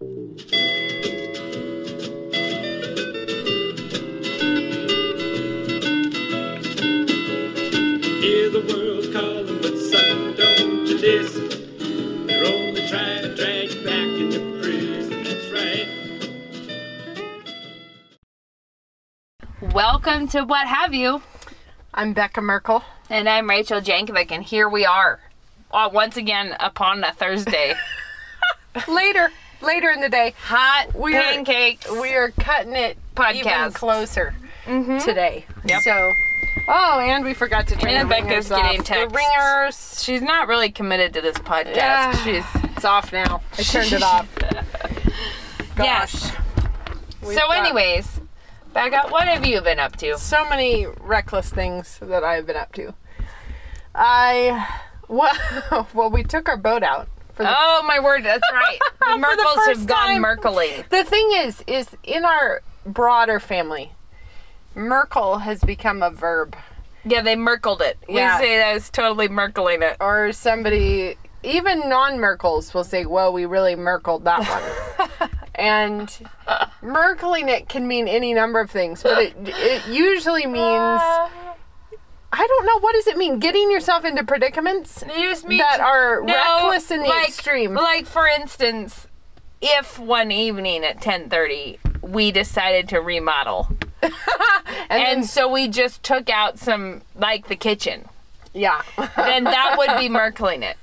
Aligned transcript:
Hear 0.00 0.06
the 8.48 8.62
world 8.68 9.12
calling, 9.12 9.58
but 9.60 9.76
son, 9.76 10.36
don't 10.36 10.86
you 10.86 10.98
listen. 10.98 12.26
They're 12.28 12.46
only 12.46 12.86
trying 12.86 13.22
to 13.22 13.34
drag 13.34 13.72
you 13.72 13.84
back 13.84 14.06
into 14.20 14.38
prison. 14.62 15.24
That's 15.24 15.50
right. 15.50 15.88
Welcome 19.74 20.28
to 20.28 20.44
What 20.44 20.68
Have 20.68 20.94
You, 20.94 21.22
I'm 21.92 22.12
Becca 22.12 22.40
Merkle. 22.40 22.84
and 23.10 23.28
I'm 23.28 23.50
Rachel 23.50 23.80
Jankovic, 23.80 24.30
and 24.30 24.44
here 24.44 24.68
we 24.68 24.86
are, 24.86 25.18
uh, 25.72 25.90
once 25.92 26.16
again 26.16 26.54
upon 26.60 27.02
a 27.02 27.12
Thursday. 27.12 27.74
Later, 28.86 29.32
later 29.60 29.90
in 29.90 30.00
the 30.00 30.08
day, 30.08 30.34
Hot 30.44 30.94
We 30.94 31.16
are- 31.16 31.22
pancakes. 31.22 31.90
we 31.90 32.14
are 32.14 32.30
cutting 32.30 32.74
it 32.76 32.96
even 33.20 33.42
Podcast. 33.42 33.74
closer 33.74 34.34
mm-hmm. 34.64 34.98
today. 34.98 35.44
Yep. 35.64 35.82
So, 35.82 36.12
oh, 36.68 37.00
and 37.00 37.24
we 37.24 37.34
forgot 37.34 37.66
to 37.68 37.76
turn 37.76 37.90
And 37.90 38.08
the 38.08 38.14
Becca's 38.14 38.48
ringers 38.48 38.48
getting 38.50 38.80
off. 38.80 38.86
The 38.86 39.16
ringers. 39.16 40.02
She's 40.02 40.22
not 40.22 40.48
really 40.48 40.70
committed 40.70 41.14
to 41.14 41.20
this 41.20 41.36
podcast. 41.38 41.76
Yeah. 41.76 42.12
She's 42.24 42.44
It's 42.76 42.84
off 42.84 43.12
now. 43.12 43.42
I 43.58 43.62
turned 43.62 43.92
it 43.92 44.02
off. 44.04 44.32
Gosh. 45.76 45.84
yes. 45.84 46.32
We've 47.22 47.36
So, 47.36 47.50
anyways, 47.50 48.20
Becca, 48.72 49.08
what 49.08 49.26
have 49.26 49.44
you 49.44 49.60
been 49.60 49.78
up 49.80 49.96
to? 49.96 50.16
so 50.18 50.48
many 50.48 50.86
reckless 51.00 51.50
things 51.50 51.98
that 52.00 52.22
I've 52.22 52.46
been 52.46 52.56
up 52.56 52.72
to. 52.74 52.94
I 53.94 54.68
well, 55.08 55.88
well, 55.94 56.10
we 56.10 56.22
took 56.22 56.48
our 56.48 56.56
boat 56.56 56.82
out 56.82 57.08
the 57.38 57.44
Oh 57.48 57.82
my 57.86 57.98
word, 58.00 58.24
that's 58.24 58.42
right. 58.52 58.78
The 59.00 59.04
For 59.06 59.36
the 59.36 59.42
Merkles 59.42 59.66
have 59.68 59.86
gone. 59.86 60.22
Merkling. 60.22 60.88
The 60.90 61.04
thing 61.04 61.30
is, 61.36 61.64
is 61.66 61.88
in 62.04 62.24
our 62.24 62.62
broader 62.84 63.40
family, 63.40 63.92
Merkle 64.74 65.38
has 65.38 65.60
become 65.62 66.02
a 66.02 66.10
verb, 66.10 66.54
Yeah, 67.04 67.22
they 67.22 67.34
Merkled 67.36 67.80
it. 67.80 67.98
Yeah. 68.08 68.38
We 68.38 68.44
say 68.46 68.56
that 68.58 68.90
totally 68.92 69.28
Merkling 69.28 69.82
it. 69.82 69.96
or 70.00 70.32
somebody, 70.32 71.16
even 71.42 71.88
non-Merkles 71.88 72.74
will 72.74 72.84
say, 72.84 73.06
"Well, 73.06 73.32
we 73.32 73.44
really 73.46 73.74
Merkled 73.74 74.24
that 74.24 74.40
one." 75.18 75.30
and 75.54 76.08
Merkling 76.82 77.48
it 77.48 77.68
can 77.68 77.86
mean 77.88 78.08
any 78.08 78.34
number 78.34 78.60
of 78.60 78.70
things, 78.70 79.02
but 79.02 79.18
it 79.22 79.34
it 79.38 79.86
usually 79.88 80.46
means 80.46 81.00
uh, 81.00 81.28
I 82.32 82.46
don't 82.46 82.66
know 82.66 82.78
what 82.80 82.94
does 82.94 83.06
it 83.06 83.16
mean. 83.16 83.38
Getting 83.38 83.70
yourself 83.70 84.04
into 84.04 84.22
predicaments 84.22 85.02
It 85.02 85.08
just 85.08 85.46
means 85.46 85.62
that 85.62 85.80
are 85.80 86.22
No, 86.22 86.34
reckless 86.34 86.90
in 86.90 87.02
the 87.02 87.08
like, 87.08 87.28
extreme. 87.28 87.74
Like 87.74 88.06
for 88.06 88.26
instance, 88.26 89.06
if 89.60 89.98
one 89.98 90.30
evening 90.30 90.84
at 90.84 91.00
ten 91.00 91.28
thirty 91.28 91.78
we 92.02 92.30
decided 92.30 92.88
to 92.90 93.00
remodel, 93.00 93.68
and 94.02 94.12
and 94.88 95.02
then, 95.02 95.24
so 95.24 95.50
we 95.50 95.68
just 95.68 96.02
took 96.02 96.30
out 96.30 96.58
some 96.58 97.02
like 97.16 97.48
the 97.48 97.56
kitchen, 97.56 98.08
yeah, 98.54 98.82
then 99.16 99.44
that 99.44 99.74
would 99.76 99.98
be 99.98 100.08
Merkling 100.08 100.62
it. 100.62 100.76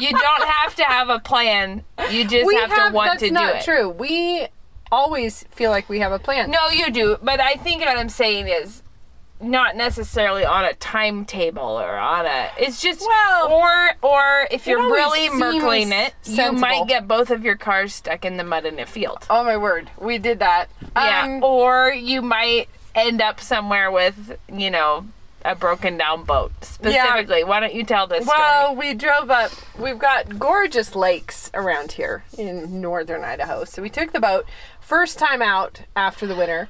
You 0.00 0.10
don't 0.10 0.48
have 0.48 0.74
to 0.76 0.84
have 0.84 1.08
a 1.08 1.18
plan. 1.18 1.84
You 2.10 2.26
just 2.26 2.50
have, 2.52 2.70
have. 2.70 2.88
to 2.90 2.94
want 2.94 3.18
to 3.20 3.26
do 3.26 3.32
not 3.32 3.56
it. 3.56 3.64
true. 3.64 3.88
We 3.88 4.48
always 4.90 5.44
feel 5.50 5.70
like 5.70 5.88
we 5.88 6.00
have 6.00 6.12
a 6.12 6.18
plan. 6.18 6.50
No, 6.50 6.68
you 6.70 6.90
do. 6.90 7.18
But 7.22 7.40
I 7.40 7.54
think 7.54 7.80
what 7.80 7.96
I'm 7.96 8.08
saying 8.08 8.48
is 8.48 8.82
not 9.42 9.76
necessarily 9.76 10.44
on 10.44 10.64
a 10.64 10.72
timetable 10.74 11.62
or 11.62 11.96
on 11.96 12.26
a 12.26 12.50
it's 12.58 12.80
just 12.80 13.00
Well, 13.00 13.52
or 13.52 13.90
or 14.02 14.46
if 14.50 14.66
you're 14.66 14.82
really 14.82 15.28
merkling 15.28 15.90
it 16.06 16.14
you 16.24 16.52
might 16.52 16.86
get 16.86 17.08
both 17.08 17.30
of 17.30 17.44
your 17.44 17.56
cars 17.56 17.94
stuck 17.94 18.24
in 18.24 18.36
the 18.36 18.44
mud 18.44 18.64
in 18.66 18.78
a 18.78 18.86
field 18.86 19.26
Oh 19.28 19.42
my 19.44 19.56
word, 19.56 19.90
we 19.98 20.18
did 20.18 20.38
that. 20.38 20.68
yeah 20.94 21.24
Um, 21.24 21.42
or 21.44 21.92
you 21.92 22.22
might 22.22 22.68
end 22.94 23.20
up 23.20 23.40
somewhere 23.40 23.90
with 23.90 24.38
you 24.52 24.70
know 24.70 25.06
a 25.44 25.56
broken 25.56 25.98
down 25.98 26.22
boat 26.22 26.52
specifically 26.60 27.42
why 27.42 27.58
don't 27.58 27.74
you 27.74 27.82
tell 27.82 28.06
this 28.06 28.24
well, 28.26 28.76
we 28.76 28.94
drove 28.94 29.28
up. 29.28 29.50
We've 29.76 29.98
got 29.98 30.38
gorgeous 30.38 30.94
lakes 30.94 31.50
around 31.52 31.92
here 31.92 32.22
in 32.38 32.80
northern 32.80 33.24
Idaho. 33.24 33.64
So 33.64 33.82
we 33.82 33.90
took 33.90 34.12
the 34.12 34.20
boat 34.20 34.46
first 34.80 35.18
time 35.18 35.42
out 35.42 35.82
after 35.96 36.28
the 36.28 36.36
winter. 36.36 36.68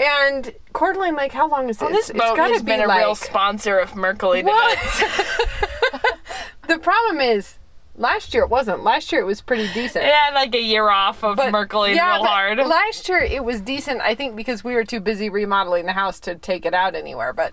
And 0.00 0.52
Coeur 0.72 0.94
d'Alene 0.94 1.14
Lake, 1.14 1.32
how 1.32 1.46
long 1.46 1.68
is 1.68 1.76
it? 1.76 1.78
story 1.80 1.92
this 1.92 2.08
It's 2.08 2.18
boat 2.18 2.34
gotta 2.36 2.54
has 2.54 2.62
be 2.62 2.72
been 2.72 2.80
a 2.80 2.86
like, 2.86 3.00
real 3.00 3.14
sponsor 3.14 3.78
of 3.78 3.90
Well, 3.90 4.72
events 4.72 5.02
the 6.68 6.78
problem 6.78 7.20
is, 7.20 7.58
last 7.96 8.32
year 8.32 8.44
it 8.44 8.48
wasn't. 8.48 8.82
Last 8.82 9.12
year 9.12 9.20
it 9.20 9.24
was 9.26 9.42
pretty 9.42 9.70
decent. 9.74 10.06
it 10.06 10.14
had 10.14 10.32
like 10.32 10.54
a 10.54 10.60
year 10.62 10.88
off 10.88 11.22
of 11.22 11.36
merkling 11.36 11.94
yeah, 11.96 12.14
real 12.14 12.22
but 12.22 12.28
hard 12.30 12.58
Last 12.58 13.08
year 13.10 13.18
it 13.18 13.44
was 13.44 13.60
decent, 13.60 14.00
I 14.00 14.14
think, 14.14 14.36
because 14.36 14.64
we 14.64 14.74
were 14.74 14.84
too 14.84 15.00
busy 15.00 15.28
remodeling 15.28 15.84
the 15.84 15.92
house 15.92 16.18
to 16.20 16.34
take 16.34 16.64
it 16.64 16.72
out 16.72 16.94
anywhere. 16.94 17.34
But 17.34 17.52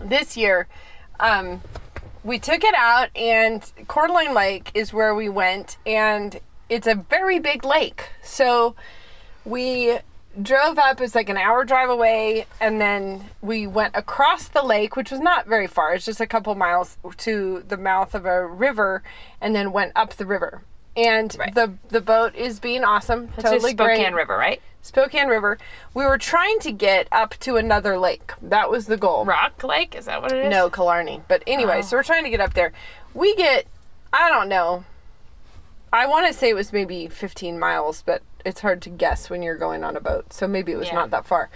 this 0.00 0.36
year, 0.36 0.68
um, 1.18 1.60
we 2.22 2.38
took 2.38 2.62
it 2.62 2.74
out, 2.76 3.08
and 3.16 3.68
Coeur 3.88 4.06
d'Alene 4.06 4.32
Lake 4.34 4.70
is 4.74 4.92
where 4.92 5.12
we 5.12 5.28
went, 5.28 5.76
and 5.84 6.38
it's 6.68 6.86
a 6.86 6.94
very 6.94 7.40
big 7.40 7.64
lake. 7.64 8.10
So 8.22 8.76
we 9.44 9.98
drove 10.42 10.78
up 10.78 11.00
it's 11.00 11.14
like 11.14 11.28
an 11.28 11.36
hour 11.36 11.64
drive 11.64 11.88
away 11.90 12.46
and 12.60 12.80
then 12.80 13.24
we 13.42 13.66
went 13.66 13.94
across 13.96 14.46
the 14.48 14.62
lake 14.62 14.94
which 14.94 15.10
was 15.10 15.20
not 15.20 15.46
very 15.46 15.66
far 15.66 15.94
it's 15.94 16.04
just 16.04 16.20
a 16.20 16.26
couple 16.26 16.54
miles 16.54 16.96
to 17.16 17.64
the 17.66 17.76
mouth 17.76 18.14
of 18.14 18.24
a 18.24 18.46
river 18.46 19.02
and 19.40 19.54
then 19.54 19.72
went 19.72 19.92
up 19.96 20.14
the 20.14 20.26
river. 20.26 20.62
And 20.96 21.34
Right. 21.38 21.54
the 21.54 21.74
the 21.90 22.00
boat 22.00 22.34
is 22.34 22.58
being 22.58 22.82
awesome 22.82 23.30
It's 23.36 23.44
totally 23.44 23.70
Spokane 23.72 23.98
great 24.12 24.14
River, 24.14 24.36
right? 24.36 24.60
Spokane 24.82 25.28
River. 25.28 25.56
We 25.94 26.04
were 26.04 26.18
trying 26.18 26.58
to 26.60 26.72
get 26.72 27.06
up 27.12 27.34
to 27.40 27.56
another 27.56 27.98
lake. 27.98 28.32
That 28.42 28.68
was 28.70 28.86
the 28.86 28.96
goal. 28.96 29.24
Rock 29.24 29.62
Lake, 29.62 29.94
is 29.94 30.06
that 30.06 30.22
what 30.22 30.32
it 30.32 30.46
is? 30.46 30.50
no 30.50 30.68
Killarney. 30.70 31.22
But 31.28 31.42
anyway 31.46 31.78
Oh. 31.78 31.82
so 31.82 31.96
we're 31.96 32.02
trying 32.02 32.24
to 32.24 32.30
get 32.30 32.40
up 32.40 32.54
there. 32.54 32.72
We 33.14 33.34
get 33.36 33.66
I 34.12 34.28
don't 34.28 34.48
know. 34.48 34.84
I 35.92 36.06
want 36.06 36.26
to 36.26 36.32
say 36.32 36.48
it 36.50 36.54
was 36.54 36.72
maybe 36.72 37.06
15 37.08 37.58
miles, 37.58 38.02
but 38.02 38.22
it's 38.48 38.60
hard 38.60 38.82
to 38.82 38.90
guess 38.90 39.30
when 39.30 39.42
you're 39.42 39.56
going 39.56 39.84
on 39.84 39.96
a 39.96 40.00
boat. 40.00 40.32
So 40.32 40.48
maybe 40.48 40.72
it 40.72 40.78
was 40.78 40.88
Yeah. 40.88 40.94
not 40.96 41.10
that 41.10 41.26
far. 41.26 41.50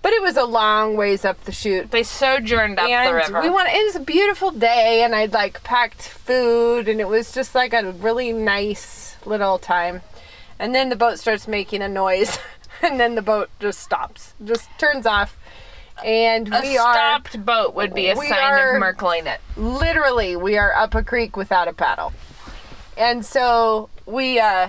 But 0.00 0.12
it 0.12 0.22
was 0.22 0.36
a 0.36 0.44
long 0.44 0.96
ways 0.96 1.24
up 1.24 1.42
the 1.44 1.50
chute. 1.52 1.90
They 1.90 2.04
sojourned 2.04 2.78
up 2.78 2.88
and 2.88 3.08
the 3.10 3.14
river. 3.14 3.42
we 3.42 3.50
went. 3.50 3.68
It 3.72 3.84
was 3.84 3.96
a 3.96 4.00
beautiful 4.00 4.52
day, 4.52 5.02
and 5.02 5.12
I'd 5.14 5.32
like 5.32 5.62
packed 5.64 6.02
food, 6.02 6.86
and 6.88 7.00
it 7.00 7.08
was 7.08 7.32
just 7.32 7.52
like 7.54 7.72
a 7.74 7.90
really 7.92 8.32
nice 8.32 9.16
little 9.26 9.58
time. 9.58 10.02
And 10.60 10.72
then 10.74 10.88
the 10.88 10.96
boat 10.96 11.18
starts 11.18 11.48
making 11.48 11.82
a 11.82 11.88
noise, 11.88 12.38
and 12.82 13.00
then 13.00 13.16
the 13.16 13.22
boat 13.22 13.50
just 13.58 13.80
stops, 13.80 14.34
just 14.44 14.68
turns 14.78 15.04
off, 15.04 15.36
and 16.04 16.46
a 16.54 16.60
we 16.62 16.78
are 16.78 16.90
a 16.90 16.94
stopped 16.94 17.44
boat 17.44 17.74
would 17.74 17.92
be 17.92 18.08
a 18.08 18.14
sign 18.14 18.28
of 18.30 18.80
merkling 18.80 19.26
it. 19.26 19.40
literally 19.56 20.36
we 20.36 20.56
are 20.56 20.72
up 20.74 20.94
a 20.94 21.02
creek 21.02 21.36
without 21.36 21.66
a 21.66 21.72
paddle, 21.72 22.12
and 22.96 23.26
so 23.26 23.88
we 24.06 24.38
uh, 24.38 24.68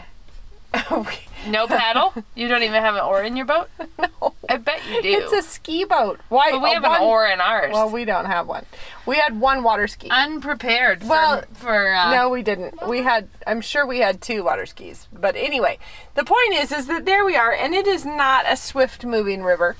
we, 0.91 1.05
No 1.47 1.67
paddle? 1.67 2.13
you 2.35 2.47
don't 2.47 2.63
even 2.63 2.81
have 2.81 2.95
an 2.95 3.01
oar 3.01 3.23
in 3.23 3.35
your 3.37 3.45
boat? 3.45 3.69
no. 3.99 4.33
I 4.49 4.57
bet 4.57 4.81
you 4.89 5.01
do. 5.01 5.09
It's 5.09 5.31
a 5.33 5.41
ski 5.41 5.83
boat. 5.85 6.19
Why? 6.29 6.51
but 6.51 6.61
we 6.61 6.69
uh, 6.69 6.73
have 6.73 6.83
one- 6.83 7.01
an 7.01 7.07
oar 7.07 7.25
in 7.27 7.39
ours. 7.41 7.71
Well, 7.73 7.89
we 7.89 8.05
don't 8.05 8.25
have 8.25 8.47
one. 8.47 8.65
We 9.05 9.17
had 9.17 9.39
one 9.39 9.63
water 9.63 9.87
ski. 9.87 10.09
Unprepared 10.09 11.03
Well, 11.03 11.41
for, 11.53 11.65
for 11.65 11.93
uh, 11.93 12.11
no, 12.15 12.29
we 12.29 12.43
didn't. 12.43 12.87
We 12.87 13.03
had. 13.03 13.29
I'm 13.47 13.61
sure 13.61 13.85
we 13.85 13.99
had 13.99 14.21
two 14.21 14.43
water 14.43 14.65
skis. 14.65 15.07
But 15.13 15.35
anyway, 15.35 15.79
the 16.15 16.23
point 16.23 16.53
is, 16.55 16.71
is 16.71 16.87
that 16.87 17.05
there 17.05 17.25
we 17.25 17.35
are, 17.35 17.51
and 17.53 17.73
it 17.73 17.87
is 17.87 18.05
not 18.05 18.45
a 18.47 18.55
swift-moving 18.55 19.43
river. 19.43 19.75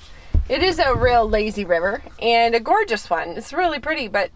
It 0.48 0.62
is 0.64 0.80
a 0.80 0.94
real 0.94 1.28
lazy 1.28 1.64
river 1.64 2.02
and 2.20 2.54
a 2.56 2.60
gorgeous 2.60 3.08
one. 3.08 3.30
It's 3.30 3.52
really 3.52 3.78
pretty, 3.78 4.08
but 4.08 4.30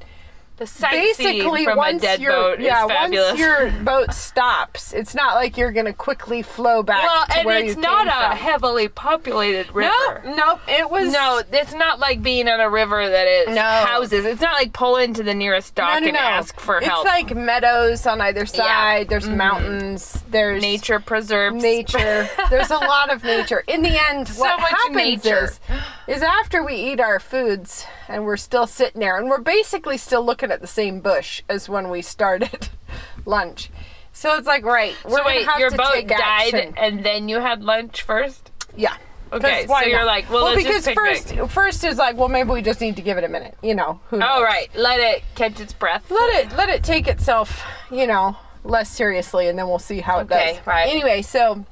the 0.56 0.70
basically 0.90 1.66
once 1.66 2.04
your 2.20 2.32
boat 2.32 2.60
yeah 2.60 2.84
once 2.84 3.38
your 3.38 3.70
boat 3.82 4.12
stops, 4.12 4.92
it's 4.92 5.14
not 5.14 5.34
like 5.34 5.56
you're 5.56 5.72
gonna 5.72 5.92
quickly 5.92 6.42
flow 6.42 6.82
back 6.82 7.02
well, 7.02 7.26
and 7.36 7.66
it's 7.66 7.76
not 7.76 8.06
a 8.06 8.28
from. 8.28 8.36
heavily 8.36 8.86
populated 8.88 9.74
river. 9.74 9.90
Nope, 10.24 10.36
nope. 10.36 10.60
It 10.68 10.88
was 10.90 11.12
No, 11.12 11.42
it's 11.52 11.74
not 11.74 11.98
like 11.98 12.22
being 12.22 12.48
on 12.48 12.60
a 12.60 12.70
river 12.70 13.08
that 13.08 13.26
is 13.26 13.48
No. 13.54 13.62
houses. 13.62 14.24
It's 14.24 14.40
not 14.40 14.54
like 14.54 14.72
pull 14.72 14.96
into 14.96 15.22
the 15.24 15.34
nearest 15.34 15.74
dock 15.74 15.94
no, 15.94 15.98
no, 16.00 16.06
and 16.06 16.14
no. 16.14 16.20
ask 16.20 16.60
for 16.60 16.78
it's 16.78 16.86
help. 16.86 17.04
It's 17.06 17.28
like 17.28 17.36
meadows 17.36 18.06
on 18.06 18.20
either 18.20 18.46
side. 18.46 19.08
There's 19.08 19.26
Mhm. 19.28 19.36
mountains. 19.36 20.22
There's 20.28 20.62
nature 20.62 21.00
preserves. 21.00 21.62
nature. 21.62 22.28
There's 22.50 22.70
a 22.70 22.76
lot 22.78 23.12
of 23.12 23.24
nature. 23.24 23.64
In 23.66 23.82
the 23.82 24.00
end, 24.10 24.28
So 24.28 24.40
what 24.42 24.60
happens 24.60 24.94
nature. 24.96 25.44
is, 25.44 25.60
is 26.06 26.22
after 26.22 26.62
we 26.64 26.74
eat 26.76 27.00
our 27.00 27.18
foods 27.18 27.86
and 28.08 28.24
we're 28.24 28.36
still 28.36 28.66
sitting 28.66 29.00
there 29.00 29.18
and 29.18 29.28
we're 29.28 29.40
basically 29.40 29.96
still 29.96 30.24
looking 30.24 30.50
at 30.50 30.60
the 30.60 30.66
same 30.66 31.00
bush 31.00 31.42
as 31.48 31.68
when 31.68 31.90
we 31.90 32.02
started 32.02 32.68
lunch. 33.24 33.70
So 34.12 34.36
it's 34.36 34.46
like, 34.46 34.64
right, 34.64 34.94
we're 35.04 35.18
So 35.18 35.26
wait, 35.26 35.46
have 35.46 35.58
your 35.58 35.70
to 35.70 35.76
boat 35.76 36.06
died 36.06 36.54
action. 36.54 36.74
and 36.76 37.04
then 37.04 37.28
you 37.28 37.40
had 37.40 37.62
lunch 37.62 38.02
first? 38.02 38.50
Yeah. 38.76 38.96
Okay, 39.32 39.66
why 39.66 39.82
so 39.82 39.88
you're 39.88 39.98
not? 40.00 40.06
like, 40.06 40.30
well, 40.30 40.44
let's 40.44 40.62
because 40.62 40.84
just 40.84 40.94
first, 40.94 41.34
first 41.50 41.82
is 41.82 41.98
like, 41.98 42.16
well, 42.16 42.28
maybe 42.28 42.50
we 42.50 42.62
just 42.62 42.80
need 42.80 42.94
to 42.96 43.02
give 43.02 43.18
it 43.18 43.24
a 43.24 43.28
minute. 43.28 43.56
You 43.62 43.74
know, 43.74 43.98
who 44.08 44.16
oh, 44.16 44.18
knows? 44.20 44.28
Oh 44.32 44.42
right, 44.44 44.68
let 44.76 45.00
it 45.00 45.24
catch 45.34 45.58
its 45.58 45.72
breath. 45.72 46.08
let 46.08 46.44
it 46.44 46.56
let 46.56 46.68
it 46.68 46.84
take 46.84 47.08
itself 47.08 47.64
you 47.90 48.06
know 48.06 48.36
less 48.62 48.88
seriously, 48.88 49.48
and 49.48 49.58
then 49.58 49.66
we'll 49.66 49.80
see 49.80 49.98
how 49.98 50.18
it 50.20 50.30
Okay, 50.30 50.52
goes. 50.54 50.66
right. 50.66 50.88
Anyway, 50.88 51.20
so 51.22 51.64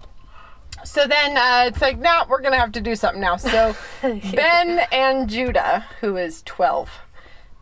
so 0.84 1.06
then 1.06 1.36
uh, 1.36 1.64
it's 1.68 1.80
like, 1.80 1.98
no, 1.98 2.24
we're 2.28 2.40
gonna 2.40 2.58
have 2.58 2.72
to 2.72 2.80
do 2.80 2.94
something 2.94 3.20
now. 3.20 3.36
So 3.36 3.74
Ben 4.02 4.80
and 4.92 5.28
Judah, 5.28 5.86
who 6.00 6.16
is 6.16 6.42
twelve, 6.42 6.90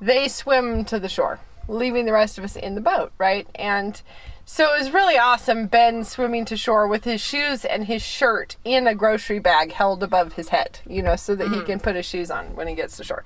they 0.01 0.29
swim 0.29 0.85
to 0.87 0.99
the 0.99 1.09
shore, 1.09 1.41
leaving 1.69 2.07
the 2.07 2.13
rest 2.13 2.39
of 2.39 2.45
us 2.45 2.57
in 2.57 2.75
the 2.75 2.81
boat, 2.81 3.13
right? 3.19 3.47
And 3.55 4.01
so 4.45 4.75
it 4.75 4.79
was 4.81 4.91
really 4.91 5.17
awesome. 5.17 5.67
Ben 5.67 6.03
swimming 6.05 6.45
to 6.47 6.57
shore 6.57 6.89
with 6.89 7.05
his 7.05 7.21
shoes 7.21 7.65
and 7.65 7.85
his 7.85 8.03
shirt 8.03 8.57
in 8.65 8.87
a 8.89 8.95
grocery 8.95 9.39
bag 9.39 9.73
held 9.73 10.03
above 10.03 10.33
his 10.33 10.49
head, 10.49 10.81
you 10.89 11.03
know, 11.03 11.15
so 11.17 11.37
that 11.37 11.49
he 11.49 11.63
can 11.63 11.79
put 11.79 11.95
his 11.95 12.05
shoes 12.07 12.31
on 12.31 12.57
when 12.57 12.67
he 12.67 12.75
gets 12.75 12.97
to 12.97 13.05
shore. 13.05 13.23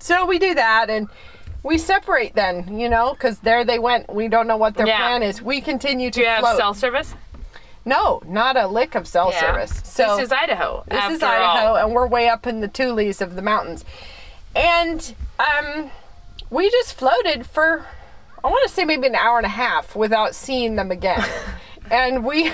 So 0.00 0.24
we 0.26 0.38
do 0.38 0.54
that 0.54 0.88
and 0.90 1.08
we 1.64 1.78
separate 1.78 2.34
then, 2.34 2.78
you 2.78 2.88
know, 2.88 3.12
because 3.12 3.40
there 3.40 3.64
they 3.64 3.78
went. 3.80 4.12
We 4.14 4.28
don't 4.28 4.46
know 4.46 4.56
what 4.56 4.74
their 4.74 4.86
Yeah. 4.86 4.98
plan 4.98 5.22
is. 5.24 5.42
We 5.42 5.60
continue 5.60 6.10
to 6.10 6.14
Do 6.14 6.20
you 6.20 6.28
have 6.28 6.56
cell 6.56 6.74
service? 6.74 7.14
No, 7.88 8.22
not 8.26 8.56
a 8.56 8.66
lick 8.68 8.94
of 8.94 9.08
cell 9.08 9.30
Yeah. 9.32 9.40
service. 9.40 9.80
So 9.84 10.16
this 10.16 10.26
is 10.26 10.32
Idaho. 10.32 10.84
this 10.88 11.10
is 11.16 11.22
Idaho, 11.22 11.68
all. 11.68 11.76
and 11.76 11.94
we're 11.94 12.06
way 12.06 12.28
up 12.28 12.46
in 12.46 12.60
the 12.60 12.68
Tules 12.68 13.20
of 13.20 13.34
the 13.34 13.42
mountains. 13.42 13.84
And 14.54 15.14
um, 15.38 15.90
we 16.50 16.70
just 16.70 16.94
floated 16.94 17.46
for, 17.46 17.86
I 18.44 18.48
want 18.48 18.66
to 18.68 18.72
say 18.74 18.84
maybe 18.84 19.06
an 19.06 19.14
hour 19.14 19.38
and 19.38 19.46
a 19.46 19.50
half 19.50 19.96
without 19.96 20.34
seeing 20.34 20.76
them 20.76 20.90
again. 20.90 21.24
and 21.90 22.24
we 22.26 22.44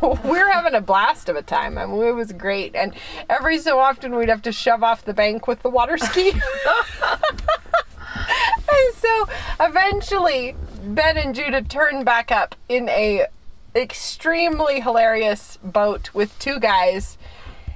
we're 0.00 0.50
having 0.52 0.74
a 0.74 0.80
blast 0.80 1.28
of 1.28 1.36
a 1.36 1.42
time. 1.42 1.76
I 1.78 1.86
mean, 1.86 2.00
it 2.02 2.12
was 2.12 2.32
great. 2.32 2.74
And 2.74 2.94
every 3.28 3.58
so 3.58 3.78
often 3.78 4.14
we'd 4.14 4.28
have 4.28 4.42
to 4.42 4.52
shove 4.52 4.82
off 4.82 5.04
the 5.04 5.14
bank 5.14 5.46
with 5.46 5.62
the 5.62 5.70
water 5.70 5.98
ski. 5.98 6.30
and 8.70 8.94
so 8.94 9.28
eventually 9.60 10.54
Ben 10.84 11.16
and 11.16 11.34
Judah 11.34 11.62
turned 11.62 12.04
back 12.04 12.30
up 12.30 12.54
in 12.68 12.88
a 12.88 13.26
extremely 13.82 14.80
hilarious 14.80 15.58
boat 15.62 16.10
with 16.14 16.38
two 16.38 16.58
guys. 16.58 17.16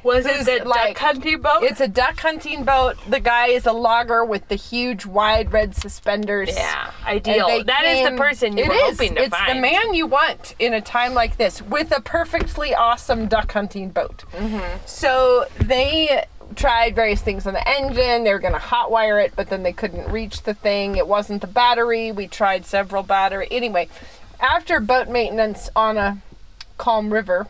Was 0.04 0.26
it 0.26 0.44
the 0.44 0.68
like- 0.68 0.94
duck 0.94 0.98
hunting 0.98 1.40
boat? 1.40 1.62
It's 1.62 1.80
a 1.80 1.86
duck 1.86 2.18
hunting 2.18 2.64
boat. 2.64 2.96
The 3.08 3.20
guy 3.20 3.46
is 3.48 3.66
a 3.66 3.72
logger 3.72 4.24
with 4.24 4.48
the 4.48 4.56
huge 4.56 5.06
wide 5.06 5.52
red 5.52 5.76
suspenders. 5.76 6.48
yeah, 6.52 6.90
ideal. 7.06 7.62
That 7.64 7.84
is 7.84 7.98
came- 8.00 8.16
the 8.16 8.20
person 8.20 8.56
you 8.56 8.64
It 8.64 8.68
were 8.68 8.74
is. 8.74 8.98
hoping 8.98 9.14
to 9.14 9.22
it's 9.22 9.36
find. 9.36 9.56
the 9.56 9.60
man 9.62 9.94
you 9.94 10.08
want 10.08 10.56
in 10.58 10.74
a 10.74 10.80
time 10.80 11.14
like 11.14 11.36
this 11.36 11.62
with 11.62 11.96
a 11.96 12.00
perfectly 12.00 12.74
awesome 12.74 13.28
duck 13.28 13.52
hunting 13.52 13.90
boat. 13.90 14.24
Mm-hmm. 14.32 14.78
So 14.86 15.44
they 15.60 16.24
tried 16.56 16.96
various 16.96 17.22
things 17.22 17.46
on 17.46 17.54
the 17.54 17.66
engine. 17.68 18.24
They 18.24 18.32
were 18.32 18.40
going 18.40 18.52
to 18.54 18.58
hotwire 18.58 19.24
it, 19.24 19.34
but 19.36 19.50
then 19.50 19.62
they 19.62 19.72
couldn't 19.72 20.10
reach 20.10 20.42
the 20.42 20.52
thing. 20.52 20.96
It 20.96 21.06
wasn't 21.06 21.42
the 21.42 21.46
battery. 21.46 22.10
We 22.10 22.26
tried 22.26 22.66
several 22.66 23.04
battery. 23.04 23.46
Anyway, 23.52 23.88
after 24.42 24.80
boat 24.80 25.08
maintenance 25.08 25.70
on 25.74 25.96
a 25.96 26.18
calm 26.76 27.12
river, 27.12 27.46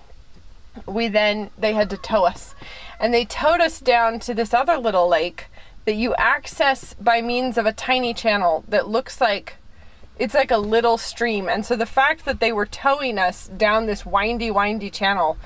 we 0.87 1.09
then 1.09 1.51
they 1.59 1.73
had 1.73 1.91
to 1.91 1.97
tow 1.97 2.25
us. 2.25 2.55
And 3.01 3.13
they 3.13 3.25
towed 3.25 3.61
us 3.61 3.81
down 3.81 4.21
to 4.21 4.35
this 4.35 4.55
other 4.55 4.77
little 4.77 5.09
lake 5.09 5.47
that 5.87 5.95
you 5.95 6.15
access 6.15 6.95
by 6.95 7.21
means 7.21 7.59
of 7.59 7.67
a 7.67 7.73
tiny 7.73 8.15
channel 8.15 8.65
that 8.69 8.89
looks 8.89 9.21
like 9.21 9.57
it's 10.19 10.35
like 10.35 10.51
a 10.51 10.59
little 10.59 10.99
stream. 10.99 11.49
And 11.49 11.67
so 11.67 11.75
the 11.75 11.87
fact 11.87 12.27
that 12.27 12.39
they 12.39 12.53
were 12.53 12.67
towing 12.67 13.19
us 13.19 13.49
down 13.49 13.87
this 13.87 14.07
windy 14.07 14.51
windy 14.51 14.91
channel 14.91 15.39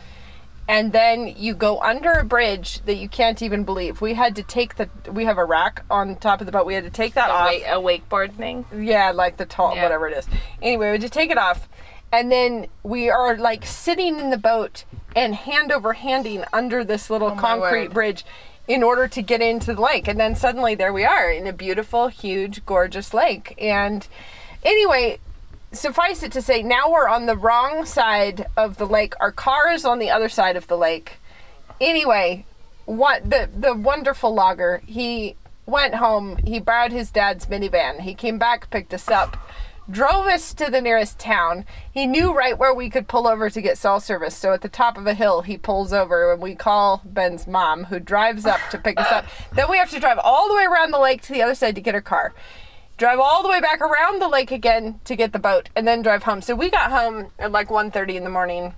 and 0.68 0.92
then 0.92 1.28
you 1.36 1.54
go 1.54 1.80
under 1.80 2.12
a 2.12 2.24
bridge 2.24 2.80
that 2.86 2.96
you 2.96 3.08
can't 3.08 3.40
even 3.42 3.64
believe 3.64 4.00
we 4.00 4.14
had 4.14 4.34
to 4.36 4.42
take 4.42 4.76
the 4.76 4.88
we 5.10 5.24
have 5.24 5.38
a 5.38 5.44
rack 5.44 5.84
on 5.90 6.16
top 6.16 6.40
of 6.40 6.46
the 6.46 6.52
boat 6.52 6.66
we 6.66 6.74
had 6.74 6.84
to 6.84 6.90
take 6.90 7.14
that 7.14 7.30
a, 7.30 7.32
off 7.32 7.48
wake, 7.48 7.62
a 7.66 8.08
wakeboard 8.10 8.32
thing. 8.34 8.64
yeah, 8.76 9.10
like 9.12 9.36
the 9.36 9.46
tall, 9.46 9.74
Yeah. 9.74 9.82
whatever 9.84 10.08
it 10.08 10.16
is. 10.16 10.26
Anyway, 10.62 10.90
we 10.92 10.98
just 10.98 11.12
take 11.12 11.30
it 11.30 11.38
off, 11.38 11.68
and 12.12 12.30
then 12.32 12.66
we 12.82 13.08
are 13.10 13.36
like 13.36 13.64
sitting 13.66 14.18
in 14.18 14.30
the 14.30 14.38
boat 14.38 14.84
and 15.14 15.34
hand 15.34 15.72
over 15.72 15.94
handing 15.94 16.44
under 16.52 16.84
this 16.84 17.08
little 17.10 17.28
Oh 17.28 17.36
concrete 17.36 17.92
bridge 17.92 18.24
in 18.68 18.82
order 18.82 19.06
to 19.08 19.22
get 19.22 19.40
into 19.40 19.72
the 19.74 19.80
lake. 19.80 20.08
And 20.08 20.18
then 20.18 20.34
suddenly 20.34 20.74
there 20.74 20.92
we 20.92 21.04
are 21.04 21.30
in 21.30 21.46
a 21.46 21.52
beautiful, 21.52 22.08
huge, 22.08 22.66
gorgeous 22.66 23.14
lake. 23.14 23.54
And 23.58 24.06
anyway, 24.64 25.18
suffice 25.76 26.22
it 26.22 26.32
to 26.32 26.42
say, 26.42 26.62
now 26.62 26.90
we're 26.90 27.08
on 27.08 27.26
the 27.26 27.36
wrong 27.36 27.84
side 27.84 28.46
of 28.56 28.76
the 28.78 28.86
lake. 28.86 29.14
Our 29.20 29.32
car 29.32 29.70
is 29.70 29.84
on 29.84 29.98
the 29.98 30.10
other 30.10 30.28
side 30.28 30.56
of 30.56 30.66
the 30.66 30.76
lake. 30.76 31.18
Anyway, 31.80 32.46
what 32.86 33.28
the 33.28 33.48
the 33.54 33.74
wonderful 33.74 34.34
logger, 34.34 34.82
he 34.86 35.36
went 35.66 35.96
home, 35.96 36.38
he 36.38 36.60
borrowed 36.60 36.92
his 36.92 37.10
dad's 37.10 37.46
minivan. 37.46 38.00
He 38.00 38.14
came 38.14 38.38
back, 38.38 38.70
picked 38.70 38.94
us 38.94 39.08
up, 39.08 39.36
drove 39.90 40.26
us 40.26 40.54
to 40.54 40.70
the 40.70 40.80
nearest 40.80 41.18
town. 41.18 41.64
He 41.90 42.06
knew 42.06 42.32
right 42.32 42.56
where 42.56 42.74
we 42.74 42.88
could 42.88 43.08
pull 43.08 43.26
over 43.26 43.50
to 43.50 43.60
get 43.60 43.76
cell 43.76 44.00
service. 44.00 44.36
So 44.36 44.52
at 44.52 44.62
the 44.62 44.68
top 44.68 44.96
of 44.96 45.06
a 45.06 45.14
hill, 45.14 45.42
he 45.42 45.58
pulls 45.58 45.92
over 45.92 46.32
and 46.32 46.40
we 46.40 46.54
call 46.54 47.02
Ben's 47.04 47.46
mom, 47.46 47.84
who 47.84 47.98
drives 47.98 48.46
up 48.46 48.60
to 48.70 48.78
pick 48.78 48.98
us 49.00 49.10
up. 49.10 49.26
Then 49.52 49.70
we 49.70 49.78
have 49.78 49.90
to 49.90 50.00
drive 50.00 50.18
all 50.22 50.48
the 50.48 50.54
way 50.54 50.64
around 50.64 50.92
the 50.92 51.00
lake 51.00 51.22
to 51.22 51.32
the 51.32 51.42
other 51.42 51.54
side 51.54 51.74
to 51.74 51.80
get 51.80 51.94
her 51.94 52.00
car 52.00 52.32
drive 52.96 53.18
all 53.18 53.42
the 53.42 53.48
way 53.48 53.60
back 53.60 53.80
around 53.80 54.20
the 54.22 54.28
lake 54.28 54.50
again 54.50 55.00
to 55.04 55.16
get 55.16 55.32
the 55.32 55.38
boat 55.38 55.68
and 55.76 55.86
then 55.86 56.02
drive 56.02 56.22
home. 56.22 56.40
So 56.40 56.54
we 56.54 56.70
got 56.70 56.90
home 56.90 57.30
at 57.38 57.52
like 57.52 57.68
1.30 57.68 58.14
in 58.14 58.24
the 58.24 58.30
morning 58.30 58.74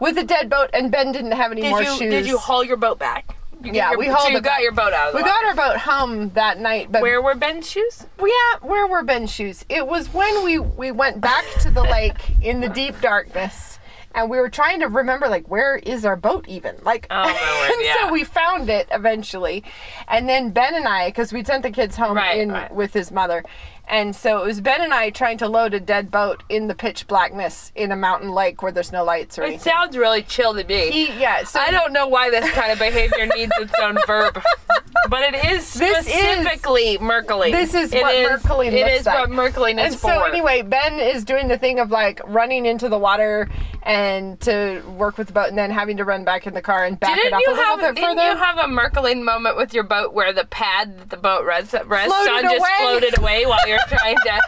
with 0.00 0.16
a 0.18 0.24
dead 0.24 0.48
boat 0.48 0.70
and 0.72 0.90
Ben 0.92 1.12
didn't 1.12 1.32
have 1.32 1.50
any 1.52 1.62
Did 1.62 1.70
more 1.70 1.82
you 1.82 1.88
shoes. 1.96 2.10
did 2.10 2.26
you 2.26 2.38
haul 2.38 2.62
your 2.62 2.76
boat 2.76 2.98
back? 2.98 3.34
You 3.64 3.72
Yeah, 3.72 3.90
your, 3.90 3.98
we 3.98 4.06
hauled 4.06 4.20
so 4.20 4.28
you 4.28 4.34
got 4.40 4.44
back. 4.44 4.62
your 4.62 4.70
boat 4.72 4.92
out 4.92 5.08
of 5.08 5.12
the 5.14 5.16
we 5.18 5.24
got 5.24 5.44
our 5.44 5.54
boat 5.54 5.78
home 5.78 6.28
that 6.30 6.60
night, 6.60 6.92
but 6.92 7.02
Where 7.02 7.20
were 7.20 7.34
Ben's 7.34 7.68
shoes? 7.68 8.06
yeah, 8.20 8.58
where 8.62 8.86
were 8.86 9.02
Ben's 9.02 9.32
shoes? 9.32 9.64
It 9.68 9.84
was 9.86 10.12
when 10.14 10.44
we 10.44 10.60
we 10.60 10.92
went 10.92 11.20
back 11.20 11.44
to 11.62 11.70
the 11.72 11.82
lake 11.82 12.20
in 12.40 12.60
the 12.60 12.68
deep 12.68 13.00
darkness, 13.00 13.77
and 14.14 14.30
we 14.30 14.38
were 14.38 14.48
trying 14.48 14.80
to 14.80 14.86
remember 14.88 15.28
like 15.28 15.48
where 15.48 15.76
is 15.76 16.04
our 16.04 16.16
boat 16.16 16.46
even? 16.48 16.76
Like, 16.82 17.06
Oh, 17.10 17.24
word, 17.24 17.70
and 17.76 17.84
yeah. 17.84 17.94
so 18.06 18.12
we 18.12 18.24
found 18.24 18.68
it 18.70 18.88
eventually, 18.90 19.64
and 20.08 20.28
then 20.28 20.50
Ben 20.50 20.74
and 20.74 20.86
I, 20.88 21.08
because 21.08 21.32
we'd 21.32 21.46
sent 21.46 21.62
the 21.62 21.70
kids 21.70 21.96
home 21.96 22.16
Right, 22.16 22.38
in 22.38 22.50
right. 22.52 22.72
with 22.74 22.92
his 22.92 23.10
mother, 23.10 23.44
and 23.88 24.14
so 24.14 24.42
it 24.42 24.46
was 24.46 24.60
Ben 24.60 24.80
and 24.82 24.92
I 24.94 25.10
trying 25.10 25.38
to 25.38 25.48
load 25.48 25.74
a 25.74 25.80
dead 25.80 26.10
boat 26.10 26.42
in 26.48 26.68
the 26.68 26.74
pitch 26.74 27.06
blackness 27.06 27.72
in 27.74 27.90
a 27.92 27.96
mountain 27.96 28.30
lake 28.30 28.62
where 28.62 28.72
there's 28.72 28.92
no 28.92 29.04
lights 29.04 29.38
or 29.38 29.42
anything. 29.44 29.60
It 29.60 29.62
sounds 29.62 29.96
really 29.96 30.22
chill 30.22 30.54
to 30.54 30.64
me. 30.64 30.90
He, 30.90 31.06
yeah, 31.20 31.44
so 31.44 31.58
I 31.60 31.70
don't 31.70 31.92
know 31.92 32.06
why 32.06 32.30
this 32.30 32.50
kind 32.50 32.70
of 32.72 32.78
behavior 32.78 33.26
needs 33.34 33.52
its 33.58 33.72
own 33.80 33.98
verb, 34.06 34.40
but 35.08 35.22
it 35.22 35.44
is 35.46 35.72
This 35.74 36.06
is- 36.06 36.12
specifically 36.12 36.98
Merkling. 36.98 37.52
this 37.52 37.74
is 37.74 37.92
It 37.92 38.02
what 38.02 38.14
Merkling 38.14 38.72
It 38.72 38.84
looks 38.84 39.00
is 39.00 39.06
like. 39.06 39.18
what 39.18 39.30
Merkling 39.30 39.78
is 39.84 39.92
And 39.92 40.00
for. 40.00 40.08
so 40.12 40.22
anyway, 40.24 40.62
Ben 40.62 41.00
is 41.00 41.24
doing 41.24 41.48
the 41.48 41.58
thing 41.58 41.78
of 41.80 41.90
like 41.90 42.20
running 42.26 42.66
into 42.66 42.88
the 42.88 42.98
water 42.98 43.48
and 43.84 44.38
to 44.40 44.82
work 44.98 45.16
with 45.16 45.28
the 45.28 45.32
boat, 45.32 45.48
and 45.48 45.56
then 45.56 45.70
having 45.70 45.96
to 45.96 46.04
run 46.04 46.22
back 46.24 46.46
in 46.46 46.52
the 46.52 46.60
car 46.60 46.84
and 46.84 47.00
back 47.00 47.16
it 47.16 47.22
Didn't 47.22 47.34
up 47.34 47.40
you 47.46 47.52
a 47.52 47.54
little 47.54 47.64
have 47.78 47.94
bit 47.94 48.00
didn't 48.02 48.16
further. 48.18 48.30
you 48.32 48.36
have 48.36 48.58
a 48.58 48.62
Merkling 48.64 49.24
moment 49.24 49.56
with 49.56 49.72
your 49.72 49.84
boat 49.84 50.12
where 50.12 50.32
the 50.32 50.44
pad 50.44 50.98
that 50.98 51.10
the 51.10 51.16
boat 51.16 51.44
rests, 51.46 51.74
rests 51.86 52.12
on 52.12 52.42
just 52.42 52.58
away. 52.58 52.68
floated 52.80 53.18
away 53.18 53.46
while 53.46 53.58
you're 53.68 53.77
trying 53.88 54.16
to 54.16 54.40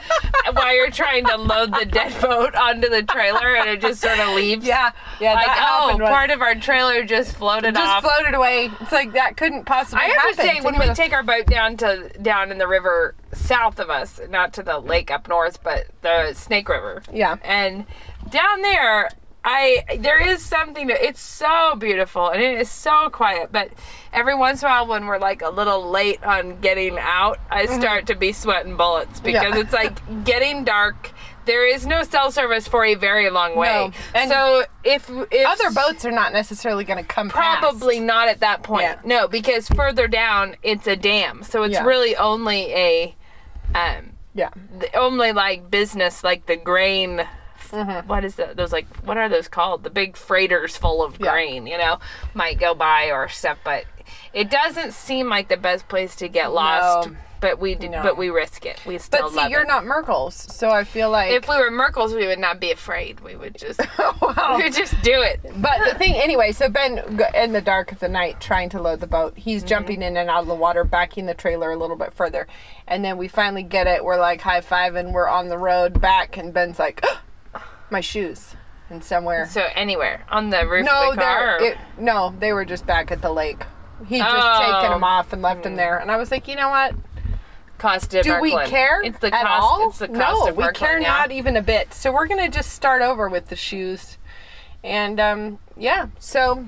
while 0.52 0.74
you're 0.74 0.90
trying 0.90 1.24
to 1.26 1.36
load 1.36 1.72
the 1.74 1.84
dead 1.84 2.18
boat 2.20 2.54
onto 2.54 2.88
the 2.88 3.02
trailer 3.02 3.54
and 3.56 3.68
it 3.70 3.80
just 3.80 4.00
sort 4.00 4.18
of 4.18 4.34
leaves? 4.34 4.66
yeah, 4.66 4.90
yeah, 5.20 5.34
Like 5.34 5.46
oh, 5.48 5.96
part 5.98 6.30
of 6.30 6.40
our 6.42 6.54
trailer 6.54 7.04
just 7.04 7.36
floated 7.36 7.74
just 7.74 7.86
off. 7.86 8.02
Just 8.02 8.14
floated 8.16 8.34
away. 8.36 8.70
It's 8.80 8.92
like 8.92 9.12
that 9.12 9.36
couldn't 9.36 9.64
possibly 9.64 10.00
I 10.02 10.08
have 10.08 10.16
happen. 10.16 10.36
to 10.36 10.42
say, 10.42 10.60
when 10.60 10.78
we 10.78 10.86
a- 10.86 10.94
take 10.94 11.12
our 11.12 11.22
boat 11.22 11.46
down 11.46 11.76
to 11.78 12.10
down 12.20 12.50
in 12.50 12.58
the 12.58 12.66
river 12.66 13.14
south 13.32 13.78
of 13.78 13.90
us, 13.90 14.20
not 14.28 14.52
to 14.54 14.62
the 14.62 14.78
lake 14.78 15.10
up 15.10 15.28
north, 15.28 15.62
but 15.62 15.86
the 16.02 16.32
Snake 16.34 16.68
River. 16.68 17.02
Yeah. 17.12 17.36
And 17.44 17.86
down 18.30 18.62
there, 18.62 19.10
I 19.42 19.84
there 19.98 20.20
is 20.20 20.44
something 20.44 20.88
that 20.88 21.02
it's 21.02 21.20
so 21.20 21.74
beautiful 21.76 22.28
and 22.28 22.42
it 22.42 22.60
is 22.60 22.70
so 22.70 23.08
quiet, 23.10 23.50
but 23.50 23.70
every 24.12 24.34
once 24.34 24.62
in 24.62 24.68
a 24.68 24.70
while 24.70 24.86
when 24.86 25.06
we're 25.06 25.18
like 25.18 25.40
a 25.42 25.48
little 25.48 25.88
late 25.90 26.22
on 26.24 26.60
getting 26.60 26.98
out, 26.98 27.38
I 27.50 27.64
start 27.66 28.06
to 28.08 28.14
be 28.14 28.32
sweating 28.32 28.76
bullets 28.76 29.18
because 29.20 29.42
Mm-hmm. 29.42 29.54
Yeah. 29.56 29.60
it's 29.62 29.72
like 29.72 30.24
getting 30.24 30.64
dark. 30.64 31.12
There 31.46 31.66
is 31.66 31.86
no 31.86 32.02
cell 32.02 32.30
service 32.30 32.68
for 32.68 32.84
a 32.84 32.94
very 32.96 33.30
long 33.30 33.56
way. 33.56 33.88
No. 33.88 33.92
And 34.14 34.30
so 34.30 34.64
if 34.84 35.08
if 35.30 35.46
other 35.48 35.70
boats 35.74 36.04
are 36.04 36.10
not 36.12 36.34
necessarily 36.34 36.84
going 36.84 36.98
to 37.02 37.08
come 37.08 37.30
past. 37.30 37.60
Probably 37.60 37.98
not 37.98 38.28
at 38.28 38.40
that 38.40 38.62
point. 38.62 38.82
Yeah. 38.82 39.00
No, 39.04 39.26
because 39.26 39.68
further 39.70 40.06
down 40.06 40.56
it's 40.62 40.86
a 40.86 40.96
dam, 40.96 41.42
so 41.42 41.62
it's 41.62 41.72
Yeah. 41.74 41.84
really 41.84 42.14
only 42.14 42.72
a, 42.74 43.16
um, 43.74 44.12
Yeah. 44.34 44.50
only 44.94 45.32
like 45.32 45.70
business 45.70 46.22
like 46.22 46.44
the 46.44 46.56
grain. 46.56 47.26
Mm-hmm. 47.70 48.08
what 48.08 48.24
is 48.24 48.36
that? 48.36 48.56
Those 48.56 48.72
like 48.72 48.86
what 49.04 49.16
are 49.16 49.28
those 49.28 49.48
called? 49.48 49.82
The 49.84 49.90
big 49.90 50.16
freighters 50.16 50.76
full 50.76 51.02
of 51.02 51.18
Yeah. 51.20 51.30
grain, 51.32 51.66
you 51.66 51.78
know, 51.78 51.98
might 52.34 52.58
go 52.58 52.74
by 52.74 53.10
or 53.10 53.28
stuff, 53.28 53.58
but 53.64 53.84
it 54.32 54.50
doesn't 54.50 54.92
seem 54.92 55.28
like 55.28 55.48
the 55.48 55.56
best 55.56 55.88
place 55.88 56.16
to 56.16 56.28
get 56.28 56.52
lost. 56.52 57.10
but 57.40 57.58
we 57.58 57.74
did, 57.74 57.90
No. 57.92 58.02
but 58.02 58.18
we 58.18 58.28
risk 58.28 58.66
it. 58.66 58.78
We 58.84 58.98
still 58.98 59.22
But 59.22 59.30
see, 59.30 59.36
love 59.36 59.50
you're 59.50 59.62
it. 59.62 59.66
not 59.66 59.84
Merkles, 59.84 60.32
so 60.34 60.68
I 60.68 60.84
feel 60.84 61.08
like. 61.08 61.30
if 61.32 61.48
we 61.48 61.56
were 61.56 61.70
Merkles, 61.70 62.14
we 62.14 62.26
would 62.26 62.38
not 62.38 62.60
be 62.60 62.70
afraid. 62.70 63.20
We 63.20 63.34
would 63.34 63.56
just, 63.56 63.80
Wow. 64.20 64.56
we 64.58 64.64
would 64.64 64.74
just 64.74 65.00
do 65.00 65.22
it. 65.22 65.40
But 65.56 65.78
the 65.90 65.94
thing, 65.98 66.14
anyway, 66.22 66.52
so 66.52 66.68
Ben, 66.68 66.98
in 67.34 67.52
the 67.52 67.62
dark 67.62 67.92
of 67.92 67.98
the 68.00 68.10
night, 68.10 68.42
trying 68.42 68.68
to 68.70 68.82
load 68.82 69.00
the 69.00 69.06
boat, 69.06 69.38
he's 69.38 69.62
Mm-hmm. 69.62 69.68
jumping 69.68 70.02
in 70.02 70.18
and 70.18 70.28
out 70.28 70.42
of 70.42 70.48
the 70.48 70.54
water, 70.54 70.84
backing 70.84 71.24
the 71.24 71.32
trailer 71.32 71.70
a 71.72 71.76
little 71.78 71.96
bit 71.96 72.12
further. 72.12 72.46
And 72.86 73.02
then 73.02 73.16
we 73.16 73.26
finally 73.26 73.62
get 73.62 73.86
it. 73.86 74.04
We're 74.04 74.18
like 74.20 74.42
high 74.42 74.60
five, 74.60 74.94
and 74.94 75.14
we're 75.14 75.26
on 75.28 75.48
the 75.48 75.56
road 75.56 75.98
back. 75.98 76.36
And 76.36 76.52
Ben's 76.52 76.78
like, 76.78 77.02
my 77.90 78.00
shoes. 78.00 78.56
And 78.88 79.04
somewhere. 79.04 79.46
So 79.46 79.62
anywhere 79.74 80.24
on 80.28 80.50
the 80.50 80.66
roof 80.66 80.84
no, 80.84 81.10
of 81.10 81.14
the 81.14 81.22
car. 81.22 81.62
it, 81.62 81.78
no, 81.96 82.34
they 82.40 82.52
were 82.52 82.64
just 82.64 82.86
back 82.86 83.12
at 83.12 83.22
the 83.22 83.30
lake. 83.30 83.62
He 84.08 84.18
just 84.18 84.28
Oh. 84.34 84.58
taken 84.80 84.90
them 84.90 85.04
off 85.04 85.32
and 85.32 85.42
left 85.42 85.62
them 85.62 85.76
there. 85.76 85.98
And 85.98 86.10
I 86.10 86.16
was 86.16 86.30
like, 86.32 86.48
you 86.48 86.56
know 86.56 86.70
what? 86.70 86.94
cost 87.80 88.14
of 88.14 88.24
Do 88.24 88.40
we 88.40 88.52
care 88.66 89.00
It's 89.02 89.18
the 89.18 89.28
at 89.34 89.42
cost. 89.42 89.62
all? 89.62 89.88
It's 89.88 89.98
the 89.98 90.08
cost 90.08 90.44
no, 90.44 90.48
of 90.48 90.56
we 90.56 90.70
care 90.72 91.00
yeah. 91.00 91.08
not 91.08 91.32
even 91.32 91.56
a 91.56 91.62
bit. 91.62 91.94
So 91.94 92.12
we're 92.12 92.26
gonna 92.26 92.48
just 92.50 92.72
start 92.72 93.02
over 93.02 93.28
with 93.28 93.48
the 93.48 93.56
shoes, 93.56 94.18
and 94.84 95.18
um, 95.18 95.58
yeah. 95.76 96.08
So 96.18 96.66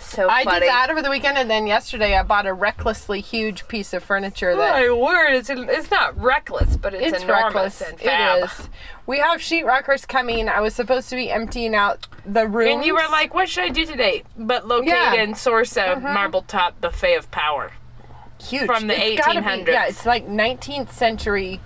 So 0.00 0.28
I 0.28 0.44
did 0.44 0.62
that 0.68 0.88
over 0.90 1.02
the 1.02 1.10
weekend, 1.10 1.36
and 1.38 1.50
then 1.50 1.66
yesterday 1.66 2.16
I 2.16 2.22
bought 2.22 2.46
a 2.46 2.52
recklessly 2.52 3.20
huge 3.20 3.66
piece 3.68 3.92
of 3.92 4.02
furniture 4.04 4.54
that 4.56 4.72
My 4.88 4.90
word, 4.92 5.32
it's, 5.34 5.50
it's 5.50 5.90
not 5.90 6.18
reckless, 6.20 6.76
but 6.76 6.94
it's, 6.94 7.14
it's 7.14 7.24
enormous 7.24 7.80
reckless. 7.80 7.80
and 7.82 8.00
fab. 8.00 8.38
It 8.38 8.44
is. 8.44 8.68
We 9.06 9.18
have 9.18 9.40
sheetrockers 9.40 10.06
coming. 10.06 10.48
I 10.48 10.60
was 10.60 10.74
supposed 10.74 11.10
to 11.10 11.16
be 11.16 11.30
emptying 11.30 11.74
out 11.74 12.06
the 12.24 12.46
room, 12.46 12.68
And 12.78 12.84
you 12.84 12.94
were 12.94 13.06
like, 13.10 13.34
"What 13.34 13.48
should 13.48 13.64
I 13.64 13.68
do 13.68 13.84
today?" 13.84 14.22
But 14.38 14.66
locate 14.66 14.88
Yeah. 14.88 15.14
And 15.14 15.36
source 15.36 15.76
a 15.76 15.96
marble 16.00 16.42
top 16.42 16.80
buffet 16.80 17.16
of 17.16 17.30
power. 17.30 17.72
huge 18.40 18.66
from 18.66 18.86
the 18.86 18.94
be- 18.94 19.16
1800s. 19.18 19.66
Yeah, 19.66 19.86
it's 19.86 20.06
like 20.06 20.26
19th 20.26 20.90
century. 20.92 21.60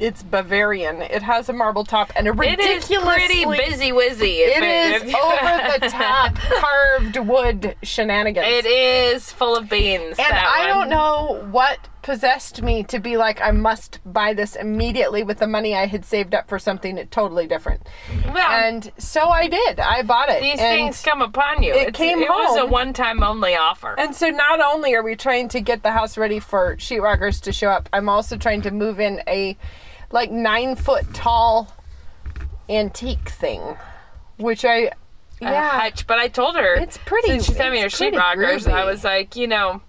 It's 0.00 0.22
Bavarian. 0.22 1.02
It 1.02 1.22
has 1.22 1.48
a 1.50 1.52
marble 1.52 1.84
top 1.84 2.10
and 2.16 2.26
a 2.26 2.32
ridiculously 2.32 3.44
pretty 3.44 3.44
busy 3.44 3.90
wizzy. 3.92 4.38
It 4.38 4.62
is 4.62 5.02
over 5.14 5.78
the 5.78 5.88
top 5.90 6.34
carved 6.36 7.16
wood 7.18 7.76
shenanigans. 7.82 8.46
It 8.48 8.64
is 8.64 9.30
full 9.30 9.56
of 9.56 9.68
beans. 9.68 10.18
and 10.18 10.32
I 10.36 10.74
one. 10.74 10.88
don't 10.88 10.88
know 10.88 11.46
what 11.50 11.78
possessed 12.00 12.62
me 12.62 12.82
to 12.84 12.98
be 12.98 13.18
like, 13.18 13.42
I 13.42 13.50
must 13.50 14.00
buy 14.06 14.32
this 14.32 14.56
immediately 14.56 15.22
with 15.22 15.38
the 15.38 15.46
money 15.46 15.76
I 15.76 15.84
had 15.84 16.06
saved 16.06 16.34
up 16.34 16.48
for 16.48 16.58
something 16.58 16.96
totally 17.10 17.46
different. 17.46 17.86
Well, 18.32 18.50
And 18.50 18.90
so 18.96 19.28
I 19.28 19.48
did. 19.48 19.78
I 19.78 20.00
bought 20.02 20.30
it. 20.30 20.40
these 20.40 20.58
things 20.58 21.02
come 21.02 21.20
upon 21.20 21.62
you. 21.62 21.74
it 21.74 21.88
It's- 21.88 21.96
came 21.96 22.22
it 22.22 22.28
was 22.30 22.56
a 22.56 22.64
one-time 22.64 23.22
only 23.22 23.54
offer. 23.54 23.94
and 24.00 24.16
so 24.16 24.30
not 24.30 24.62
only 24.62 24.94
are 24.94 25.02
we 25.02 25.14
trying 25.14 25.48
to 25.48 25.60
get 25.60 25.82
the 25.82 25.90
house 25.90 26.16
ready 26.16 26.40
for 26.40 26.76
sheetrockers 26.76 27.38
to 27.42 27.52
show 27.52 27.68
up, 27.68 27.86
I'm 27.92 28.08
also 28.08 28.38
trying 28.38 28.62
to 28.62 28.70
move 28.70 28.98
in 28.98 29.22
a 29.28 29.58
like 30.12 30.30
nine 30.30 30.76
foot 30.76 31.12
tall 31.14 31.74
antique 32.68 33.28
thing, 33.28 33.76
which 34.38 34.64
I 34.64 34.92
yeah. 35.40 35.80
hutch, 35.80 36.06
but 36.06 36.18
I 36.18 36.28
told 36.28 36.56
her 36.56 36.74
It's 36.74 36.98
pretty- 36.98 37.28
Since 37.28 37.46
she 37.46 37.52
sent 37.54 37.72
me 37.72 37.80
her 37.80 37.86
it's 37.86 37.98
sheetrockers, 37.98 38.70
I 38.70 38.84
was 38.84 39.04
like, 39.04 39.36
you 39.36 39.46
know, 39.46 39.80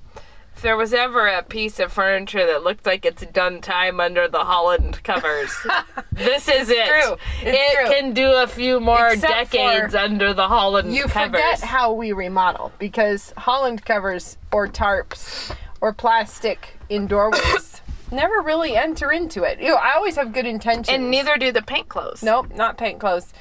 if 0.55 0.61
there 0.61 0.77
was 0.77 0.93
ever 0.93 1.27
a 1.27 1.43
piece 1.43 1.79
of 1.79 1.91
furniture 1.91 2.45
that 2.45 2.63
looked 2.63 2.85
like 2.85 3.05
it's 3.05 3.25
done 3.27 3.61
time 3.61 3.99
under 3.99 4.27
the 4.27 4.39
Holland 4.45 5.03
covers, 5.03 5.51
this 6.11 6.47
is 6.47 6.69
it. 6.69 6.85
true. 6.87 7.17
It's 7.41 7.57
it 7.57 7.75
true. 7.85 7.93
can 7.95 8.13
do 8.13 8.31
a 8.33 8.47
few 8.47 8.79
more 8.79 9.07
Except 9.09 9.51
decades 9.51 9.95
under 9.95 10.33
the 10.33 10.47
Holland 10.47 10.93
you 10.93 11.03
covers. 11.05 11.29
forget 11.41 11.59
how 11.61 11.93
we 11.93 12.11
remodel 12.11 12.71
because 12.79 13.33
Holland 13.37 13.85
covers 13.85 14.37
or 14.51 14.67
tarps 14.67 15.55
or 15.81 15.93
plastic 15.93 16.75
in 16.89 17.07
doorways 17.07 17.80
never 18.11 18.41
really 18.41 18.75
enter 18.75 19.11
into 19.11 19.43
it. 19.43 19.59
You 19.59 19.69
know, 19.69 19.75
I 19.75 19.93
always 19.95 20.15
have 20.17 20.33
good 20.33 20.45
intentions. 20.45 20.89
and 20.89 21.09
neither 21.11 21.37
do 21.37 21.51
the 21.51 21.61
paint 21.61 21.89
clothes. 21.89 22.21
Nope, 22.23 22.53
not 22.55 22.77
paint 22.77 22.99
clothes. 22.99 23.33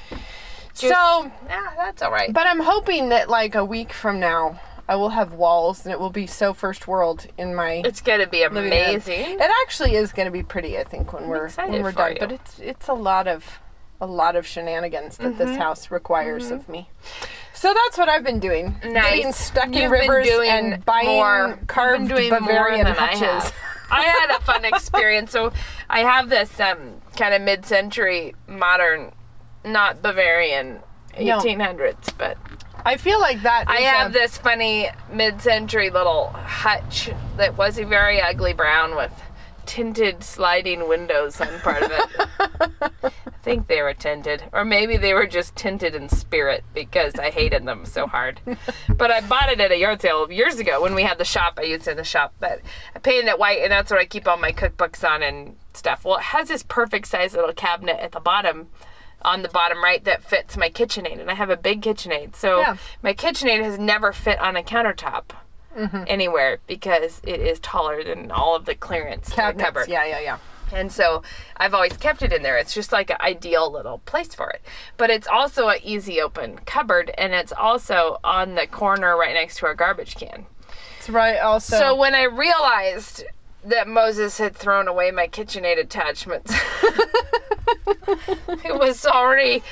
so, 0.73 0.87
yeah, 1.47 1.73
that's 1.77 2.01
all 2.01 2.11
right. 2.11 2.31
but 2.31 2.47
I'm 2.47 2.61
hoping 2.61 3.09
that 3.09 3.29
like 3.29 3.55
a 3.55 3.65
week 3.65 3.91
from 3.93 4.19
now, 4.19 4.59
I 4.87 4.95
will 4.95 5.09
have 5.09 5.33
walls 5.33 5.85
and 5.85 5.91
it 5.93 5.99
will 5.99 6.09
be 6.09 6.27
so 6.27 6.53
first 6.53 6.87
world 6.87 7.27
in 7.37 7.55
my 7.55 7.81
It's 7.85 8.01
gonna 8.01 8.27
be 8.27 8.43
amazing. 8.43 9.39
It 9.39 9.51
actually 9.63 9.95
is 9.95 10.11
going 10.11 10.25
to 10.25 10.31
be 10.31 10.43
pretty, 10.43 10.77
I 10.77 10.83
think, 10.83 11.13
when 11.13 11.27
we're 11.27 11.49
when 11.51 11.81
we're 11.83 11.91
done. 11.93 12.13
you. 12.13 12.19
But 12.19 12.31
it's 12.33 12.59
it's 12.59 12.87
a 12.89 12.93
lot 12.93 13.27
of 13.27 13.59
a 14.01 14.05
lot 14.07 14.35
of 14.35 14.45
shenanigans 14.47 15.17
that 15.17 15.37
this 15.37 15.51
Mm-hmm. 15.51 15.59
house 15.61 15.91
requires 15.91 16.49
of 16.51 16.67
me. 16.67 16.89
So 17.53 17.73
that's 17.73 17.97
what 17.97 18.09
I've 18.09 18.23
been 18.23 18.39
doing. 18.39 18.75
Nice. 18.83 19.15
Getting 19.15 19.31
stuck 19.31 19.65
in 19.67 19.73
You've 19.73 19.91
been 19.91 20.09
rivers 20.09 20.27
and 20.47 20.83
buying 20.83 21.07
more. 21.07 21.59
Carved 21.67 22.09
Bavarian 22.09 22.87
hutches. 22.87 23.53
I 23.91 24.03
had 24.03 24.29
a 24.35 24.39
fun 24.41 24.65
experience. 24.65 25.31
So 25.31 25.51
I 25.89 25.99
have 25.99 26.29
this 26.29 26.59
um, 26.59 27.01
kind 27.17 27.33
of 27.33 27.41
mid-century 27.41 28.35
modern, 28.47 29.11
not 29.65 30.01
Bavarian, 30.01 30.79
No. 31.19 31.39
1800s, 31.39 32.17
but 32.17 32.37
I 32.83 32.97
feel 32.97 33.19
like 33.19 33.43
that. 33.43 33.65
I 33.67 33.81
have 33.81 34.09
a- 34.11 34.13
this 34.13 34.37
funny 34.37 34.89
mid-century 35.11 35.89
little 35.89 36.27
hutch 36.29 37.09
that 37.37 37.57
was 37.57 37.77
a 37.77 37.85
very 37.85 38.19
ugly 38.21 38.53
brown 38.53 38.95
with 38.95 39.11
tinted 39.71 40.21
sliding 40.21 40.85
windows 40.89 41.39
on 41.39 41.47
part 41.61 41.81
of 41.81 41.91
it. 41.91 42.09
I 43.03 43.11
think 43.41 43.67
they 43.67 43.81
were 43.81 43.93
tinted, 43.93 44.43
or 44.51 44.65
maybe 44.65 44.97
they 44.97 45.13
were 45.13 45.25
just 45.25 45.55
tinted 45.55 45.95
in 45.95 46.09
spirit 46.09 46.65
because 46.73 47.15
I 47.15 47.29
hated 47.29 47.63
them 47.65 47.85
so 47.85 48.05
hard. 48.05 48.41
but 48.89 49.11
I 49.11 49.21
bought 49.21 49.49
it 49.49 49.61
at 49.61 49.71
a 49.71 49.77
yard 49.77 50.01
sale 50.01 50.29
years 50.29 50.59
ago 50.59 50.81
when 50.81 50.93
we 50.93 51.03
had 51.03 51.17
the 51.17 51.23
shop. 51.23 51.53
I 51.57 51.61
used 51.63 51.87
it 51.87 51.91
in 51.91 51.97
the 51.97 52.03
shop, 52.03 52.33
but 52.41 52.59
I 52.93 52.99
painted 52.99 53.29
it 53.29 53.39
white, 53.39 53.59
and 53.61 53.71
that's 53.71 53.89
what 53.89 54.01
I 54.01 54.05
keep 54.05 54.27
all 54.27 54.35
my 54.37 54.51
cookbooks 54.51 55.09
on 55.09 55.23
and 55.23 55.55
stuff. 55.73 56.03
Well, 56.03 56.17
it 56.17 56.23
has 56.23 56.49
this 56.49 56.63
perfect 56.63 57.07
size 57.07 57.33
little 57.33 57.53
cabinet 57.53 57.97
at 58.01 58.11
the 58.11 58.19
bottom. 58.19 58.67
On 59.23 59.41
the 59.41 59.49
bottom 59.49 59.81
right, 59.81 60.03
that 60.03 60.21
fits 60.23 60.57
my 60.57 60.69
KitchenAid, 60.69 61.21
and 61.21 61.31
I 61.31 61.35
have 61.35 61.49
a 61.49 61.55
big 61.55 61.81
KitchenAid. 61.81 62.35
So 62.35 62.59
Yeah. 62.59 62.75
my 63.01 63.13
KitchenAid 63.13 63.61
has 63.63 63.79
never 63.79 64.11
fit 64.11 64.37
on 64.41 64.57
a 64.57 64.63
countertop 64.63 65.25
Mm-hmm. 65.77 66.03
anywhere 66.07 66.59
because 66.67 67.21
it 67.23 67.39
is 67.39 67.59
taller 67.61 68.03
than 68.03 68.29
all 68.29 68.55
of 68.55 68.65
the 68.65 68.75
clearance 68.75 69.29
cabinets. 69.29 69.63
cupboard. 69.65 69.87
Yeah, 69.87 70.05
yeah, 70.05 70.19
yeah. 70.19 70.37
And 70.73 70.91
so 70.91 71.23
I've 71.57 71.73
always 71.73 71.95
kept 71.97 72.21
it 72.21 72.31
in 72.33 72.43
there. 72.43 72.57
It's 72.57 72.73
just 72.73 72.91
like 72.91 73.09
an 73.09 73.17
ideal 73.21 73.71
little 73.71 73.99
place 73.99 74.33
for 74.33 74.49
it. 74.49 74.61
But 74.97 75.09
it's 75.09 75.27
also 75.27 75.69
an 75.69 75.79
easy 75.83 76.21
open 76.21 76.59
cupboard 76.65 77.11
and 77.17 77.33
it's 77.33 77.51
also 77.51 78.19
on 78.23 78.55
the 78.55 78.67
corner 78.67 79.17
right 79.17 79.33
next 79.33 79.57
to 79.57 79.65
our 79.65 79.75
garbage 79.75 80.15
can. 80.15 80.45
It's 80.97 81.09
right. 81.09 81.37
Also, 81.37 81.77
So 81.77 81.95
when 81.95 82.15
I 82.15 82.23
realized 82.23 83.23
that 83.63 83.87
Moses 83.87 84.37
had 84.37 84.55
thrown 84.55 84.87
away 84.87 85.11
my 85.11 85.27
KitchenAid 85.27 85.79
attachments, 85.79 86.53
it 88.65 88.77
was 88.77 89.05
already 89.05 89.63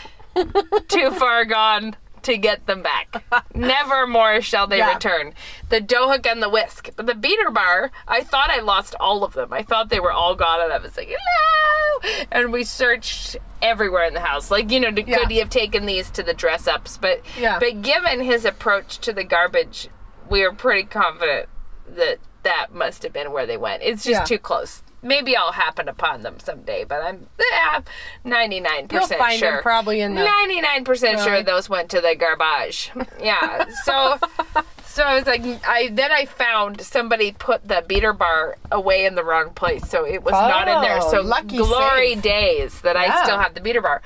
too 0.88 1.12
far 1.12 1.46
gone 1.46 1.96
to 2.24 2.38
get 2.38 2.66
them 2.66 2.82
back. 2.82 3.24
Never 3.56 4.08
more 4.08 4.42
shall 4.42 4.68
they 4.68 4.78
Yeah. 4.78 4.94
return. 4.94 5.34
The 5.70 5.86
hook 5.90 6.26
and 6.26 6.42
the 6.42 6.50
whisk. 6.50 6.90
But 6.96 7.06
the 7.06 7.16
beater 7.16 7.50
bar, 7.52 7.92
I 8.08 8.22
thought 8.24 8.50
I 8.50 8.60
lost 8.60 8.96
all 9.00 9.24
of 9.24 9.34
them. 9.34 9.54
I 9.54 9.64
thought 9.64 9.90
they 9.90 10.00
were 10.00 10.12
all 10.12 10.36
gone 10.36 10.62
and 10.62 10.72
I 10.74 10.78
was 10.78 10.96
like, 10.98 11.10
no! 11.10 12.10
And 12.32 12.52
we 12.52 12.64
searched 12.64 13.38
everywhere 13.62 14.06
in 14.06 14.14
the 14.14 14.20
house. 14.22 14.50
Like, 14.52 14.72
you 14.72 14.80
know, 14.80 14.92
could 14.94 15.30
he 15.32 15.38
have 15.40 15.50
taken 15.50 15.86
these 15.86 16.10
to 16.12 16.24
the 16.24 16.34
dress 16.34 16.68
ups? 16.68 16.98
But 16.98 17.22
Yeah. 17.38 17.60
but 17.60 17.82
given 17.82 18.22
his 18.22 18.46
approach 18.46 19.00
to 19.00 19.14
the 19.14 19.24
garbage, 19.24 19.90
we 20.30 20.44
are 20.44 20.54
pretty 20.54 20.84
confident 20.84 21.50
that 21.88 22.20
that 22.44 22.74
must 22.74 23.04
have 23.04 23.12
been 23.14 23.32
where 23.32 23.46
they 23.46 23.58
went. 23.58 23.84
It's 23.84 24.04
just 24.04 24.22
Yeah. 24.22 24.24
too 24.26 24.40
close. 24.40 24.82
Maybe 25.01 25.36
I'll 25.36 25.53
happen 25.53 25.88
upon 25.88 26.24
them 26.24 26.39
someday, 26.39 26.84
but 26.84 27.01
I'm 27.01 27.27
yeah, 27.51 27.82
99% 28.25 28.91
you'll 28.91 29.08
find 29.08 29.39
sure. 29.39 29.51
them 29.53 29.62
probably 29.63 30.01
in 30.01 30.15
the. 30.15 30.22
99% 30.22 31.24
sure 31.24 31.41
those 31.44 31.70
went 31.70 31.89
to 31.91 32.01
the 32.01 32.15
garbage. 32.15 32.91
Yeah. 33.22 33.65
So 33.86 34.18
so 34.86 35.03
I 35.03 35.15
was 35.15 35.25
like 35.25 35.41
I 35.68 35.89
then 35.91 36.12
I 36.12 36.25
found 36.25 36.82
somebody 36.82 37.32
put 37.32 37.68
the 37.68 37.84
beater 37.88 38.13
bar 38.13 38.58
away 38.72 39.06
in 39.06 39.15
the 39.15 39.24
wrong 39.24 39.51
place. 39.51 39.89
So 39.89 40.06
it 40.06 40.24
was 40.24 40.34
not 40.34 40.68
in 40.68 40.82
there. 40.82 41.00
Oh, 41.01 41.12
So 41.12 41.22
lucky 41.22 41.58
glory 41.58 42.15
save. 42.15 42.22
days 42.22 42.82
that 42.82 42.98
I 42.98 43.24
still 43.24 43.38
have 43.39 43.53
the 43.53 43.62
beater 43.62 43.82
bar. 43.82 44.01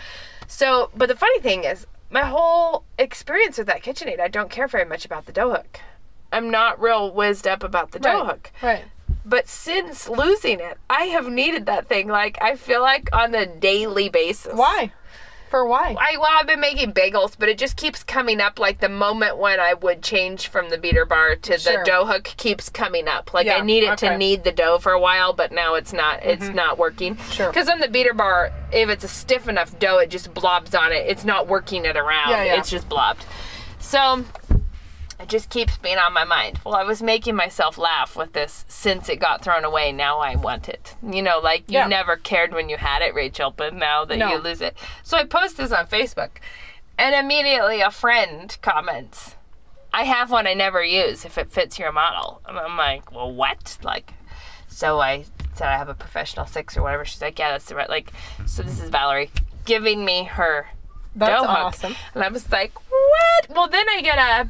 So, 0.48 0.92
but 0.96 1.10
the 1.10 1.16
funny 1.16 1.40
thing 1.40 1.64
is 1.64 1.88
my 2.12 2.22
whole 2.26 2.84
experience 3.00 3.58
with 3.58 3.66
that 3.68 3.82
KitchenAid, 3.82 4.20
I 4.20 4.28
don't 4.28 4.52
care 4.52 4.68
very 4.68 4.86
much 4.86 5.04
about 5.06 5.26
the 5.26 5.32
dough 5.32 5.50
hook. 5.52 5.80
I'm 6.32 6.52
not 6.52 6.80
real 6.80 7.12
whizzed 7.12 7.48
up 7.48 7.64
about 7.64 7.92
the 7.92 8.00
dough 8.00 8.20
Right. 8.22 8.26
hook. 8.28 8.52
Right. 8.62 8.84
But 9.26 9.48
since 9.48 10.10
losing 10.10 10.60
it, 10.60 10.78
I 10.90 11.04
have 11.06 11.28
needed 11.28 11.66
that 11.68 11.88
thing 11.88 12.08
like 12.08 12.38
I 12.42 12.56
feel 12.56 12.82
like 12.82 13.10
on 13.14 13.34
a 13.34 13.46
daily 13.46 14.10
basis. 14.10 14.54
Why? 14.54 14.92
For 15.50 15.66
why? 15.68 15.96
I 16.00 16.18
well, 16.18 16.32
I've 16.32 16.48
been 16.48 16.60
making 16.60 16.94
bagels, 16.94 17.36
but 17.38 17.48
it 17.48 17.60
just 17.60 17.78
keeps 17.78 18.04
coming 18.04 18.42
up. 18.42 18.58
Like 18.60 18.80
the 18.80 18.90
moment 18.90 19.38
when 19.38 19.60
I 19.60 19.76
would 19.76 20.02
change 20.02 20.48
from 20.48 20.72
the 20.72 20.80
beater 20.80 21.06
bar 21.06 21.36
to 21.36 21.60
Sure. 21.60 21.78
the 21.78 21.84
dough 21.86 22.06
hook 22.06 22.24
keeps 22.24 22.70
coming 22.70 23.08
up. 23.08 23.34
Like 23.34 23.48
I 23.48 23.58
Yeah, 23.58 23.64
need 23.64 23.84
it 23.84 23.92
okay. 23.92 24.10
to 24.10 24.18
knead 24.18 24.44
the 24.44 24.52
dough 24.52 24.80
for 24.80 24.92
a 24.94 25.00
while, 25.00 25.32
but 25.32 25.52
now 25.52 25.76
it's 25.76 25.94
not. 25.94 26.24
It's 26.24 26.46
mm-hmm. 26.46 26.56
not 26.56 26.78
working. 26.80 27.18
Sure. 27.30 27.50
Because 27.50 27.70
on 27.70 27.80
the 27.80 27.88
beater 27.88 28.16
bar, 28.16 28.52
if 28.72 28.90
it's 28.90 29.04
a 29.04 29.08
stiff 29.08 29.48
enough 29.48 29.78
dough, 29.78 30.00
it 30.00 30.10
just 30.10 30.34
blobs 30.34 30.74
on 30.74 30.92
it. 30.92 31.06
It's 31.08 31.24
not 31.24 31.48
working 31.48 31.86
it 31.86 31.96
around. 31.98 32.32
Yeah, 32.32 32.44
yeah. 32.46 32.58
It's 32.58 32.72
just 32.72 32.90
blobbed. 32.90 33.24
So 33.80 34.26
it 35.20 35.30
just 35.30 35.50
keeps 35.50 35.78
being 35.78 35.98
on 35.98 36.14
my 36.14 36.24
mind. 36.24 36.60
Well, 36.66 36.76
I 36.76 36.84
was 36.84 37.02
making 37.02 37.36
myself 37.36 37.78
laugh 37.78 38.16
with 38.16 38.34
this 38.34 38.66
since 38.68 39.10
it 39.10 39.20
got 39.20 39.44
thrown 39.44 39.64
away. 39.64 39.92
Now 39.92 40.20
I 40.20 40.36
want 40.36 40.68
it. 40.70 40.96
You 41.04 41.22
know, 41.22 41.40
like 41.40 41.70
you 41.70 41.80
Yeah. 41.80 41.88
never 41.88 42.16
cared 42.18 42.54
when 42.54 42.70
you 42.70 42.78
had 42.78 43.02
it, 43.02 43.14
Rachel, 43.14 43.52
but 43.56 43.74
now 43.74 44.06
that 44.06 44.18
No. 44.18 44.30
you 44.30 44.38
lose 44.38 44.62
it. 44.62 44.76
So 45.04 45.18
I 45.18 45.24
post 45.26 45.58
this 45.58 45.72
on 45.72 45.88
Facebook, 45.88 46.38
and 46.98 47.16
immediately 47.16 47.82
a 47.82 47.92
friend 47.92 48.56
comments, 48.62 49.36
I 49.94 50.04
have 50.04 50.32
one 50.32 50.48
I 50.48 50.54
never 50.56 50.84
use 50.84 51.24
if 51.26 51.38
it 51.38 51.52
fits 51.52 51.78
your 51.78 51.92
model. 51.92 52.42
And 52.48 52.58
I'm 52.58 52.76
like, 52.78 53.12
well, 53.12 53.32
what? 53.32 53.78
Like, 53.84 54.14
so 54.68 55.00
I 55.00 55.26
said 55.54 55.68
I 55.68 55.78
have 55.78 55.90
a 55.90 55.94
professional 55.94 56.48
six 56.48 56.76
or 56.76 56.82
whatever. 56.82 57.06
She's 57.06 57.22
like, 57.22 57.38
yeah, 57.38 57.52
that's 57.52 57.66
the 57.66 57.76
right. 57.76 57.90
Like, 57.90 58.12
so 58.48 58.64
this 58.64 58.82
is 58.82 58.90
Valerie 58.90 59.30
giving 59.66 60.04
me 60.04 60.24
her 60.24 60.68
That's 61.16 61.44
dough 61.44 61.48
hook. 61.48 61.96
And 62.16 62.24
I 62.24 62.28
was 62.30 62.52
like, 62.52 62.74
what? 62.90 63.50
Well, 63.56 63.68
then 63.68 63.88
I 63.88 64.02
get 64.02 64.18
a 64.18 64.50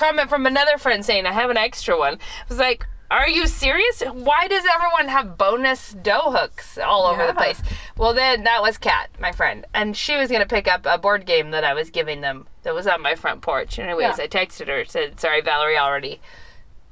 comment 0.00 0.28
from 0.30 0.46
another 0.46 0.78
friend 0.78 1.04
saying, 1.04 1.26
I 1.26 1.32
have 1.32 1.50
an 1.50 1.56
extra 1.56 1.98
one. 1.98 2.14
I 2.14 2.18
was 2.48 2.58
like, 2.58 2.86
are 3.10 3.28
you 3.28 3.46
serious? 3.46 4.02
Why 4.02 4.46
does 4.48 4.64
everyone 4.72 5.08
have 5.08 5.36
bonus 5.36 5.92
dough 5.92 6.30
hooks 6.30 6.78
all 6.78 7.06
over 7.06 7.26
the 7.26 7.34
place? 7.34 7.60
Well, 7.96 8.14
then 8.14 8.44
that 8.44 8.62
was 8.62 8.78
Kat, 8.78 9.10
my 9.20 9.32
friend. 9.32 9.66
And 9.74 9.96
she 9.96 10.16
was 10.16 10.28
going 10.30 10.42
to 10.42 10.46
pick 10.48 10.68
up 10.68 10.86
a 10.86 10.96
board 10.96 11.26
game 11.26 11.50
that 11.50 11.64
I 11.64 11.74
was 11.74 11.90
giving 11.90 12.20
them 12.20 12.46
that 12.62 12.74
was 12.74 12.86
on 12.86 13.02
my 13.02 13.14
front 13.14 13.42
porch. 13.42 13.78
Anyways, 13.78 14.16
Yeah. 14.18 14.24
I 14.24 14.28
texted 14.28 14.68
her, 14.68 14.84
said, 14.84 15.18
sorry, 15.20 15.40
Valerie 15.40 15.76
already 15.76 16.20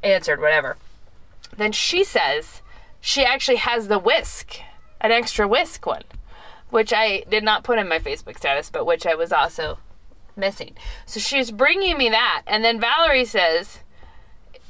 answered, 0.02 0.40
whatever. 0.40 0.76
Then 1.56 1.72
she 1.72 2.02
says 2.04 2.62
she 3.00 3.24
actually 3.24 3.58
has 3.58 3.88
the 3.88 3.98
whisk, 3.98 4.60
an 5.00 5.12
extra 5.12 5.46
whisk 5.46 5.86
one, 5.86 6.02
which 6.70 6.92
I 6.92 7.24
did 7.30 7.44
not 7.44 7.62
put 7.64 7.78
in 7.78 7.88
my 7.88 8.00
Facebook 8.00 8.36
status, 8.36 8.70
but 8.70 8.86
which 8.86 9.06
I 9.06 9.14
was 9.14 9.32
also 9.32 9.78
missing. 10.38 10.76
So 11.04 11.20
she's 11.20 11.50
bringing 11.50 11.98
me 11.98 12.08
that, 12.08 12.42
and 12.46 12.64
then 12.64 12.80
Valerie 12.80 13.24
says, 13.24 13.80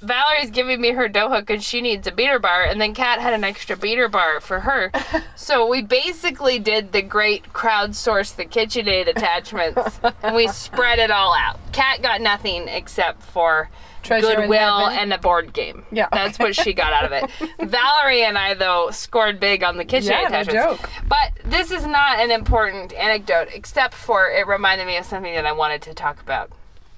Valerie's 0.00 0.50
giving 0.50 0.80
me 0.80 0.90
her 0.92 1.08
dough 1.08 1.28
hook 1.28 1.50
and 1.50 1.62
she 1.62 1.80
needs 1.80 2.06
a 2.06 2.12
beater 2.12 2.38
bar, 2.38 2.62
and 2.64 2.80
then 2.80 2.94
Kat 2.94 3.20
had 3.20 3.32
an 3.34 3.44
extra 3.44 3.76
beater 3.76 4.08
bar 4.08 4.40
for 4.40 4.60
her. 4.60 4.92
so 5.36 5.66
we 5.66 5.82
basically 5.82 6.58
did 6.58 6.92
the 6.92 7.02
great 7.02 7.52
crowdsource 7.52 8.34
the 8.36 8.44
KitchenAid 8.44 9.08
attachments, 9.08 10.00
and 10.22 10.36
we 10.36 10.46
spread 10.48 10.98
it 10.98 11.10
all 11.10 11.34
out. 11.34 11.58
Kat 11.72 12.00
got 12.02 12.20
nothing 12.20 12.68
except 12.68 13.22
for 13.22 13.70
Treasure 14.02 14.36
goodwill 14.36 14.86
and 14.86 15.12
a 15.12 15.18
board 15.18 15.52
game. 15.52 15.84
Yeah. 15.90 16.08
that's 16.12 16.38
what 16.38 16.54
she 16.54 16.72
got 16.72 16.92
out 16.92 17.04
of 17.04 17.12
it. 17.12 17.50
Valerie 17.68 18.22
and 18.22 18.38
I 18.38 18.54
though 18.54 18.90
scored 18.90 19.40
big 19.40 19.62
on 19.64 19.76
the 19.76 19.84
KitchenAid 19.84 20.04
Yeah, 20.08 20.20
no 20.20 20.26
attachments. 20.40 20.80
joke. 20.80 20.90
But 21.08 21.32
this 21.44 21.70
is 21.70 21.84
not 21.84 22.20
an 22.20 22.30
important 22.30 22.92
anecdote, 22.94 23.48
except 23.52 23.94
for 23.94 24.30
it 24.30 24.46
reminded 24.46 24.86
me 24.86 24.96
of 24.96 25.04
something 25.04 25.34
that 25.34 25.44
I 25.44 25.52
wanted 25.52 25.82
to 25.82 25.94
talk 25.94 26.20
about, 26.20 26.50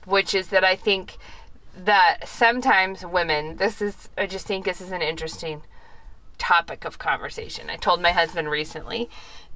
which 0.04 0.34
is 0.34 0.48
that 0.48 0.62
I 0.64 0.76
think 0.76 1.16
that 1.84 2.28
sometimes 2.28 3.04
women, 3.04 3.56
this 3.56 3.80
is, 3.80 4.08
I 4.18 4.26
just 4.26 4.46
think 4.46 4.64
this 4.64 4.80
is 4.80 4.92
an 4.92 5.02
interesting 5.02 5.62
topic 6.38 6.84
of 6.84 6.98
conversation. 6.98 7.70
I 7.70 7.76
told 7.76 8.00
my 8.02 8.12
husband 8.12 8.50
recently 8.50 9.08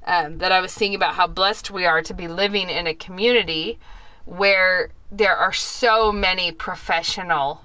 um, 0.05 0.37
that 0.39 0.51
I 0.51 0.61
was 0.61 0.73
thinking 0.73 0.95
about 0.95 1.15
how 1.15 1.27
blessed 1.27 1.71
we 1.71 1.85
are 1.85 2.01
to 2.03 2.13
be 2.13 2.27
living 2.27 2.69
in 2.69 2.87
a 2.87 2.93
community 2.93 3.79
where 4.25 4.89
there 5.11 5.35
are 5.35 5.53
so 5.53 6.11
many 6.11 6.51
professional 6.51 7.61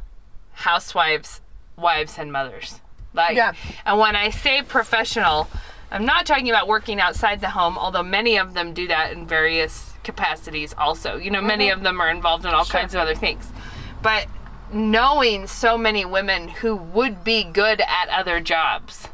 housewives, 0.52 1.40
wives, 1.76 2.18
and 2.18 2.32
mothers. 2.32 2.80
Like, 3.14 3.36
Yeah. 3.36 3.52
and 3.86 3.98
when 3.98 4.14
I 4.14 4.30
say 4.30 4.62
professional, 4.62 5.48
I'm 5.90 6.04
not 6.04 6.26
talking 6.26 6.48
about 6.48 6.68
working 6.68 7.00
outside 7.00 7.40
the 7.40 7.50
home, 7.50 7.76
although 7.78 8.02
many 8.02 8.36
of 8.36 8.54
them 8.54 8.72
do 8.74 8.86
that 8.88 9.12
in 9.12 9.26
various 9.26 9.94
capacities 10.04 10.74
also. 10.78 11.16
You 11.16 11.30
know, 11.30 11.40
many 11.42 11.70
of 11.70 11.82
them 11.82 12.00
are 12.00 12.10
involved 12.10 12.44
in 12.44 12.52
all 12.52 12.64
kinds 12.64 12.94
of 12.94 13.00
other 13.00 13.14
things. 13.14 13.50
But 14.02 14.26
knowing 14.72 15.46
so 15.46 15.76
many 15.78 16.04
women 16.04 16.48
who 16.48 16.74
would 16.76 17.24
be 17.24 17.44
good 17.44 17.80
at 17.80 18.08
other 18.08 18.40
jobs 18.40 19.08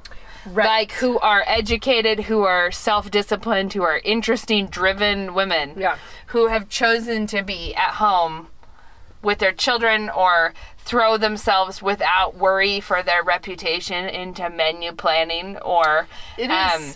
Right. 0.45 0.65
like 0.67 0.93
who 0.93 1.19
are 1.19 1.43
educated, 1.47 2.21
who 2.21 2.45
are 2.45 2.71
self-disciplined, 2.71 3.73
who 3.73 3.83
are 3.83 3.99
interesting, 4.05 4.67
driven 4.69 5.35
women, 5.35 5.75
Yeah. 5.77 5.97
who 6.29 6.47
have 6.47 6.69
chosen 6.69 7.27
to 7.29 7.43
be 7.43 7.75
at 7.75 7.95
home 7.95 8.49
with 9.23 9.39
their 9.41 9.51
children 9.51 10.09
or 10.09 10.55
throw 10.79 11.17
themselves 11.17 11.83
without 11.83 12.37
worry 12.37 12.79
for 12.79 13.03
their 13.03 13.25
reputation 13.25 14.09
into 14.09 14.49
menu 14.49 14.93
planning 14.93 15.57
or 15.59 16.07
It 16.39 16.49
um, 16.49 16.95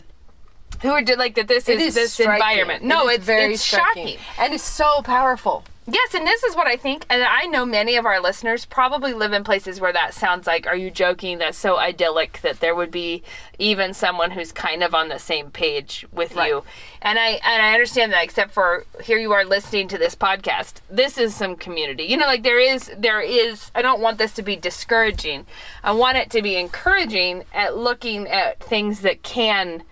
who 0.83 0.91
are 0.91 1.03
like 1.17 1.35
that 1.35 1.49
this 1.49 1.69
is 1.69 1.83
is 1.83 1.95
this 1.97 2.13
striking. 2.13 2.35
environment. 2.35 2.85
No, 2.85 3.09
It 3.09 3.13
is 3.13 3.17
it's 3.17 3.25
very 3.27 3.55
it's 3.55 3.65
shocking. 3.65 4.19
and 4.39 4.55
it's 4.55 4.63
so 4.63 5.03
powerful. 5.03 5.65
Yes, 5.93 6.15
and 6.15 6.25
this 6.25 6.45
is 6.45 6.55
what 6.55 6.69
I 6.69 6.77
think, 6.77 7.05
and 7.11 7.21
I 7.25 7.47
know 7.47 7.67
many 7.67 7.97
of 7.97 8.07
our 8.07 8.21
listeners 8.21 8.65
probably 8.65 9.13
live 9.13 9.33
in 9.33 9.43
places 9.43 9.81
where 9.81 9.93
that 9.93 10.15
sounds 10.15 10.47
like, 10.47 10.67
are 10.69 10.77
you 10.77 10.89
joking? 10.89 11.39
That's 11.39 11.59
so 11.59 11.79
idyllic 11.79 12.41
that 12.43 12.61
there 12.61 12.77
would 12.77 12.93
be 12.93 13.25
even 13.59 13.93
someone 13.93 14.31
who's 14.31 14.53
kind 14.53 14.85
of 14.85 14.95
on 14.95 15.09
the 15.09 15.19
same 15.19 15.51
page 15.51 16.07
with 16.13 16.37
Right. 16.37 16.49
you. 16.51 16.63
And 17.03 17.19
I 17.19 17.41
and 17.45 17.63
I 17.63 17.73
understand 17.73 18.13
that, 18.13 18.23
except 18.23 18.53
for 18.53 18.85
here 19.03 19.19
you 19.19 19.33
are 19.33 19.45
listening 19.45 19.89
to 19.89 19.99
this 19.99 20.15
podcast. 20.15 20.75
This 20.89 21.19
is 21.19 21.35
some 21.35 21.57
community. 21.57 22.05
You 22.05 22.19
know, 22.19 22.27
like 22.27 22.45
there 22.45 22.61
is 22.61 22.93
there 22.97 23.21
is 23.21 23.73
I 23.75 23.83
don't 23.83 24.01
want 24.01 24.19
this 24.19 24.33
to 24.35 24.43
be 24.43 24.55
discouraging. 24.55 25.45
I 25.83 25.91
want 25.91 26.19
it 26.19 26.31
to 26.31 26.43
be 26.43 26.57
encouraging 26.57 27.45
at 27.53 27.77
looking 27.77 28.29
at 28.29 28.61
things 28.61 29.01
that 29.01 29.23
can 29.25 29.83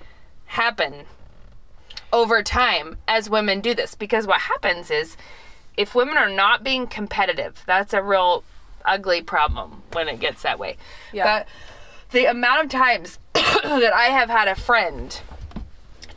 happen 0.47 1.07
over 2.13 2.43
time 2.43 2.99
as 3.09 3.29
women 3.29 3.61
do 3.61 3.75
this 3.75 3.95
because 3.95 4.27
what 4.27 4.43
happens 4.43 4.91
is 4.91 5.17
if 5.79 5.95
women 5.95 6.19
are 6.19 6.29
not 6.29 6.63
being 6.63 6.87
competitive 6.87 7.63
that's 7.67 7.95
a 7.95 8.03
real 8.03 8.45
ugly 8.85 9.23
problem 9.23 9.83
when 9.93 10.09
it 10.09 10.19
gets 10.21 10.43
that 10.43 10.59
way 10.59 10.77
Yeah. 11.13 11.25
but 11.25 11.49
the 12.11 12.27
amount 12.27 12.65
of 12.65 12.71
times 12.71 13.19
that 13.35 13.93
i 13.95 14.07
have 14.07 14.29
had 14.29 14.49
a 14.49 14.55
friend 14.55 15.21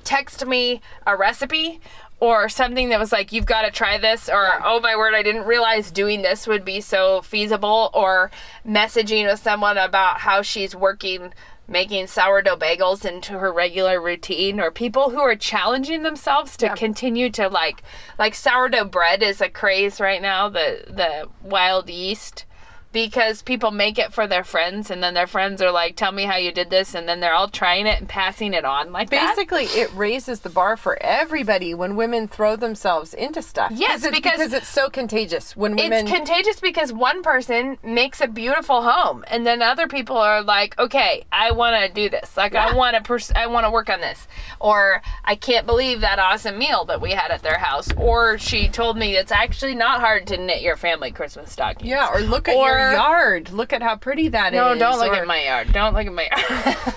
text 0.04 0.46
me 0.46 0.82
a 1.06 1.16
recipe 1.16 1.80
or 2.20 2.50
something 2.50 2.90
that 2.90 3.00
was 3.00 3.12
like 3.12 3.32
you've 3.32 3.46
got 3.46 3.64
to 3.64 3.72
try 3.72 3.98
this 3.98 4.30
or 4.30 4.48
oh 4.64 4.80
my 4.80 4.96
word 4.96 5.14
i 5.14 5.24
didn't 5.24 5.46
realize 5.46 5.92
doing 5.92 6.22
this 6.22 6.48
would 6.48 6.64
be 6.66 6.82
so 6.82 7.22
feasible 7.22 7.90
or 7.94 8.30
messaging 8.68 9.26
with 9.30 9.40
someone 9.40 9.78
about 9.78 10.20
how 10.20 10.42
she's 10.42 10.76
working 10.76 11.34
making 11.72 12.06
sourdough 12.06 12.58
bagels 12.58 13.06
into 13.06 13.40
her 13.40 13.52
regular 13.52 14.02
routine 14.02 14.60
or 14.60 14.70
people 14.70 15.10
who 15.12 15.20
are 15.20 15.36
challenging 15.36 16.04
themselves 16.04 16.58
to 16.58 16.66
Yeah. 16.68 16.76
continue 16.76 17.30
to 17.32 17.48
like 17.48 17.82
like 18.20 18.36
sourdough 18.36 18.86
bread 18.86 19.24
is 19.24 19.40
a 19.42 19.50
craze 19.50 20.00
right 20.02 20.22
now 20.22 20.50
the 20.50 20.84
the 20.88 21.30
wild 21.42 21.90
yeast 21.90 22.46
because 22.92 23.42
people 23.42 23.72
make 23.72 23.98
it 23.98 24.14
for 24.14 24.28
their 24.28 24.44
friends 24.44 24.92
and 24.92 25.02
then 25.02 25.14
their 25.14 25.28
friends 25.28 25.62
are 25.62 25.72
like 25.72 25.96
tell 25.96 26.12
me 26.12 26.24
how 26.24 26.36
you 26.38 26.52
did 26.52 26.70
this 26.70 26.94
and 26.94 27.08
then 27.08 27.20
they're 27.20 27.34
all 27.34 27.48
trying 27.48 27.88
it 27.88 28.00
and 28.00 28.10
passing 28.10 28.54
it 28.54 28.66
on 28.66 28.92
like 28.92 29.10
that 29.10 29.36
Basically, 29.36 29.66
it 29.66 29.94
raises 29.94 30.42
the 30.42 30.50
bar 30.50 30.76
for 30.76 30.98
everybody 31.02 31.74
when 31.74 31.96
women 31.96 32.28
throw 32.28 32.56
themselves 32.56 33.14
into 33.14 33.42
stuff. 33.42 33.72
Yes, 33.74 34.04
it's 34.04 34.16
because- 34.16 34.52
it's 34.54 34.68
so 34.68 34.90
contagious 34.90 35.56
when 35.56 35.76
women. 35.76 36.06
It's 36.06 36.12
contagious 36.12 36.60
because 36.60 36.92
one 36.92 37.22
person 37.24 37.78
makes 37.84 38.20
a 38.20 38.28
beautiful 38.28 38.82
home, 38.82 39.24
and 39.28 39.46
then 39.46 39.62
other 39.62 39.88
people 39.88 40.18
are 40.18 40.42
like, 40.42 40.78
"Okay, 40.80 41.24
I 41.32 41.52
want 41.52 41.76
to 41.82 41.90
do 41.94 42.10
this. 42.10 42.36
Like, 42.36 42.56
I 42.56 42.74
want 42.74 42.96
to. 42.98 43.02
Pers- 43.02 43.32
I 43.36 43.46
want 43.48 43.66
to 43.66 43.72
work 43.72 43.90
on 43.90 44.02
this." 44.02 44.28
Or, 44.60 45.02
"I 45.24 45.36
can't 45.36 45.66
believe 45.66 46.02
that 46.02 46.20
awesome 46.20 46.58
meal 46.58 46.84
that 46.86 47.00
we 47.00 47.12
had 47.12 47.32
at 47.32 47.42
their 47.44 47.58
house." 47.60 47.90
Or, 47.98 48.38
"She 48.38 48.68
told 48.68 48.98
me 48.98 49.16
it's 49.16 49.32
actually 49.32 49.76
not 49.76 50.00
hard 50.02 50.28
to 50.28 50.38
knit 50.38 50.62
your 50.62 50.76
family 50.76 51.12
Christmas 51.12 51.52
stockings." 51.52 51.90
yeah, 51.90 52.10
or 52.12 52.20
look 52.22 52.50
at 52.50 52.56
Or- 52.56 52.68
your 52.70 52.80
yard. 52.94 53.52
Look 53.52 53.74
at 53.74 53.82
how 53.82 53.96
pretty 53.96 54.28
that 54.30 54.54
is. 54.54 54.58
No, 54.58 54.76
don't 54.78 55.00
look 55.00 55.12
or- 55.12 55.16
at 55.16 55.28
my 55.28 55.44
yard. 55.44 55.72
Don't 55.74 55.94
look 55.94 56.06
at 56.08 56.14
my 56.14 56.28
yard. 56.32 56.78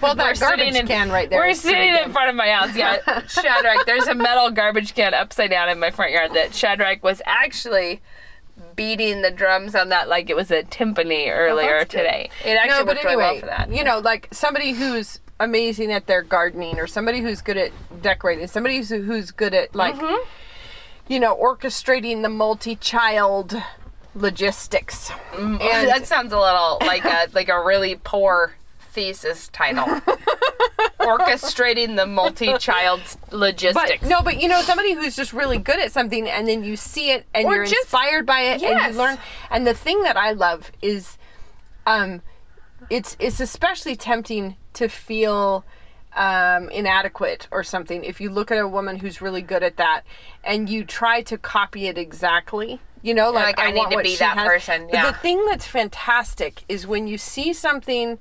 Well, 0.00 0.16
that 0.16 0.38
garbage 0.40 0.74
in- 0.74 0.86
can 0.88 1.10
right 1.10 1.30
there. 1.30 1.38
We're 1.38 1.54
sitting 1.54 1.94
in 1.94 2.12
front 2.12 2.28
of 2.28 2.34
my 2.34 2.48
house. 2.48 2.74
Yeah, 2.74 2.96
Shadrach. 3.28 3.86
There's 3.86 4.08
a 4.08 4.14
metal 4.16 4.50
garbage 4.50 4.94
can 4.94 5.14
upside 5.14 5.50
down 5.50 5.68
in 5.68 5.78
my 5.78 5.90
front 5.92 6.10
yard 6.10 6.32
that 6.34 6.54
Shadrach 6.54 7.04
was 7.04 7.22
actually 7.24 8.00
beating 8.74 9.22
the 9.22 9.30
drums 9.30 9.76
on 9.76 9.90
that 9.90 10.08
like 10.08 10.28
it 10.28 10.34
was 10.34 10.50
a 10.50 10.64
timpani 10.64 11.30
earlier 11.30 11.78
Oh, 11.80 11.84
today. 11.84 12.30
It 12.44 12.50
actually 12.56 12.80
no, 12.80 12.84
but 12.84 12.96
really 13.04 13.16
well 13.16 13.26
anyway, 13.28 13.40
for 13.40 13.46
that. 13.46 13.72
you 13.72 13.84
know, 13.84 13.98
like 14.00 14.26
somebody 14.32 14.72
who's 14.72 15.20
amazing 15.38 15.92
at 15.92 16.06
their 16.08 16.22
gardening, 16.22 16.78
or 16.80 16.86
somebody 16.88 17.20
who's 17.20 17.40
good 17.40 17.56
at 17.56 17.70
decorating, 18.02 18.46
somebody 18.48 18.78
who's, 18.78 18.88
who's 18.90 19.30
good 19.30 19.54
at 19.54 19.72
like, 19.74 19.94
Mm-hmm. 19.94 20.28
you 21.12 21.20
know, 21.20 21.36
orchestrating 21.36 22.22
the 22.22 22.28
multi-child 22.28 23.54
logistics. 24.14 25.10
Mm, 25.32 25.60
And- 25.60 25.88
that 25.88 26.06
sounds 26.06 26.32
a 26.32 26.38
little 26.38 26.78
like 26.86 27.04
a 27.04 27.28
like 27.32 27.48
a 27.48 27.62
really 27.62 27.96
poor 28.02 28.54
thesis 28.92 29.48
title. 29.48 29.86
Orchestrating 31.00 31.96
the 31.96 32.06
multi-child 32.06 33.00
logistics. 33.32 34.00
But 34.02 34.08
no, 34.08 34.22
but 34.22 34.40
you 34.40 34.48
know, 34.48 34.60
somebody 34.62 34.92
who's 34.94 35.16
just 35.16 35.32
really 35.32 35.58
good 35.58 35.80
at 35.80 35.90
something, 35.90 36.28
and 36.28 36.46
then 36.46 36.62
you 36.62 36.76
see 36.76 37.10
it, 37.10 37.26
and 37.34 37.46
Or 37.46 37.54
you're 37.56 37.64
just- 37.64 37.76
inspired 37.82 38.24
by 38.26 38.40
it, 38.40 38.62
and 38.62 38.94
you 38.94 38.98
learn. 38.98 39.18
And 39.50 39.66
the 39.66 39.74
thing 39.74 40.02
that 40.04 40.16
I 40.16 40.30
love 40.32 40.70
is, 40.80 41.18
um, 41.86 42.22
it's 42.88 43.16
it's 43.18 43.40
especially 43.40 43.96
tempting 43.96 44.56
to 44.74 44.88
feel 44.88 45.64
um, 46.14 46.68
inadequate 46.70 47.48
or 47.50 47.62
something 47.64 48.04
if 48.04 48.20
you 48.20 48.30
look 48.30 48.50
at 48.50 48.58
a 48.58 48.68
woman 48.68 48.96
who's 49.00 49.20
really 49.20 49.42
good 49.42 49.62
at 49.64 49.76
that, 49.78 50.02
and 50.44 50.68
you 50.68 50.84
try 50.84 51.22
to 51.22 51.36
copy 51.36 51.88
it 51.88 51.98
exactly. 51.98 52.80
You 53.02 53.14
know, 53.14 53.30
like, 53.30 53.58
like, 53.58 53.66
I 53.66 53.70
need 53.72 53.78
want 53.78 53.92
to 53.92 54.02
be 54.02 54.16
that 54.16 54.38
has. 54.38 54.46
person, 54.46 54.86
But 54.86 54.94
yeah. 54.94 55.10
the 55.10 55.16
thing 55.18 55.44
that's 55.46 55.66
fantastic 55.66 56.62
is 56.68 56.86
when 56.86 57.08
you 57.08 57.18
see 57.18 57.52
something 57.52 58.18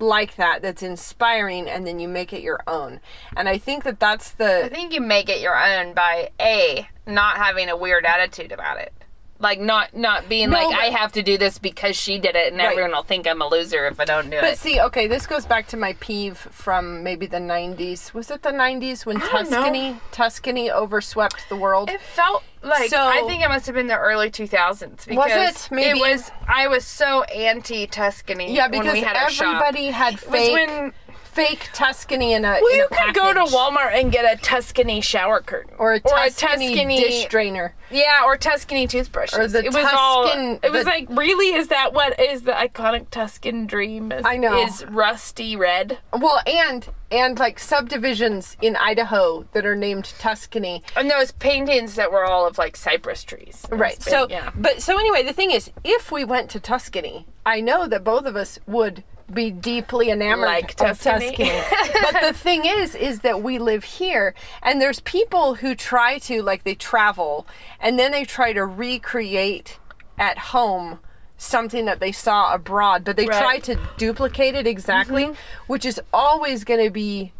like 0.00 0.36
that 0.36 0.62
that's 0.62 0.82
inspiring 0.82 1.68
and 1.68 1.86
then 1.86 1.98
you 1.98 2.08
make 2.08 2.32
it 2.32 2.42
your 2.42 2.60
own. 2.66 3.00
And 3.36 3.48
I 3.48 3.58
think 3.58 3.84
that 3.84 3.98
that's 3.98 4.30
the 4.32 4.66
I 4.66 4.68
think 4.68 4.92
you 4.92 5.00
make 5.00 5.28
it 5.28 5.40
your 5.40 5.56
own 5.58 5.94
by 5.94 6.30
a 6.40 6.88
not 7.06 7.36
having 7.36 7.68
a 7.68 7.76
weird 7.76 8.04
attitude 8.04 8.52
about 8.52 8.78
it. 8.78 8.92
Like 9.40 9.60
not 9.60 9.96
not 9.96 10.28
being 10.28 10.50
No, 10.50 10.56
like 10.56 10.70
but- 10.70 10.80
I 10.84 10.86
have 10.86 11.12
to 11.12 11.22
do 11.22 11.38
this 11.38 11.58
because 11.58 11.94
she 11.94 12.18
did 12.18 12.34
it 12.34 12.48
and 12.52 12.58
Right. 12.58 12.70
everyone 12.72 12.90
will 12.90 13.04
think 13.04 13.24
I'm 13.28 13.40
a 13.40 13.46
loser 13.46 13.86
if 13.86 14.00
I 14.00 14.04
don't 14.04 14.24
do 14.30 14.30
But 14.30 14.36
it. 14.38 14.50
But 14.50 14.58
see, 14.58 14.80
okay, 14.80 15.06
this 15.06 15.28
goes 15.28 15.46
back 15.46 15.68
to 15.68 15.76
my 15.76 15.92
peeve 16.00 16.36
from 16.36 17.04
maybe 17.04 17.26
the 17.26 17.38
90s. 17.38 18.12
Was 18.12 18.32
it 18.32 18.42
the 18.42 18.50
90s 18.50 19.06
when 19.06 19.18
don't 19.18 19.30
know. 19.48 19.58
Tuscany 19.62 20.00
Tuscany 20.10 20.70
overswept 20.72 21.48
the 21.48 21.54
world? 21.56 21.88
It 21.88 22.00
felt 22.00 22.42
like 22.64 22.90
So- 22.90 22.98
I 23.06 23.22
think 23.28 23.44
it 23.44 23.48
must 23.48 23.66
have 23.66 23.76
been 23.76 23.86
the 23.86 23.96
early 23.96 24.28
2000s 24.28 25.06
because 25.06 25.30
it? 25.66 25.68
Maybe. 25.70 26.00
was 26.00 26.32
I 26.48 26.66
was 26.66 26.84
so 26.84 27.22
anti 27.22 27.86
Tuscany 27.86 28.52
yeah, 28.52 28.62
when 28.66 28.80
because 28.80 28.94
we 28.94 29.02
had 29.02 29.16
our 29.16 29.30
shop. 29.30 29.62
everybody 29.62 29.86
had 29.92 30.14
It 30.14 30.22
was 30.28 30.32
fake 30.32 30.52
when 30.52 30.92
fake 31.38 31.70
Tuscany 31.72 32.32
in 32.32 32.44
a 32.44 32.58
well, 32.60 32.72
in 32.72 32.78
you 32.78 32.86
a 32.90 32.94
could 32.94 33.14
go 33.14 33.32
to. 33.32 33.40
Walmart 33.50 33.98
and 33.98 34.10
get 34.12 34.24
a 34.30 34.40
Tuscany 34.42 35.00
shower 35.00 35.40
curtain 35.40 35.74
or 35.78 35.94
a 35.94 36.00
Tuscany, 36.00 36.68
Tuscany 36.74 37.00
dish 37.00 37.26
drainer. 37.28 37.74
Yeah, 37.90 38.22
or 38.26 38.36
Tuscany 38.36 38.86
toothbrush. 38.86 39.32
Or 39.34 39.48
the 39.48 39.64
it 39.64 39.72
was 39.72 39.86
all. 39.92 40.26
It 40.26 40.70
was 40.72 40.84
the- 40.84 40.90
like, 40.90 41.08
really, 41.10 41.54
is 41.54 41.68
that 41.68 41.92
what 41.94 42.18
is 42.20 42.42
the 42.42 42.52
iconic 42.52 43.08
Tuscan 43.10 43.66
dream? 43.66 44.12
Is, 44.12 44.24
I 44.26 44.36
know. 44.36 44.62
Is 44.62 44.84
rusty 44.86 45.56
red? 45.56 45.98
Well, 46.12 46.40
and 46.46 46.88
and 47.10 47.38
like 47.38 47.58
subdivisions 47.58 48.56
in 48.60 48.76
Idaho 48.76 49.46
that 49.52 49.64
are 49.64 49.76
named 49.76 50.12
Tuscany. 50.18 50.82
And 50.96 51.10
those 51.10 51.32
paintings 51.32 51.94
that 51.94 52.12
were 52.12 52.24
all 52.24 52.46
of 52.46 52.58
like 52.58 52.76
cypress 52.76 53.24
trees. 53.24 53.64
Right. 53.70 53.94
big, 53.94 54.02
So, 54.02 54.26
yeah. 54.28 54.50
but 54.54 54.82
so 54.82 54.98
anyway, 54.98 55.22
the 55.22 55.32
thing 55.32 55.50
is, 55.50 55.70
if 55.84 56.12
we 56.12 56.24
went 56.24 56.50
to 56.50 56.60
Tuscany, 56.60 57.26
I 57.46 57.60
know 57.62 57.86
that 57.88 58.04
both 58.04 58.26
of 58.26 58.36
us 58.36 58.58
would 58.66 59.04
be 59.32 59.50
deeply 59.50 60.10
enamored 60.10 60.46
Like 60.46 60.70
of 60.70 60.76
Tuscany. 61.00 61.36
Tuscany. 61.36 61.62
but 62.12 62.20
the 62.22 62.32
thing 62.32 62.64
is, 62.64 62.94
is 62.94 63.20
that 63.20 63.42
we 63.42 63.58
live 63.58 63.84
here, 63.84 64.34
and 64.62 64.80
there's 64.80 65.00
people 65.00 65.56
who 65.56 65.74
try 65.74 66.18
to 66.20 66.42
like 66.42 66.64
they 66.64 66.74
travel, 66.74 67.46
and 67.80 67.98
then 67.98 68.10
they 68.12 68.24
try 68.24 68.52
to 68.52 68.64
recreate 68.64 69.78
at 70.18 70.38
home 70.38 70.98
something 71.36 71.84
that 71.84 72.00
they 72.00 72.10
saw 72.10 72.52
abroad, 72.52 73.04
but 73.04 73.16
they 73.16 73.26
Right. 73.26 73.40
try 73.40 73.58
to 73.60 73.78
duplicate 73.96 74.54
it 74.54 74.66
exactly, 74.66 75.24
Mm-hmm. 75.26 75.34
which 75.68 75.84
is 75.84 76.00
always 76.12 76.64
going 76.64 76.84
to 76.84 76.90
be 76.90 77.32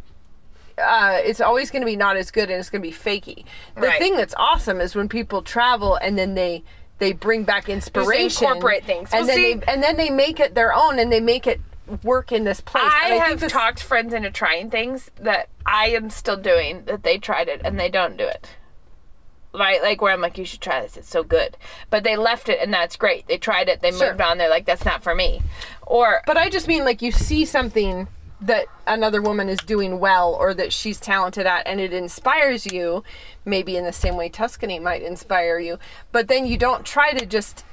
uh, 0.80 1.18
it's 1.24 1.40
always 1.40 1.72
going 1.72 1.82
to 1.82 1.86
be 1.86 1.96
not 1.96 2.16
as 2.16 2.30
good 2.30 2.48
and 2.50 2.60
it's 2.60 2.70
going 2.70 2.80
to 2.80 2.88
be 2.88 2.94
fakey. 2.94 3.44
The 3.74 3.88
Right. 3.88 3.98
thing 4.00 4.16
that's 4.16 4.34
awesome 4.36 4.80
is 4.80 4.94
when 4.94 5.08
people 5.08 5.42
travel 5.42 5.96
and 5.96 6.16
then 6.16 6.34
they 6.36 6.62
they 7.00 7.12
bring 7.12 7.42
back 7.42 7.68
inspiration, 7.68 8.46
incorporate 8.46 8.84
things. 8.84 9.08
and 9.12 9.26
Well, 9.26 9.26
then 9.26 9.36
see- 9.36 9.54
they 9.54 9.72
and 9.72 9.82
then 9.82 9.96
they 9.96 10.10
make 10.10 10.38
it 10.38 10.54
their 10.54 10.72
own 10.72 11.00
and 11.00 11.10
they 11.10 11.18
make 11.18 11.48
it 11.48 11.60
work 12.02 12.32
in 12.32 12.44
this 12.44 12.60
place. 12.60 12.84
I, 12.86 13.10
think 13.10 13.40
have 13.40 13.50
talked 13.50 13.82
friends 13.82 14.12
into 14.12 14.30
trying 14.30 14.70
things 14.70 15.10
that 15.20 15.48
I 15.66 15.88
am 15.88 16.10
still 16.10 16.36
doing 16.36 16.84
that 16.84 17.02
they 17.02 17.18
tried 17.18 17.48
it 17.48 17.60
and 17.64 17.78
they 17.78 17.88
don't 17.88 18.16
do 18.16 18.24
it. 18.24 18.48
Right, 19.54 19.82
like 19.82 20.02
where 20.02 20.12
I'm 20.12 20.20
like, 20.20 20.36
you 20.36 20.44
should 20.44 20.60
try 20.60 20.82
this. 20.82 20.96
It's 20.96 21.08
so 21.08 21.22
good, 21.22 21.56
but 21.88 22.04
they 22.04 22.16
left 22.16 22.48
it 22.48 22.58
and 22.60 22.72
that's 22.72 22.96
great. 22.96 23.26
They 23.26 23.38
tried 23.38 23.68
it, 23.68 23.80
they 23.80 23.90
Sure. 23.90 24.10
moved 24.10 24.20
on. 24.20 24.38
They're 24.38 24.50
like, 24.50 24.66
that's 24.66 24.84
not 24.84 25.02
for 25.02 25.14
me. 25.14 25.40
Or 25.86 26.22
But 26.26 26.36
I 26.36 26.50
just 26.50 26.68
mean 26.68 26.84
like 26.84 27.00
you 27.00 27.10
see 27.10 27.44
something 27.44 28.08
that 28.40 28.66
another 28.86 29.20
woman 29.20 29.48
is 29.48 29.58
doing 29.58 29.98
well 29.98 30.32
or 30.32 30.54
that 30.54 30.72
she's 30.72 31.00
talented 31.00 31.46
at 31.46 31.66
and 31.66 31.80
it 31.80 31.92
inspires 31.92 32.66
you, 32.66 33.02
maybe 33.44 33.76
in 33.76 33.84
the 33.84 33.92
same 33.92 34.16
way 34.16 34.28
Tuscany 34.28 34.78
might 34.78 35.02
inspire 35.02 35.58
you, 35.58 35.78
but 36.12 36.28
then 36.28 36.46
you 36.46 36.56
don't 36.56 36.84
try 36.84 37.12
to 37.12 37.26
just 37.26 37.64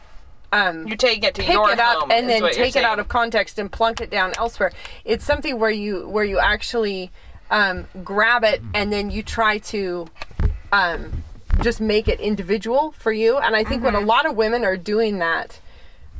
um 0.55 0.87
you 0.87 0.95
take 0.95 1.23
it 1.23 1.35
to 1.35 1.41
pick 1.43 1.53
your 1.53 1.69
it 1.71 1.79
up 1.79 1.99
home 2.01 2.11
and 2.11 2.29
then 2.29 2.41
take 2.53 2.75
it 2.75 2.83
out 2.83 2.97
of 2.99 3.07
context 3.07 3.59
and 3.59 3.71
plunk 3.71 3.99
it 4.01 4.09
down 4.09 4.33
elsewhere. 4.37 4.71
It's 5.03 5.25
something 5.25 5.59
where 5.59 5.69
you 5.69 6.07
where 6.07 6.23
you 6.23 6.39
actually 6.39 7.11
um, 7.51 7.85
grab 8.03 8.43
it 8.43 8.61
and 8.73 8.91
then 8.91 9.11
you 9.11 9.21
try 9.21 9.59
to 9.73 10.07
um, 10.71 11.23
just 11.61 11.79
make 11.79 12.07
it 12.07 12.19
individual 12.19 12.93
for 12.97 13.11
you. 13.11 13.37
And 13.37 13.55
I 13.55 13.63
think 13.63 13.83
when 13.83 13.93
a 13.95 13.99
Mm-hmm. 13.99 14.07
lot 14.07 14.25
of 14.25 14.35
women 14.35 14.63
are 14.65 14.77
doing 14.77 15.19
that, 15.19 15.59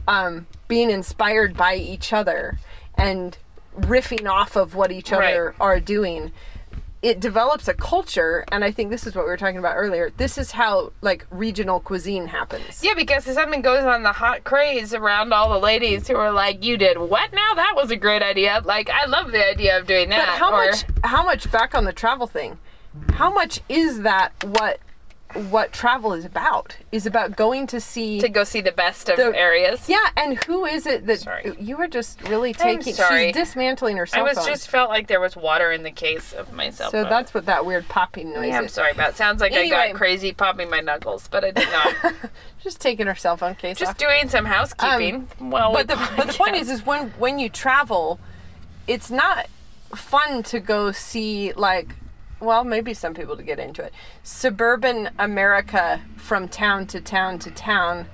um, 0.08 0.46
being 0.68 0.90
inspired 0.92 1.56
by 1.58 1.76
each 1.76 2.14
other 2.14 2.60
and 2.96 3.38
riffing 3.80 4.30
off 4.30 4.56
of 4.56 4.76
what 4.76 4.92
each 4.92 5.12
other 5.12 5.48
Right. 5.48 5.56
are 5.60 5.80
doing 5.80 6.32
it 7.06 7.20
develops 7.20 7.68
a 7.68 7.74
culture 7.74 8.44
and 8.52 8.64
i 8.64 8.72
think 8.72 8.90
this 8.90 9.06
is 9.06 9.16
what 9.16 9.26
we 9.26 9.30
were 9.30 9.38
talking 9.38 9.58
about 9.60 9.76
earlier 9.76 10.10
this 10.18 10.38
is 10.38 10.52
how 10.52 10.92
like 11.02 11.26
regional 11.30 11.80
cuisine 11.80 12.28
happens 12.28 12.84
Yeah, 12.84 12.96
because 12.96 13.28
if 13.28 13.36
something 13.36 13.62
goes 13.62 13.84
on 13.84 14.04
the 14.04 14.12
hot 14.12 14.44
craze 14.44 14.94
around 14.94 15.34
all 15.34 15.52
the 15.54 15.60
ladies 15.60 16.08
who 16.08 16.16
are 16.16 16.32
like, 16.32 16.64
"You 16.64 16.78
did 16.78 16.98
what 16.98 17.34
now? 17.34 17.54
That 17.56 17.74
was 17.76 17.92
a 17.92 17.96
great 17.96 18.24
idea." 18.24 18.62
Like, 18.64 18.90
I 18.90 19.06
love 19.06 19.32
the 19.32 19.46
idea 19.46 19.78
of 19.80 19.88
doing 19.88 20.10
that. 20.10 20.26
But 20.26 20.40
how 20.40 20.54
or, 20.54 20.66
much? 20.66 20.86
How 21.04 21.24
much 21.24 21.52
back 21.52 21.76
on 21.76 21.86
the 21.86 21.94
travel 21.94 22.28
thing? 22.28 22.58
How 23.14 23.32
much 23.32 23.62
is 23.70 24.02
that? 24.02 24.32
What? 24.44 24.80
What 25.36 25.74
travel 25.74 26.14
is 26.14 26.24
about? 26.24 26.78
Is 26.92 27.06
about 27.06 27.36
going 27.36 27.68
to 27.68 27.82
see. 27.82 28.20
to 28.22 28.30
go 28.30 28.44
see 28.46 28.62
the 28.62 28.72
best 28.72 29.10
of 29.10 29.18
The- 29.18 29.36
areas? 29.38 29.90
yeah, 29.90 30.08
and 30.16 30.42
who 30.46 30.66
is 30.66 30.86
it 30.86 31.06
that 31.08 31.20
Sorry. 31.20 31.54
you 31.60 31.76
were 31.76 31.88
just 31.88 32.22
really 32.30 32.54
taking? 32.54 32.94
She's 32.94 33.34
dismantling 33.34 33.98
her 33.98 34.08
I 34.14 34.22
was 34.22 34.38
phone. 34.38 34.48
just 34.48 34.70
felt 34.70 34.90
like 34.90 35.08
there 35.08 35.20
was 35.20 35.36
water 35.36 35.72
in 35.74 35.84
the 35.84 35.92
case 35.92 36.32
of 36.32 36.54
my 36.54 36.70
cell 36.70 36.90
so 36.90 37.02
phone. 37.02 37.10
that's 37.10 37.34
what 37.34 37.46
that 37.48 37.66
weird 37.66 37.88
popping 37.90 38.34
noise 38.34 38.48
Yeah, 38.50 38.60
I'm 38.60 38.66
is. 38.66 38.72
sorry 38.72 38.92
about. 38.92 39.10
It 39.10 39.18
sounds 39.18 39.42
like 39.42 39.52
I 39.54 39.68
got 39.68 39.94
crazy 39.94 40.32
popping 40.32 40.70
my 40.70 40.80
knuckles, 40.80 41.28
but 41.28 41.44
I 41.44 41.52
did 41.52 41.68
not. 41.70 42.14
Just 42.64 42.80
taking 42.80 43.06
her 43.08 43.16
cell 43.16 43.36
phone 43.38 43.56
case 43.56 43.78
Just 43.78 43.92
off. 43.92 43.98
doing 43.98 44.30
some 44.30 44.46
housekeeping. 44.46 45.28
well, 45.40 45.68
Um, 45.68 45.74
but 45.74 45.88
the 45.88 46.10
but 46.18 46.28
the 46.28 46.34
point 46.34 46.56
is, 46.56 46.70
is 46.70 46.86
when 46.86 47.10
when 47.20 47.40
you 47.40 47.50
travel, 47.50 48.20
it's 48.88 49.12
not 49.12 49.48
fun 49.94 50.44
to 50.44 50.60
go 50.62 50.92
see 50.94 51.52
like. 51.54 51.90
Well, 52.46 52.64
maybe 52.64 52.94
some 52.94 53.14
people 53.14 53.36
to 53.36 53.44
get 53.44 53.60
into 53.60 53.84
it. 53.84 53.94
Suburban 54.24 55.10
America 55.20 56.02
from 56.16 56.48
town 56.48 56.88
to 56.88 57.02
town 57.02 57.40
to 57.40 57.52
town 57.52 58.08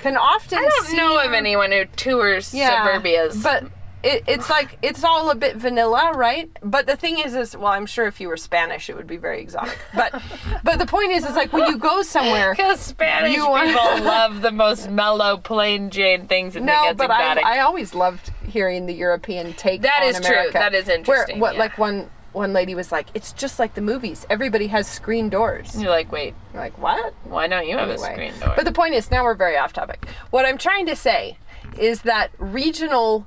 can 0.00 0.16
often 0.16 0.58
I 0.58 0.62
don't 0.62 0.96
know 0.96 1.24
of 1.24 1.32
anyone 1.32 1.72
who 1.72 1.86
tours 1.86 2.48
suburbias. 2.48 3.42
But 3.42 3.64
it, 4.04 4.22
it's 4.26 4.50
like 4.50 4.76
it's 4.82 5.02
all 5.02 5.30
a 5.30 5.34
bit 5.34 5.56
vanilla, 5.56 6.12
right? 6.14 6.50
But 6.62 6.86
the 6.86 6.94
thing 6.94 7.18
is, 7.18 7.34
is 7.34 7.56
well, 7.56 7.72
I'm 7.72 7.86
sure 7.86 8.06
if 8.06 8.20
you 8.20 8.28
were 8.28 8.36
Spanish, 8.36 8.90
it 8.90 8.96
would 8.96 9.06
be 9.06 9.16
very 9.16 9.40
exotic. 9.40 9.78
But 9.94 10.22
but 10.62 10.78
the 10.78 10.84
point 10.86 11.12
is, 11.12 11.24
is 11.24 11.34
like 11.34 11.52
when 11.54 11.70
you 11.70 11.78
go 11.78 12.02
somewhere. 12.02 12.54
because 12.54 12.80
Spanish 12.80 13.34
people 13.34 13.52
love 13.64 14.42
the 14.42 14.52
most 14.52 14.90
mellow, 14.90 15.38
plain 15.38 15.88
Jane 15.88 16.26
things 16.26 16.54
and 16.54 16.66
No, 16.66 16.92
but 16.94 17.10
I, 17.10 17.22
exotic. 17.22 17.44
I 17.46 17.60
always 17.60 17.94
loved 17.94 18.30
hearing 18.46 18.84
the 18.84 18.94
European 18.94 19.54
take. 19.54 19.82
That 19.82 20.02
is 20.04 20.20
true. 20.20 20.26
America. 20.26 20.52
That 20.52 20.74
is 20.74 20.86
Where 20.86 20.96
interesting, 20.96 21.40
what 21.40 21.54
yeah. 21.54 21.60
like 21.60 21.78
one 21.78 22.10
one 22.34 22.52
lady 22.52 22.74
was 22.74 22.90
like, 22.92 23.06
"It's 23.14 23.32
just 23.32 23.58
like 23.58 23.74
the 23.74 23.80
movies. 23.80 24.26
Everybody 24.28 24.66
has 24.68 24.86
screen 24.86 25.28
doors." 25.30 25.80
You're 25.80 25.90
like, 25.90 26.10
wait, 26.12 26.34
You're 26.52 26.62
like 26.62 26.76
what? 26.78 27.14
why 27.24 27.46
don't 27.46 27.66
you 27.66 27.76
have 27.78 27.88
Anyway. 27.88 28.08
a 28.08 28.12
screen 28.12 28.40
door? 28.40 28.52
But 28.56 28.64
the 28.64 28.72
point 28.72 28.94
is, 28.94 29.10
now 29.10 29.24
we're 29.24 29.34
very 29.34 29.56
off 29.56 29.72
topic. 29.72 30.06
What 30.30 30.44
I'm 30.44 30.58
trying 30.58 30.86
to 30.86 30.96
say 30.96 31.38
is 31.78 32.02
that 32.02 32.30
regional 32.38 33.26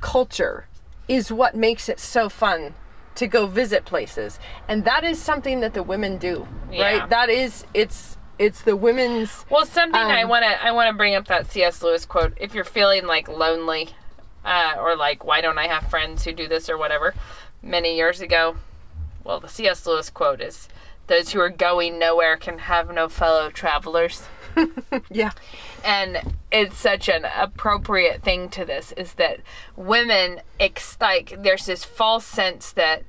culture 0.00 0.66
is 1.08 1.30
what 1.30 1.54
makes 1.54 1.88
it 1.88 2.00
so 2.00 2.28
fun 2.28 2.74
to 3.16 3.26
go 3.26 3.46
visit 3.46 3.84
places, 3.84 4.40
and 4.68 4.84
that 4.84 5.04
is 5.04 5.20
something 5.22 5.60
that 5.60 5.74
the 5.74 5.82
women 5.82 6.18
do, 6.18 6.48
Yeah. 6.72 6.82
right? 7.00 7.08
That 7.10 7.30
is, 7.30 7.64
it's 7.74 8.16
it's 8.38 8.62
the 8.62 8.74
women's. 8.74 9.46
Well, 9.48 9.64
something 9.64 9.94
I 10.00 10.22
Um, 10.22 10.28
want 10.28 10.44
to 10.44 10.64
I 10.64 10.72
want 10.72 10.88
to 10.88 10.96
bring 10.96 11.14
up 11.14 11.26
that 11.28 11.48
C.S. 11.50 11.82
Lewis 11.82 12.04
quote. 12.04 12.32
If 12.36 12.54
you're 12.54 12.64
feeling 12.64 13.06
like 13.06 13.28
lonely, 13.28 13.90
uh, 14.44 14.74
or 14.80 14.96
like 14.96 15.24
why 15.24 15.40
don't 15.40 15.58
I 15.58 15.68
have 15.68 15.88
friends 15.88 16.24
who 16.24 16.32
do 16.32 16.48
this 16.48 16.68
or 16.68 16.76
whatever, 16.76 17.14
many 17.64 17.96
years 17.96 18.20
ago, 18.20 18.56
well, 19.24 19.40
the 19.40 19.48
C.S. 19.48 19.86
Lewis 19.86 20.10
quote 20.10 20.40
is, 20.40 20.68
"Those 21.06 21.32
who 21.32 21.40
are 21.40 21.50
going 21.50 21.98
nowhere 21.98 22.36
can 22.36 22.58
have 22.60 22.92
no 22.92 23.08
fellow 23.08 23.50
travelers." 23.50 24.22
Yeah, 25.10 25.32
and 25.84 26.36
it's 26.52 26.78
such 26.78 27.08
an 27.08 27.24
appropriate 27.24 28.22
thing 28.22 28.48
to 28.50 28.64
this 28.64 28.92
is 28.92 29.14
that 29.14 29.40
women 29.76 30.40
ex- 30.60 30.96
like 31.00 31.42
there's 31.42 31.66
this 31.66 31.84
false 31.84 32.24
sense 32.24 32.70
that 32.72 33.02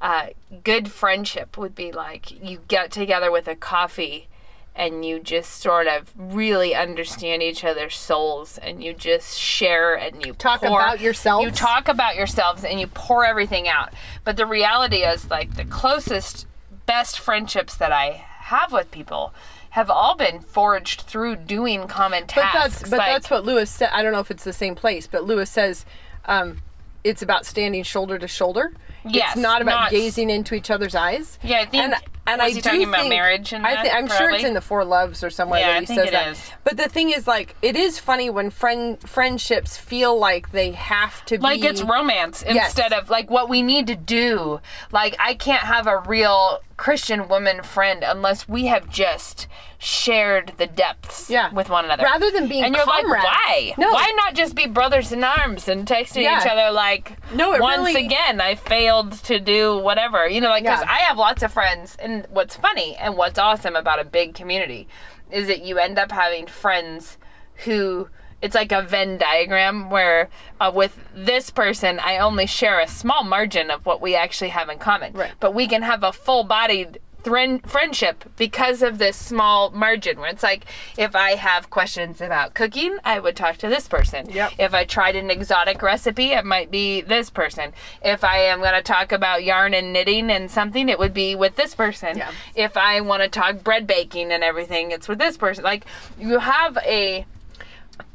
uh, 0.00 0.28
good 0.62 0.90
friendship 0.90 1.58
would 1.58 1.74
be 1.74 1.90
like 1.90 2.30
you 2.42 2.60
get 2.68 2.90
together 2.90 3.30
with 3.32 3.48
a 3.48 3.56
coffee 3.56 4.28
and 4.76 5.04
you 5.04 5.18
just 5.18 5.60
sort 5.60 5.86
of 5.86 6.12
really 6.16 6.74
understand 6.74 7.42
each 7.42 7.64
other's 7.64 7.96
souls 7.96 8.58
and 8.58 8.82
you 8.84 8.92
just 8.92 9.38
share 9.38 9.94
and 9.94 10.24
you 10.24 10.32
Talk 10.34 10.60
pour- 10.60 10.80
about 10.80 11.00
yourselves. 11.00 11.44
you 11.44 11.50
talk 11.50 11.88
about 11.88 12.14
yourselves 12.16 12.62
and 12.64 12.78
you 12.78 12.86
pour 12.86 13.24
everything 13.24 13.66
out 13.68 13.92
but 14.24 14.36
the 14.36 14.46
reality 14.46 14.98
is 14.98 15.30
like 15.30 15.56
the 15.56 15.64
closest 15.64 16.46
best 16.86 17.18
friendships 17.18 17.74
that 17.76 17.90
i 17.92 18.10
have 18.40 18.70
with 18.72 18.90
people 18.90 19.32
have 19.70 19.90
all 19.90 20.14
been 20.16 20.40
forged 20.40 21.00
through 21.02 21.36
doing 21.36 21.86
common 21.88 22.22
but 22.22 22.28
tasks 22.28 22.78
that's 22.80 22.90
but 22.90 22.98
like- 22.98 23.08
that's 23.08 23.30
what 23.30 23.44
Lewis 23.44 23.70
said. 23.70 23.90
I 23.92 24.02
don't 24.02 24.12
know 24.12 24.20
if 24.20 24.30
it's 24.30 24.44
the 24.44 24.52
same 24.54 24.74
place, 24.74 25.06
but 25.06 25.24
Lewis 25.24 25.50
says 25.50 25.84
um, 26.24 26.62
it's 27.04 27.20
about 27.20 27.44
standing 27.44 27.82
shoulder 27.82 28.18
to 28.18 28.26
shoulder. 28.26 28.72
Yes, 29.08 29.32
it's 29.32 29.40
not 29.42 29.62
about 29.62 29.80
not- 29.82 29.90
gazing 29.90 30.30
into 30.30 30.54
each 30.54 30.70
other's 30.70 30.94
eyes. 30.94 31.38
Yeah, 31.42 31.58
I 31.60 31.64
think- 31.66 31.82
and 31.84 31.94
and 32.28 32.42
I 32.42 32.48
he 32.48 32.54
do 32.54 32.60
talking 32.62 32.82
about 32.88 33.02
think- 33.02 33.10
marriage 33.10 33.52
and 33.52 33.64
I 33.64 33.88
I'm 33.90 34.08
sure 34.08 34.30
it's 34.30 34.42
in 34.42 34.54
the 34.54 34.60
Four 34.60 34.84
Loves 34.84 35.22
or 35.22 35.30
somewhere 35.30 35.60
Yeah, 35.60 35.74
that 35.74 35.80
he 35.80 35.86
says 35.86 36.08
it 36.08 36.10
that. 36.12 36.28
is. 36.32 36.50
But 36.64 36.76
the 36.76 36.88
thing 36.88 37.10
is, 37.10 37.28
like, 37.28 37.54
it 37.62 37.76
is 37.76 38.00
funny 38.00 38.30
when 38.30 38.50
friend 38.50 38.98
friendships 39.08 39.76
feel 39.76 40.18
like 40.18 40.50
they 40.50 40.72
have 40.72 41.24
to 41.26 41.38
like 41.40 41.60
be 41.60 41.68
it's 41.68 41.82
romance 41.82 42.42
Yes. 42.46 42.66
instead 42.66 42.92
of 42.92 43.10
like 43.10 43.30
what 43.30 43.48
we 43.48 43.62
need 43.62 43.86
to 43.86 43.94
do. 43.94 44.60
Like 44.90 45.14
I 45.20 45.34
can't 45.34 45.62
have 45.62 45.86
a 45.86 45.98
real 46.00 46.58
Christian 46.76 47.28
woman 47.28 47.62
friend 47.62 48.02
unless 48.04 48.48
we 48.48 48.66
have 48.66 48.88
just 48.90 49.46
shared 49.78 50.52
the 50.56 50.66
depths 50.66 51.28
Yeah. 51.30 51.52
with 51.52 51.68
one 51.68 51.84
another. 51.84 52.02
Rather 52.04 52.30
than 52.30 52.48
being 52.48 52.64
and 52.64 52.74
you're 52.74 52.84
comrades. 52.84 53.08
like, 53.10 53.24
why? 53.24 53.74
No. 53.78 53.92
Why 53.92 54.10
not 54.16 54.34
just 54.34 54.54
be 54.54 54.66
brothers 54.66 55.12
in 55.12 55.22
arms 55.22 55.68
and 55.68 55.86
texting 55.86 56.22
Yeah. 56.22 56.40
each 56.40 56.46
other 56.46 56.70
like, 56.70 57.12
No, 57.34 57.50
once 57.58 57.78
really- 57.88 58.06
again 58.06 58.40
I 58.40 58.54
failed 58.54 59.12
to 59.24 59.38
do 59.38 59.78
whatever. 59.78 60.26
You 60.28 60.40
know, 60.40 60.48
like 60.48 60.62
because 60.64 60.80
Yeah. 60.80 60.90
I 60.90 60.98
have 61.00 61.18
lots 61.18 61.42
of 61.42 61.52
friends, 61.52 61.96
and 61.98 62.26
what's 62.30 62.56
funny 62.56 62.96
and 62.96 63.16
what's 63.16 63.38
awesome 63.38 63.76
about 63.76 64.00
a 64.00 64.04
big 64.04 64.34
community 64.34 64.88
is 65.30 65.46
that 65.48 65.60
you 65.62 65.78
end 65.78 65.98
up 65.98 66.12
having 66.12 66.46
friends 66.46 67.18
who 67.64 68.08
it's 68.42 68.54
like 68.54 68.70
a 68.70 68.82
Venn 68.82 69.16
diagram 69.16 69.88
where 69.90 70.28
uh, 70.60 70.70
with 70.72 70.98
this 71.14 71.48
person 71.50 71.98
I 71.98 72.18
only 72.18 72.46
share 72.46 72.78
a 72.80 72.86
small 72.86 73.24
margin 73.24 73.70
of 73.70 73.86
what 73.86 74.00
we 74.02 74.14
actually 74.14 74.50
have 74.50 74.68
in 74.68 74.78
common. 74.78 75.14
Right. 75.14 75.32
But 75.40 75.54
we 75.54 75.66
can 75.66 75.82
have 75.82 76.02
a 76.02 76.12
full-bodied 76.12 76.98
thrin- 77.26 77.58
friendship 77.66 78.24
because 78.36 78.82
of 78.82 78.98
this 78.98 79.16
small 79.16 79.70
margin 79.70 80.20
where 80.20 80.30
it's 80.30 80.44
like 80.44 80.64
if 80.96 81.16
I 81.16 81.32
have 81.32 81.70
questions 81.70 82.20
about 82.20 82.54
cooking, 82.54 82.98
I 83.04 83.18
would 83.18 83.34
talk 83.34 83.56
to 83.58 83.68
this 83.68 83.88
person. 83.88 84.30
Yep. 84.30 84.52
If 84.60 84.74
I 84.74 84.84
tried 84.84 85.16
an 85.16 85.28
exotic 85.28 85.82
recipe, 85.82 86.30
it 86.30 86.44
might 86.44 86.70
be 86.70 87.00
this 87.00 87.28
person. 87.28 87.72
If 88.00 88.22
I 88.22 88.38
am 88.38 88.60
going 88.60 88.74
to 88.74 88.82
talk 88.82 89.10
about 89.10 89.42
yarn 89.42 89.74
and 89.74 89.92
knitting 89.92 90.30
and 90.30 90.48
something, 90.48 90.88
it 90.88 91.00
would 91.00 91.12
be 91.12 91.34
with 91.34 91.56
this 91.56 91.74
person. 91.74 92.16
Yeah. 92.16 92.30
If 92.54 92.76
I 92.76 93.00
want 93.00 93.24
to 93.24 93.28
talk 93.28 93.64
bread 93.64 93.88
baking 93.88 94.30
and 94.30 94.44
everything, 94.44 94.92
it's 94.92 95.08
with 95.08 95.18
this 95.18 95.36
person. 95.36 95.64
Like 95.64 95.84
you 96.16 96.38
have 96.38 96.78
a 96.84 97.26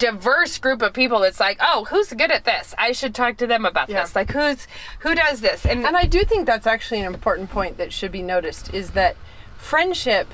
diverse 0.02 0.58
group 0.58 0.82
of 0.82 0.94
people 0.94 1.20
that's 1.20 1.40
like, 1.40 1.58
oh, 1.62 1.86
who's 1.86 2.12
good 2.12 2.32
at 2.32 2.44
this? 2.44 2.74
I 2.78 2.92
should 2.92 3.14
talk 3.14 3.38
to 3.38 3.48
them 3.48 3.66
about 3.66 3.88
Yeah. 3.90 4.02
this. 4.02 4.16
Like 4.16 4.32
who's 4.32 4.68
who 5.00 5.14
does 5.16 5.42
this? 5.42 5.66
And, 5.66 5.86
And 5.86 5.96
I 5.96 6.06
do 6.06 6.24
think 6.24 6.46
that's 6.48 6.66
actually 6.68 7.02
an 7.02 7.06
important 7.14 7.50
point 7.52 7.78
that 7.78 7.94
should 7.94 8.12
be 8.12 8.22
noticed 8.24 8.74
is 8.74 8.92
that 8.92 9.16
friendship 9.58 10.28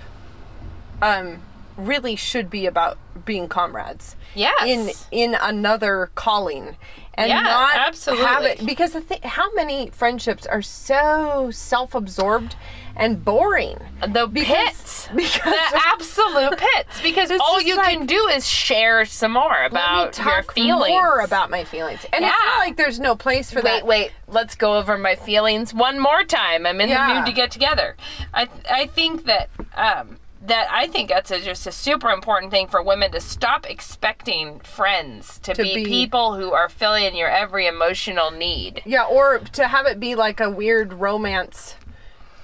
um 1.02 1.42
really 1.78 2.16
should 2.16 2.50
be 2.50 2.66
about 2.66 2.98
being 3.26 3.48
comrades. 3.48 4.16
Yes. 4.36 4.64
In 4.66 4.90
in 5.12 5.36
another 5.40 6.12
calling. 6.16 6.76
And 7.20 7.30
Yeah, 7.30 7.42
not 7.42 7.96
have 8.20 8.44
it 8.44 8.64
because 8.64 8.96
how 9.24 9.52
many 9.56 9.90
friendships 9.90 10.46
are 10.46 10.62
so 10.62 11.50
self-absorbed 11.52 12.56
and 12.96 13.26
boring. 13.26 13.80
the 14.08 14.28
because- 14.28 14.48
pits, 14.48 15.10
because- 15.16 15.42
the 15.72 15.82
absolute 15.88 16.58
pits, 16.60 17.02
because 17.02 17.32
all 17.42 17.60
you 17.60 17.76
like- 17.76 17.90
can 17.98 18.06
do 18.06 18.28
is 18.28 18.48
share 18.48 19.04
some 19.06 19.32
more 19.34 19.64
about 19.64 20.16
your 20.20 20.44
feelings. 20.44 20.90
more 20.92 21.22
about 21.22 21.50
my 21.50 21.64
feelings. 21.64 22.06
And 22.14 22.24
it's 22.24 22.36
not 22.46 22.60
like 22.60 22.78
there's 22.78 23.00
no 23.00 23.16
place 23.16 23.50
for 23.50 23.58
Wait, 23.58 23.64
that. 23.64 23.86
wait. 23.88 24.04
wait. 24.06 24.12
Let's 24.28 24.56
go 24.56 24.76
over 24.78 24.96
my 24.96 25.16
feelings 25.16 25.74
one 25.74 26.00
more 26.00 26.24
time. 26.24 26.68
I'm 26.68 26.80
in 26.82 26.90
the 26.90 27.00
mood 27.16 27.26
to 27.26 27.32
get 27.32 27.50
together. 27.50 27.96
I 28.32 28.48
I 28.70 28.86
think 28.86 29.26
that 29.26 29.50
um, 29.76 30.18
that 30.48 30.68
I 30.72 30.88
think 30.88 31.10
that's 31.10 31.30
a, 31.32 31.40
just 31.42 31.68
a 31.68 31.72
super 31.72 32.10
important 32.10 32.52
thing 32.52 32.68
for 32.68 32.82
women 32.82 33.12
to 33.12 33.20
stop 33.22 33.70
expecting 33.70 34.60
friends 34.62 35.40
to, 35.40 35.54
To 35.54 35.62
be, 35.64 35.76
be- 35.76 35.86
people 35.86 36.36
who 36.36 36.52
are 36.54 36.70
filling 36.70 37.16
your 37.16 37.30
every 37.30 37.68
emotional 37.68 38.32
need. 38.32 38.82
Yeah, 38.86 39.06
or 39.06 39.40
to 39.40 39.68
have 39.68 39.86
it 39.86 40.00
be 40.00 40.16
like 40.16 40.40
a 40.40 40.50
weird 40.50 40.94
romance. 40.94 41.76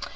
Um, 0.05 0.11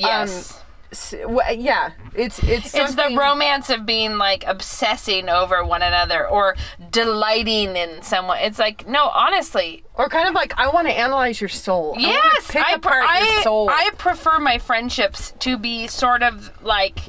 yes. 0.00 0.30
s- 0.30 0.52
w- 0.52 0.63
Yeah, 1.02 1.92
it's 2.14 2.38
it's 2.42 2.74
It's 2.74 2.94
the 2.94 3.16
romance 3.16 3.70
of 3.70 3.84
being 3.86 4.18
like 4.18 4.44
obsessing 4.46 5.28
over 5.28 5.64
one 5.64 5.82
another 5.82 6.26
or 6.26 6.56
delighting 6.90 7.76
in 7.76 8.02
someone. 8.02 8.38
It's 8.38 8.58
like, 8.58 8.86
no, 8.86 9.08
honestly, 9.08 9.84
or 9.94 10.08
kind 10.08 10.28
of 10.28 10.34
like 10.34 10.54
I 10.56 10.68
want 10.68 10.86
to 10.88 10.92
analyze 10.92 11.40
your 11.40 11.48
soul. 11.48 11.94
I 11.96 12.00
Yes, 12.00 12.50
pick 12.50 12.64
I, 12.64 12.72
apart 12.74 13.04
I, 13.08 13.32
your 13.34 13.42
soul. 13.42 13.68
I 13.70 13.90
prefer 13.96 14.38
my 14.38 14.58
friendships 14.58 15.32
to 15.40 15.56
be 15.58 15.86
sort 15.86 16.22
of 16.22 16.50
like 16.62 17.00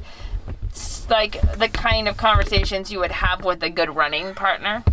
like 1.10 1.40
the 1.58 1.70
kind 1.70 2.08
of 2.08 2.18
conversations 2.18 2.92
you 2.92 3.00
would 3.00 3.12
have 3.12 3.46
with 3.46 3.64
a 3.64 3.70
good 3.70 3.96
running 3.96 4.34
partner 4.34 4.84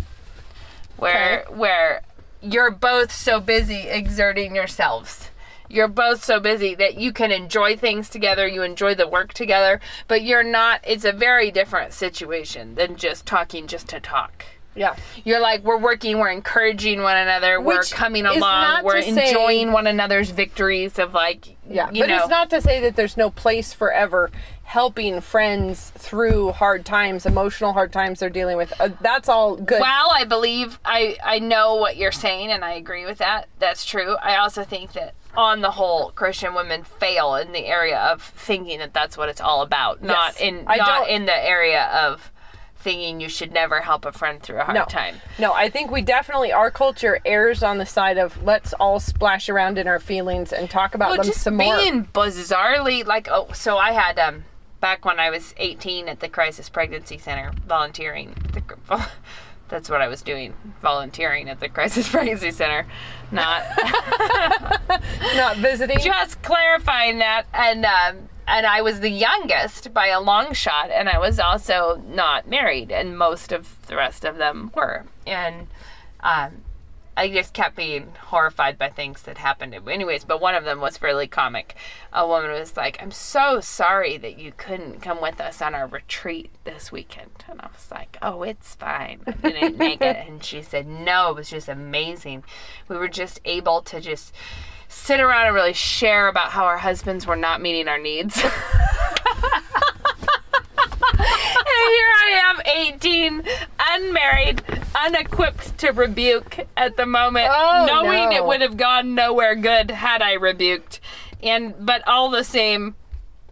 where 0.97 1.45
where 1.49 2.01
you're 2.41 2.71
both 2.71 3.11
so 3.11 3.39
busy 3.39 3.87
exerting 3.87 4.55
yourselves 4.55 5.29
you're 5.73 5.87
both 5.87 6.23
so 6.23 6.39
busy 6.39 6.75
that 6.75 6.95
you 6.95 7.11
can 7.11 7.31
enjoy 7.31 7.75
things 7.75 8.09
together 8.09 8.47
you 8.47 8.61
enjoy 8.61 8.93
the 8.93 9.07
work 9.07 9.33
together 9.33 9.79
but 10.07 10.21
you're 10.21 10.43
not 10.43 10.79
it's 10.83 11.05
a 11.05 11.11
very 11.11 11.51
different 11.51 11.93
situation 11.93 12.75
than 12.75 12.95
just 12.95 13.25
talking 13.25 13.67
just 13.67 13.87
to 13.87 13.99
talk 13.99 14.45
yeah, 14.75 14.95
you're 15.23 15.39
like 15.39 15.63
we're 15.63 15.77
working, 15.77 16.17
we're 16.17 16.31
encouraging 16.31 17.01
one 17.03 17.15
another, 17.15 17.61
we're 17.61 17.83
coming 17.83 18.25
along, 18.25 18.83
we're 18.83 19.01
to 19.01 19.13
say- 19.13 19.29
enjoying 19.29 19.71
one 19.71 19.85
another's 19.85 20.31
victories 20.31 20.97
of 20.97 21.13
like 21.13 21.57
yeah. 21.69 21.85
but 21.85 21.93
know. 21.93 22.17
it's 22.17 22.27
not 22.27 22.49
to 22.49 22.61
say 22.61 22.79
that 22.81 22.95
there's 22.95 23.15
no 23.15 23.29
place 23.29 23.73
forever 23.73 24.31
helping 24.63 25.21
friends 25.21 25.91
through 25.91 26.51
hard 26.53 26.85
times, 26.85 27.25
emotional 27.25 27.73
hard 27.73 27.93
times 27.93 28.19
they're 28.19 28.29
dealing 28.29 28.57
with. 28.57 28.73
Uh, 28.79 28.89
that's 29.01 29.29
all 29.29 29.55
good. 29.55 29.79
Well, 29.79 30.09
I 30.11 30.23
believe 30.23 30.79
I 30.83 31.17
I 31.23 31.39
know 31.39 31.75
what 31.75 31.97
you're 31.97 32.11
saying 32.11 32.51
and 32.51 32.65
I 32.65 32.71
agree 32.71 33.05
with 33.05 33.19
that. 33.19 33.49
That's 33.59 33.85
true. 33.85 34.15
I 34.23 34.37
also 34.37 34.63
think 34.63 34.93
that 34.93 35.13
on 35.35 35.61
the 35.61 35.71
whole, 35.71 36.11
Christian 36.11 36.53
women 36.53 36.83
fail 36.83 37.35
in 37.35 37.51
the 37.51 37.65
area 37.65 37.97
of 37.97 38.21
thinking 38.21 38.79
that 38.79 38.93
that's 38.93 39.17
what 39.17 39.29
it's 39.29 39.41
all 39.41 39.61
about, 39.61 40.01
not 40.01 40.39
in 40.39 40.65
I 40.67 40.77
not 40.77 41.09
in 41.09 41.25
the 41.25 41.35
area 41.35 41.85
of 41.85 42.31
thinking 42.77 43.21
you 43.21 43.29
should 43.29 43.51
never 43.53 43.79
help 43.79 44.05
a 44.05 44.11
friend 44.11 44.43
through 44.43 44.59
a 44.59 44.63
hard 44.65 44.75
no, 44.75 44.85
time. 44.85 45.15
no, 45.39 45.53
I 45.53 45.69
think 45.69 45.89
we 45.89 46.01
definitely 46.01 46.51
our 46.51 46.69
culture 46.69 47.19
errs 47.25 47.63
on 47.63 47.77
the 47.77 47.85
side 47.85 48.17
of 48.17 48.43
let's 48.43 48.73
all 48.73 48.99
splash 48.99 49.47
around 49.47 49.77
in 49.77 49.87
our 49.87 49.99
feelings 49.99 50.51
and 50.51 50.69
talk 50.69 50.93
about 50.93 51.09
Well, 51.09 51.17
them 51.17 51.25
just 51.25 51.41
some 51.41 51.55
more. 51.55 51.77
being 51.77 52.05
bizarrely 52.05 53.05
like 53.05 53.29
oh, 53.31 53.47
so 53.53 53.77
I 53.77 53.93
had 53.93 54.19
um 54.19 54.43
back 54.81 55.05
when 55.05 55.17
I 55.17 55.29
was 55.29 55.53
18 55.57 56.09
at 56.09 56.19
the 56.19 56.27
Crisis 56.27 56.67
Pregnancy 56.67 57.17
Center 57.17 57.53
volunteering. 57.65 58.35
The, 58.51 58.61
that's 59.73 59.89
what 59.89 60.01
I 60.01 60.07
was 60.07 60.21
doing, 60.21 60.53
volunteering 60.83 61.49
at 61.49 61.59
the 61.59 61.67
Crisis 61.67 62.07
Pregnancy 62.11 62.51
Center, 62.51 62.85
not 63.31 63.63
Not 65.35 65.57
visiting. 65.57 65.97
just 65.99 66.41
clarifying 66.43 67.17
that. 67.17 67.45
And 67.53 67.83
um, 67.83 68.29
and 68.47 68.67
I 68.67 68.81
was 68.83 68.99
the 68.99 69.09
youngest 69.09 69.91
by 69.91 70.07
a 70.07 70.21
long 70.21 70.53
shot, 70.53 70.91
and 70.91 71.09
I 71.09 71.17
was 71.17 71.39
also 71.39 72.03
not 72.07 72.47
married, 72.47 72.91
and 72.91 73.17
most 73.17 73.51
of 73.51 73.83
the 73.87 73.95
rest 73.95 74.23
of 74.23 74.37
them 74.37 74.71
were. 74.75 75.05
And 75.25 75.67
um, 76.19 76.61
I 77.15 77.29
just 77.29 77.53
kept 77.53 77.75
being 77.75 78.13
horrified 78.19 78.77
by 78.77 78.89
things 78.89 79.21
that 79.23 79.37
happened. 79.37 79.75
Anyways, 79.87 80.23
but 80.23 80.41
one 80.41 80.55
of 80.55 80.63
them 80.63 80.79
was 80.81 81.01
really 81.01 81.27
comic. 81.27 81.75
A 82.11 82.27
woman 82.27 82.51
was 82.51 82.75
like, 82.75 83.01
I'm 83.01 83.11
so 83.11 83.59
sorry 83.59 84.17
that 84.17 84.39
you 84.39 84.51
couldn't 84.55 85.01
come 85.01 85.21
with 85.21 85.39
us 85.39 85.61
on 85.61 85.75
our 85.75 85.87
retreat 85.87 86.49
this 86.63 86.91
weekend. 86.91 87.45
And 87.47 87.61
I 87.61 87.67
was 87.67 87.91
like, 87.91 88.17
oh, 88.21 88.43
it's 88.43 88.75
fine. 88.75 89.21
I 89.27 89.51
didn't 89.51 89.77
make 89.77 90.01
it. 90.01 90.17
And 90.33 90.43
she 90.43 90.61
said, 90.61 90.87
no, 90.87 91.31
it 91.31 91.35
was 91.35 91.49
just 91.49 91.67
amazing. 91.67 92.43
We 92.87 92.97
were 92.97 93.07
just 93.07 93.39
able 93.45 93.81
to 93.83 93.99
just 93.99 94.33
sit 94.87 95.19
around 95.19 95.47
and 95.47 95.55
really 95.55 95.73
share 95.73 96.27
about 96.27 96.51
how 96.51 96.65
our 96.65 96.77
husbands 96.77 97.27
were 97.27 97.35
not 97.35 97.61
meeting 97.61 97.87
our 97.87 97.99
needs. 97.99 98.41
I 101.95 102.41
am, 102.45 102.61
18, 102.93 103.43
unmarried, 103.91 104.61
unequipped 104.95 105.77
to 105.79 105.91
rebuke 105.91 106.67
at 106.77 106.97
the 106.97 107.05
moment, 107.05 107.49
Oh, 107.51 107.85
knowing 107.87 108.29
no. 108.29 108.35
it 108.35 108.45
would 108.45 108.61
have 108.61 108.77
gone 108.77 109.15
nowhere 109.15 109.55
good 109.55 109.91
had 109.91 110.21
I 110.21 110.33
rebuked. 110.33 110.99
And 111.41 111.73
but 111.85 112.07
all 112.07 112.29
the 112.29 112.43
same, 112.43 112.95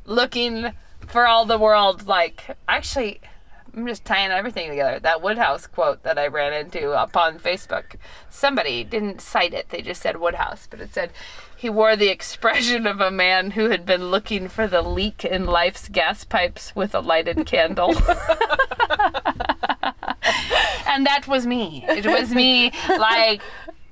looking 0.06 0.72
for 1.08 1.28
all 1.28 1.46
the 1.46 1.58
world 1.58 2.08
like 2.08 2.56
actually 2.70 3.20
I'm 3.76 3.88
just 3.88 4.04
tying 4.04 4.32
everything 4.32 4.70
together. 4.70 5.00
That 5.00 5.22
Wodehouse 5.22 5.66
quote 5.68 6.04
that 6.04 6.18
I 6.18 6.28
ran 6.28 6.52
into 6.54 6.92
up 6.92 7.16
on 7.16 7.40
Facebook. 7.40 7.96
Somebody 8.30 8.84
didn't 8.84 9.22
cite 9.22 9.54
it. 9.54 9.70
They 9.70 9.82
just 9.82 10.02
said 10.02 10.18
Wodehouse, 10.18 10.68
but 10.70 10.82
it 10.82 10.94
said 10.94 11.12
he 11.62 11.70
wore 11.70 11.96
the 11.96 12.10
expression 12.10 12.88
of 12.88 13.00
a 13.00 13.12
man 13.12 13.52
who 13.52 13.70
had 13.70 13.86
been 13.86 14.10
looking 14.10 14.50
for 14.50 14.66
the 14.66 14.82
leak 14.82 15.24
in 15.24 15.46
life's 15.46 15.88
gas 15.90 16.24
pipes 16.24 16.76
with 16.76 16.96
a 16.96 17.00
lighted 17.00 17.46
candle. 17.46 17.90
and 20.88 21.06
that 21.06 21.26
was 21.28 21.46
me. 21.46 21.86
It 21.88 22.08
was 22.08 22.32
me 22.34 22.72
like 22.90 23.44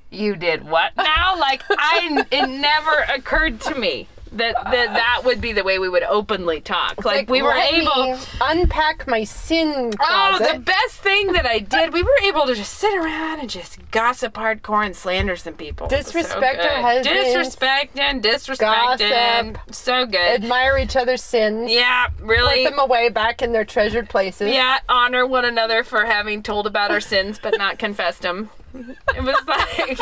you 0.09 0.35
did 0.35 0.67
what 0.67 0.97
now? 0.97 1.37
Like 1.39 1.61
I 1.69 2.25
it 2.31 2.47
never 2.47 3.05
occurred 3.13 3.61
to 3.61 3.75
me 3.75 4.07
that 4.33 4.53
that 4.65 4.93
that 4.93 5.21
would 5.25 5.41
be 5.41 5.53
the 5.53 5.63
way 5.63 5.79
we 5.79 5.89
would 5.89 6.03
openly 6.03 6.61
talk. 6.61 7.03
Like, 7.03 7.15
Like, 7.19 7.29
we 7.29 7.41
were 7.41 7.53
able. 7.53 8.17
unpack 8.41 9.07
my 9.07 9.23
sin 9.23 9.91
Oh, 9.99 10.37
the 10.53 10.59
best 10.59 10.95
thing 10.95 11.33
that 11.33 11.45
I 11.45 11.59
did, 11.59 11.93
we 11.93 12.01
were 12.03 12.17
able 12.23 12.45
to 12.47 12.55
just 12.55 12.73
sit 12.73 12.93
around 12.95 13.39
and 13.39 13.49
just 13.49 13.79
gossip 13.91 14.33
hardcore 14.33 14.85
and 14.85 14.95
slander 14.95 15.35
some 15.35 15.53
people. 15.55 15.87
Was 15.87 15.91
so 16.07 16.19
Disrespect 16.19 16.59
our 16.65 16.81
husbands. 16.81 17.07
Disrespecting, 17.57 18.21
disrespecting. 18.21 19.53
Gossip. 19.53 19.75
So 19.75 20.05
good. 20.05 20.41
Admire 20.43 20.77
each 20.77 20.95
other's 20.95 21.23
sins. 21.23 21.71
yeah, 21.71 22.07
really. 22.19 22.63
Put 22.65 22.71
them 22.71 22.79
away 22.79 23.09
back 23.09 23.41
in 23.41 23.51
their 23.51 23.65
treasured 23.65 24.09
places. 24.09 24.51
Yeah, 24.53 24.79
honor 24.87 25.25
one 25.25 25.45
another 25.45 25.83
for 25.83 26.05
having 26.05 26.43
told 26.43 26.67
about 26.67 26.91
our 26.91 27.01
sins 27.01 27.39
but 27.41 27.57
not 27.57 27.79
confessed 27.79 28.21
them. 28.21 28.49
It 28.73 29.23
was 29.23 29.35
like, 29.47 29.97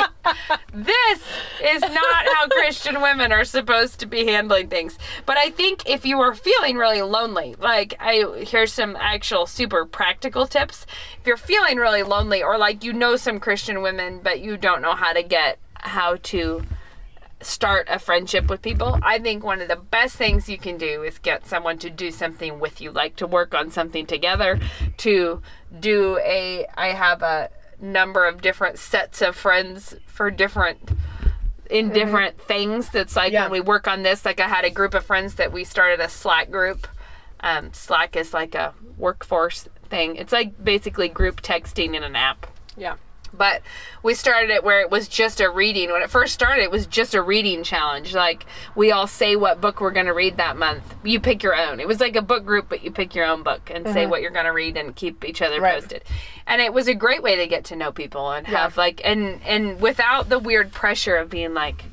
this 0.73 1.21
is 1.63 1.81
not 1.81 2.25
how 2.35 2.47
Christian 2.49 3.01
women 3.01 3.31
are 3.31 3.45
supposed 3.45 3.99
to 3.99 4.05
be 4.05 4.25
handling 4.25 4.67
things. 4.67 4.97
But 5.25 5.37
I 5.37 5.49
think 5.49 5.89
if 5.89 6.05
you 6.05 6.19
are 6.19 6.35
feeling 6.35 6.75
really 6.75 7.01
lonely, 7.01 7.55
like 7.59 7.95
I 7.99 8.43
here's 8.45 8.73
some 8.73 8.95
actual 8.95 9.45
super 9.45 9.85
practical 9.85 10.47
tips. 10.47 10.85
If 11.19 11.27
you're 11.27 11.37
feeling 11.37 11.77
really 11.77 12.03
lonely, 12.03 12.43
or 12.43 12.57
like 12.57 12.83
you 12.83 12.93
know 12.93 13.15
some 13.15 13.39
Christian 13.39 13.81
women 13.81 14.19
but 14.23 14.39
you 14.41 14.57
don't 14.57 14.81
know 14.81 14.95
how 14.95 15.13
to 15.13 15.23
get 15.23 15.59
how 15.75 16.17
to 16.23 16.63
start 17.39 17.87
a 17.89 17.99
friendship 17.99 18.49
with 18.49 18.61
people, 18.61 18.99
I 19.03 19.19
think 19.19 19.43
one 19.43 19.61
of 19.61 19.67
the 19.67 19.75
best 19.75 20.15
things 20.15 20.49
you 20.49 20.57
can 20.57 20.77
do 20.77 21.03
is 21.03 21.19
get 21.19 21.45
someone 21.45 21.77
to 21.79 21.89
do 21.89 22.11
something 22.11 22.59
with 22.59 22.81
you, 22.81 22.91
like 22.91 23.15
to 23.17 23.27
work 23.27 23.53
on 23.53 23.69
something 23.69 24.05
together, 24.05 24.59
to 24.97 25.41
do 25.79 26.17
a 26.19 26.65
I 26.75 26.93
have 26.93 27.21
a 27.21 27.49
number 27.79 28.25
of 28.25 28.41
different 28.41 28.79
sets 28.79 29.21
of 29.21 29.35
friends 29.35 29.95
for 30.07 30.31
different 30.31 30.79
in 31.69 31.89
different 31.91 32.39
things 32.41 32.89
that's 32.89 33.15
like 33.15 33.31
Yeah. 33.33 33.43
when 33.43 33.51
we 33.51 33.59
work 33.61 33.87
on 33.87 34.01
this 34.03 34.23
like 34.25 34.39
i 34.39 34.47
had 34.47 34.63
a 34.65 34.69
group 34.69 34.93
of 34.93 35.05
friends 35.05 35.35
that 35.35 35.51
we 35.51 35.63
started 35.65 35.99
a 35.99 36.07
slack 36.09 36.49
group 36.49 36.87
um, 37.41 37.71
slack 37.73 38.15
is 38.15 38.33
like 38.33 38.55
a 38.55 38.73
workforce 38.97 39.67
thing 39.89 40.15
it's 40.15 40.31
like 40.33 40.63
basically 40.63 41.07
group 41.09 41.41
texting 41.41 41.93
in 41.95 42.03
an 42.03 42.15
app 42.15 42.47
Yeah. 42.77 42.95
But 43.37 43.61
we 44.03 44.13
started 44.13 44.49
it 44.49 44.63
where 44.63 44.81
it 44.81 44.89
was 44.89 45.07
just 45.07 45.39
a 45.39 45.49
reading. 45.49 45.91
When 45.91 46.01
it 46.01 46.09
first 46.09 46.33
started, 46.33 46.63
it 46.63 46.71
was 46.71 46.87
just 46.87 47.13
a 47.13 47.21
reading 47.21 47.63
challenge. 47.63 48.13
Like 48.13 48.45
we 48.75 48.91
all 48.91 49.07
say 49.07 49.35
what 49.35 49.61
book 49.61 49.79
we're 49.81 49.91
going 49.91 50.05
to 50.07 50.13
read 50.13 50.37
that 50.37 50.57
month. 50.57 50.95
You 51.03 51.19
pick 51.19 51.43
your 51.43 51.55
own. 51.55 51.79
It 51.79 51.87
was 51.87 51.99
like 51.99 52.15
a 52.15 52.21
book 52.21 52.45
group, 52.45 52.67
but 52.69 52.83
you 52.83 52.91
pick 52.91 53.15
your 53.15 53.25
own 53.25 53.43
book 53.43 53.69
and 53.73 53.85
say 53.87 54.05
what 54.05 54.21
you're 54.21 54.31
going 54.31 54.45
to 54.45 54.51
read 54.53 54.77
and 54.77 54.95
keep 54.95 55.23
each 55.25 55.41
other 55.41 55.55
Mm-hmm. 55.55 55.63
Right. 55.63 55.81
posted. 55.81 56.03
And 56.45 56.61
it 56.61 56.73
was 56.73 56.87
a 56.87 56.93
great 56.93 57.21
way 57.23 57.35
to 57.37 57.47
get 57.47 57.65
to 57.65 57.75
know 57.75 57.91
people 57.91 58.31
and 58.31 58.45
have 58.47 58.77
like 58.77 59.01
and 59.03 59.41
and 59.45 59.79
without 59.81 60.29
the 60.29 60.39
weird 60.39 60.71
pressure 60.71 61.15
of 61.17 61.29
being 61.29 61.53
like, 61.53 61.83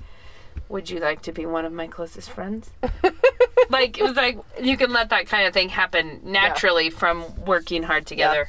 would 0.68 0.88
you 0.90 0.98
like 1.00 1.22
to 1.22 1.32
be 1.32 1.44
one 1.46 1.64
of 1.64 1.72
my 1.72 1.86
closest 1.86 2.30
friends? 2.30 2.70
like 3.70 3.98
it 3.98 4.02
was 4.02 4.16
like 4.16 4.38
you 4.62 4.76
can 4.76 4.92
let 4.92 5.10
that 5.10 5.26
kind 5.26 5.46
of 5.46 5.54
thing 5.54 5.68
happen 5.70 6.20
naturally 6.24 6.90
from 6.90 7.24
working 7.44 7.82
hard 7.82 8.06
together. 8.06 8.48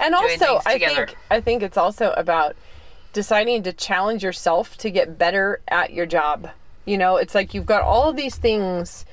And 0.00 0.14
also, 0.14 0.60
I 0.66 0.74
together. 0.74 1.06
think 1.06 1.18
I 1.30 1.40
think 1.40 1.62
it's 1.62 1.76
also 1.76 2.12
about 2.16 2.56
deciding 3.12 3.62
to 3.64 3.72
challenge 3.72 4.22
yourself 4.22 4.76
to 4.78 4.90
get 4.90 5.18
better 5.18 5.60
at 5.68 5.92
your 5.92 6.06
job. 6.06 6.48
You 6.84 6.98
know, 6.98 7.16
it's 7.16 7.34
like 7.34 7.54
you've 7.54 7.66
got 7.66 7.82
all 7.82 8.08
of 8.10 8.16
these 8.16 8.36
things 8.36 9.04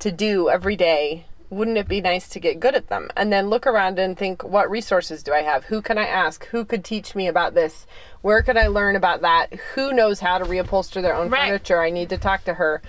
to 0.00 0.10
do 0.10 0.48
every 0.48 0.76
day. 0.76 1.26
Wouldn't 1.48 1.76
it 1.78 1.86
be 1.86 2.00
nice 2.00 2.28
to 2.30 2.40
get 2.40 2.58
good 2.58 2.74
at 2.74 2.88
them? 2.88 3.08
And 3.16 3.32
then 3.32 3.48
look 3.48 3.68
around 3.68 4.00
and 4.00 4.18
think, 4.18 4.42
what 4.42 4.68
resources 4.68 5.22
do 5.22 5.32
I 5.32 5.42
have? 5.42 5.64
Who 5.66 5.80
can 5.80 5.96
I 5.96 6.04
ask? 6.06 6.44
Who 6.46 6.64
could 6.64 6.84
teach 6.84 7.14
me 7.14 7.28
about 7.28 7.54
this? 7.54 7.86
Where 8.22 8.42
could 8.42 8.56
I 8.56 8.66
learn 8.66 8.96
about 8.96 9.20
that? 9.20 9.54
Who 9.76 9.92
knows 9.92 10.18
how 10.18 10.38
to 10.38 10.44
reupholster 10.44 11.00
their 11.00 11.14
own 11.14 11.28
Right. 11.30 11.46
furniture? 11.46 11.80
I 11.80 11.90
need 11.90 12.08
to 12.08 12.18
talk 12.18 12.42
to 12.46 12.54
her. 12.54 12.82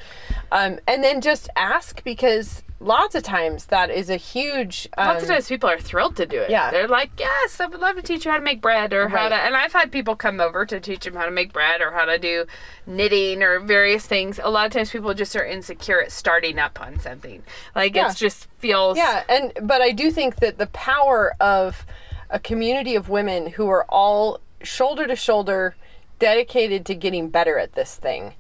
Um, 0.52 0.80
and 0.88 1.04
then 1.04 1.22
just 1.22 1.50
ask 1.56 2.04
because 2.04 2.64
lots 2.80 3.16
of 3.16 3.24
times 3.24 3.66
that 3.68 3.90
is 3.90 4.10
a 4.10 4.18
huge. 4.18 4.88
Um, 4.98 5.08
Lots 5.08 5.24
of 5.24 5.30
times 5.30 5.48
people 5.48 5.70
are 5.70 5.80
thrilled 5.80 6.16
to 6.18 6.26
do 6.26 6.40
it. 6.42 6.50
Yeah. 6.50 6.70
They're 6.72 6.88
like, 6.88 7.12
yes, 7.18 7.60
I 7.60 7.66
would 7.66 7.80
love 7.80 7.96
to 7.96 8.02
teach 8.02 8.26
you 8.26 8.32
how 8.32 8.38
to 8.38 8.44
make 8.44 8.62
bread 8.62 8.94
or 8.94 9.08
how 9.10 9.30
to. 9.30 9.36
And 9.36 9.56
I've 9.56 9.74
had 9.74 9.92
people 9.92 10.16
come 10.16 10.40
over 10.40 10.66
to 10.66 10.80
teach 10.80 11.06
them 11.06 11.16
how 11.16 11.26
to 11.26 11.32
make 11.32 11.52
bread 11.54 11.82
or 11.82 11.92
how 11.92 12.06
to 12.06 12.18
do 12.20 12.46
knitting 12.86 13.42
or 13.42 13.60
various 13.60 14.06
things. 14.06 14.40
A 14.44 14.50
lot 14.50 14.66
of 14.68 14.72
times 14.72 14.92
people 14.92 15.14
just 15.14 15.36
are 15.36 15.46
insecure 15.46 16.02
at 16.02 16.12
starting 16.12 16.60
up 16.60 16.80
on 16.80 17.00
something. 17.00 17.44
Like 17.76 17.96
Yeah. 17.96 18.12
it 18.12 18.16
just 18.18 18.48
feels. 18.58 18.98
Yeah, 18.98 19.24
and 19.28 19.52
but 19.62 19.82
I 19.82 19.92
do 19.92 20.12
think 20.12 20.38
that 20.38 20.58
the 20.58 20.68
power 20.68 21.34
of 21.40 21.86
a 22.30 22.40
community 22.40 22.96
of 22.96 23.10
women 23.10 23.48
who 23.52 23.68
are 23.70 23.86
all 23.90 24.40
shoulder 24.62 25.08
to 25.08 25.16
shoulder 25.16 25.76
dedicated 26.20 26.86
to 26.86 26.96
getting 26.96 27.30
better 27.30 27.58
at 27.58 27.74
this 27.74 27.96
thing 27.96 28.34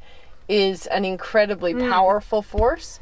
is 0.49 0.87
an 0.87 1.05
incredibly 1.05 1.73
powerful 1.73 2.41
force. 2.41 2.99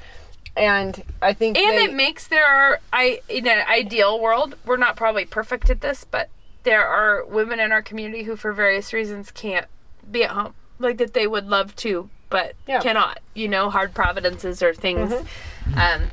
And 0.58 1.04
I 1.22 1.34
think 1.34 1.58
And 1.58 1.78
they, 1.78 1.84
it 1.86 1.94
makes 1.94 2.28
there 2.28 2.46
are 2.46 2.80
I 2.94 3.22
in 3.28 3.48
an 3.48 3.66
ideal 3.68 4.20
world, 4.20 4.56
we're 4.66 4.78
not 4.78 4.96
probably 4.96 5.26
perfect 5.26 5.70
at 5.70 5.82
this, 5.82 6.06
but 6.10 6.30
there 6.64 6.88
are 6.88 7.26
women 7.26 7.60
in 7.60 7.72
our 7.72 7.82
community 7.82 8.24
who 8.24 8.36
for 8.36 8.54
various 8.54 8.94
reasons 8.94 9.32
can't 9.32 9.68
be 10.10 10.24
at 10.24 10.32
home. 10.32 10.54
Like 10.80 10.98
that 10.98 11.14
they 11.14 11.28
would 11.28 11.48
love 11.48 11.76
to, 11.78 12.10
but 12.30 12.54
Yeah. 12.68 12.76
Mm-hmm. 12.78 12.84
cannot. 12.84 13.20
You 13.34 13.48
know, 13.48 13.70
hard 13.70 13.94
providences 13.94 14.62
or 14.64 14.74
things 14.74 15.14
um, 15.76 16.12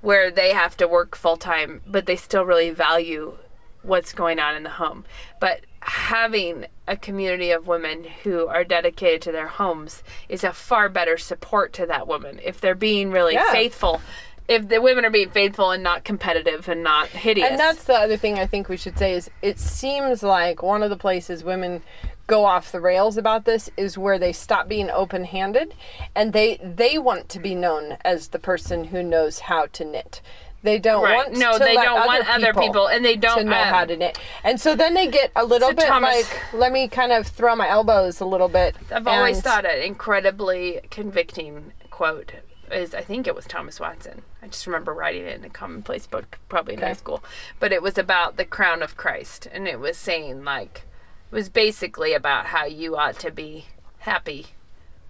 where 0.00 0.30
they 0.30 0.52
have 0.52 0.76
to 0.78 0.88
work 0.88 1.16
full 1.16 1.36
time, 1.36 1.80
but 1.86 2.06
they 2.06 2.16
still 2.16 2.44
really 2.44 2.70
value 2.70 3.34
what's 3.82 4.12
going 4.12 4.38
on 4.38 4.54
in 4.56 4.62
the 4.62 4.70
home. 4.70 5.04
But 5.40 5.60
having 5.86 6.66
a 6.88 6.96
community 6.96 7.50
of 7.50 7.66
women 7.66 8.04
who 8.22 8.46
are 8.46 8.64
dedicated 8.64 9.20
to 9.22 9.32
their 9.32 9.48
homes 9.48 10.02
is 10.28 10.42
a 10.42 10.52
far 10.52 10.88
better 10.88 11.18
support 11.18 11.72
to 11.74 11.86
that 11.86 12.06
woman 12.06 12.40
if 12.42 12.60
they're 12.60 12.74
being 12.74 13.10
really 13.10 13.34
Yeah. 13.34 13.52
faithful. 13.52 14.00
If 14.48 14.68
the 14.68 14.80
women 14.80 15.04
are 15.04 15.10
being 15.10 15.30
faithful 15.30 15.70
and 15.70 15.82
not 15.82 16.04
competitive 16.04 16.68
and 16.68 16.82
not 16.82 17.08
hideous. 17.08 17.48
and 17.50 17.58
that's 17.58 17.84
the 17.84 17.94
other 17.94 18.16
thing 18.16 18.38
I 18.38 18.46
think 18.46 18.68
we 18.68 18.76
should 18.76 18.98
say 18.98 19.12
is 19.14 19.30
it 19.42 19.58
seems 19.58 20.22
like 20.22 20.62
one 20.62 20.82
of 20.82 20.90
the 20.90 20.96
places 20.96 21.44
women 21.44 21.82
go 22.26 22.44
off 22.46 22.72
the 22.72 22.80
rails 22.80 23.16
about 23.18 23.44
this 23.44 23.68
is 23.76 23.98
where 23.98 24.18
they 24.18 24.32
stop 24.32 24.66
being 24.68 24.90
open-handed 24.90 25.74
and 26.14 26.32
they 26.32 26.58
they 26.62 26.96
want 26.98 27.28
to 27.30 27.38
be 27.38 27.54
known 27.54 27.98
as 28.04 28.28
the 28.28 28.38
person 28.38 28.84
who 28.84 29.02
knows 29.02 29.40
how 29.40 29.66
to 29.66 29.84
knit. 29.84 30.22
They 30.64 30.78
don't 30.78 31.02
Right. 31.04 31.14
want 31.14 31.32
No, 31.34 31.52
to 31.52 31.58
they 31.58 31.74
don't 31.74 32.06
want 32.06 32.28
other 32.28 32.52
people, 32.54 32.86
and 32.88 33.04
they 33.04 33.16
don't, 33.16 33.38
to 33.38 33.44
know 33.44 33.52
um, 33.60 33.68
how 33.68 33.84
to 33.84 33.96
knit. 33.96 34.18
And 34.42 34.58
so 34.60 34.74
then 34.74 34.94
they 34.94 35.06
get 35.06 35.30
a 35.36 35.44
little 35.44 35.68
So 35.68 35.74
bit 35.74 35.86
Thomas- 35.86 36.28
like 36.32 36.54
let 36.54 36.72
me 36.72 36.88
kind 36.88 37.12
of 37.12 37.26
throw 37.28 37.54
my 37.54 37.68
elbows 37.68 38.20
a 38.20 38.24
little 38.24 38.48
bit. 38.48 38.74
I've 38.90 39.06
always 39.06 39.40
thought 39.42 39.64
an 39.66 39.80
incredibly 39.82 40.80
convicting 40.90 41.72
quote 41.90 42.32
is 42.72 42.94
I 42.94 43.02
think 43.02 43.26
it 43.26 43.34
was 43.34 43.44
Thomas 43.44 43.78
Watson. 43.78 44.22
I 44.42 44.46
just 44.46 44.66
remember 44.66 44.92
writing 44.94 45.26
it 45.26 45.36
in 45.38 45.44
a 45.44 45.50
commonplace 45.50 46.06
book, 46.06 46.38
probably 46.48 46.74
in 46.74 46.80
high 46.80 46.94
school. 46.94 47.22
But 47.60 47.72
it 47.72 47.82
was 47.82 47.98
about 47.98 48.36
the 48.38 48.44
crown 48.46 48.82
of 48.82 48.96
Christ, 48.96 49.46
and 49.52 49.68
it 49.68 49.78
was 49.78 49.98
saying 49.98 50.44
like 50.44 50.82
it 51.30 51.34
was 51.34 51.50
basically 51.50 52.14
about 52.14 52.46
how 52.46 52.64
you 52.64 52.96
ought 52.96 53.18
to 53.18 53.30
be 53.30 53.66
happy 53.98 54.46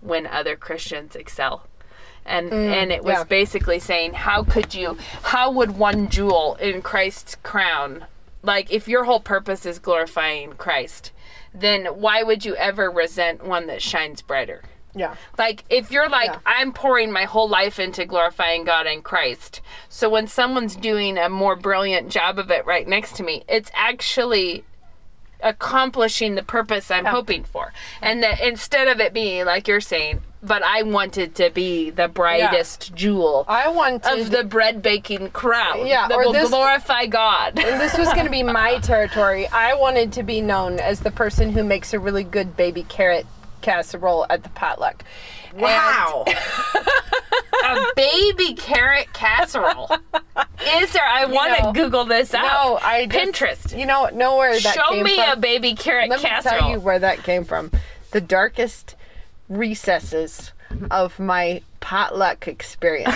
when 0.01 0.27
other 0.27 0.57
Christians 0.57 1.14
excel. 1.14 1.67
And 2.27 2.51
mm, 2.51 2.73
and 2.73 2.91
it 2.91 3.05
was 3.05 3.19
yeah. 3.19 3.25
basically 3.25 3.79
saying 3.79 4.15
how 4.15 4.45
could 4.45 4.75
you 4.75 4.97
how 5.25 5.51
would 5.51 5.77
one 5.77 6.09
jewel 6.09 6.55
in 6.57 6.81
Christ's 6.81 7.37
crown 7.43 8.07
like 8.43 8.71
if 8.71 8.89
your 8.89 9.05
whole 9.05 9.21
purpose 9.21 9.65
is 9.67 9.79
glorifying 9.79 10.53
Christ, 10.53 11.13
then 11.55 11.87
why 11.87 12.23
would 12.23 12.45
you 12.45 12.55
ever 12.57 12.91
resent 12.91 13.45
one 13.45 13.67
that 13.67 13.83
shines 13.83 14.23
brighter? 14.23 14.63
Yeah. 14.95 15.17
Like 15.39 15.65
if 15.71 15.91
you're 15.91 16.09
like 16.09 16.31
Yeah. 16.31 16.39
I'm 16.47 16.73
pouring 16.73 17.11
my 17.11 17.25
whole 17.25 17.49
life 17.49 17.79
into 17.79 18.05
glorifying 18.05 18.65
God 18.65 18.87
and 18.87 19.03
Christ. 19.03 19.61
So 19.89 20.09
when 20.09 20.27
someone's 20.27 20.77
doing 20.77 21.19
a 21.19 21.29
more 21.29 21.57
brilliant 21.57 22.11
job 22.11 22.39
of 22.39 22.51
it 22.51 22.65
right 22.65 22.87
next 22.87 23.17
to 23.17 23.23
me, 23.23 23.45
it's 23.49 23.71
actually 23.75 24.65
accomplishing 25.42 26.35
the 26.35 26.42
purpose 26.42 26.90
I'm 26.90 27.05
hoping 27.05 27.44
for. 27.44 27.73
And 28.01 28.23
that 28.23 28.40
instead 28.40 28.88
of 28.88 29.01
it 29.01 29.12
being 29.12 29.44
like 29.44 29.68
you're 29.68 29.81
saying, 29.81 30.23
but 30.42 30.62
I 30.62 30.83
wanted 30.83 31.35
to 31.37 31.49
be 31.51 31.88
the 31.90 32.07
brightest 32.07 32.94
jewel 32.94 33.47
I 33.49 33.68
wanted 33.68 34.20
of 34.20 34.31
the 34.31 34.44
bread 34.44 34.83
baking 34.83 35.31
crowd 35.31 35.87
Yeah, 35.87 36.07
that 36.09 36.14
or 36.14 36.25
will 36.27 36.33
this- 36.35 36.51
glorify 36.51 37.07
God. 37.07 37.59
and 37.59 37.81
this 37.81 37.97
was 37.97 38.12
going 38.12 38.27
to 38.27 38.31
be 38.31 38.42
my 38.62 38.79
territory. 38.81 39.47
I 39.49 39.75
wanted 39.75 40.12
to 40.12 40.23
be 40.23 40.40
known 40.42 40.79
as 40.81 41.01
the 41.01 41.11
person 41.11 41.53
who 41.53 41.64
makes 41.64 41.94
a 41.94 41.99
really 41.99 42.25
good 42.25 42.57
baby 42.57 42.83
carrot 42.88 43.27
casserole 43.62 44.27
at 44.29 44.42
the 44.42 44.51
potluck. 44.51 45.03
Wow. 45.57 46.25
a 47.64 47.87
baby 47.97 48.53
carrot 48.55 49.12
casserole. 49.12 49.90
Is 50.66 50.92
there? 50.92 51.05
I 51.07 51.27
want 51.27 51.57
to 51.57 51.72
Google 51.81 52.05
this 52.05 52.35
out. 52.35 52.42
No, 52.42 52.79
I 52.83 53.07
just, 53.07 53.33
Pinterest. 53.33 53.79
You 53.79 53.87
know, 53.87 54.09
know 54.12 54.37
where 54.37 54.59
that 54.59 54.74
Show 54.74 55.03
me 55.03 55.16
from. 55.16 55.31
a 55.31 55.37
baby 55.37 55.74
carrot 55.74 56.11
Let 56.11 56.22
me 56.22 56.29
tell 56.42 56.70
you 56.70 56.81
where 56.81 56.98
that 56.98 57.22
came 57.22 57.44
from. 57.44 57.70
The 58.11 58.20
darkest 58.20 58.96
recesses 59.48 60.53
of 60.90 61.18
my 61.18 61.62
potluck 61.85 62.49
experience. 62.49 63.14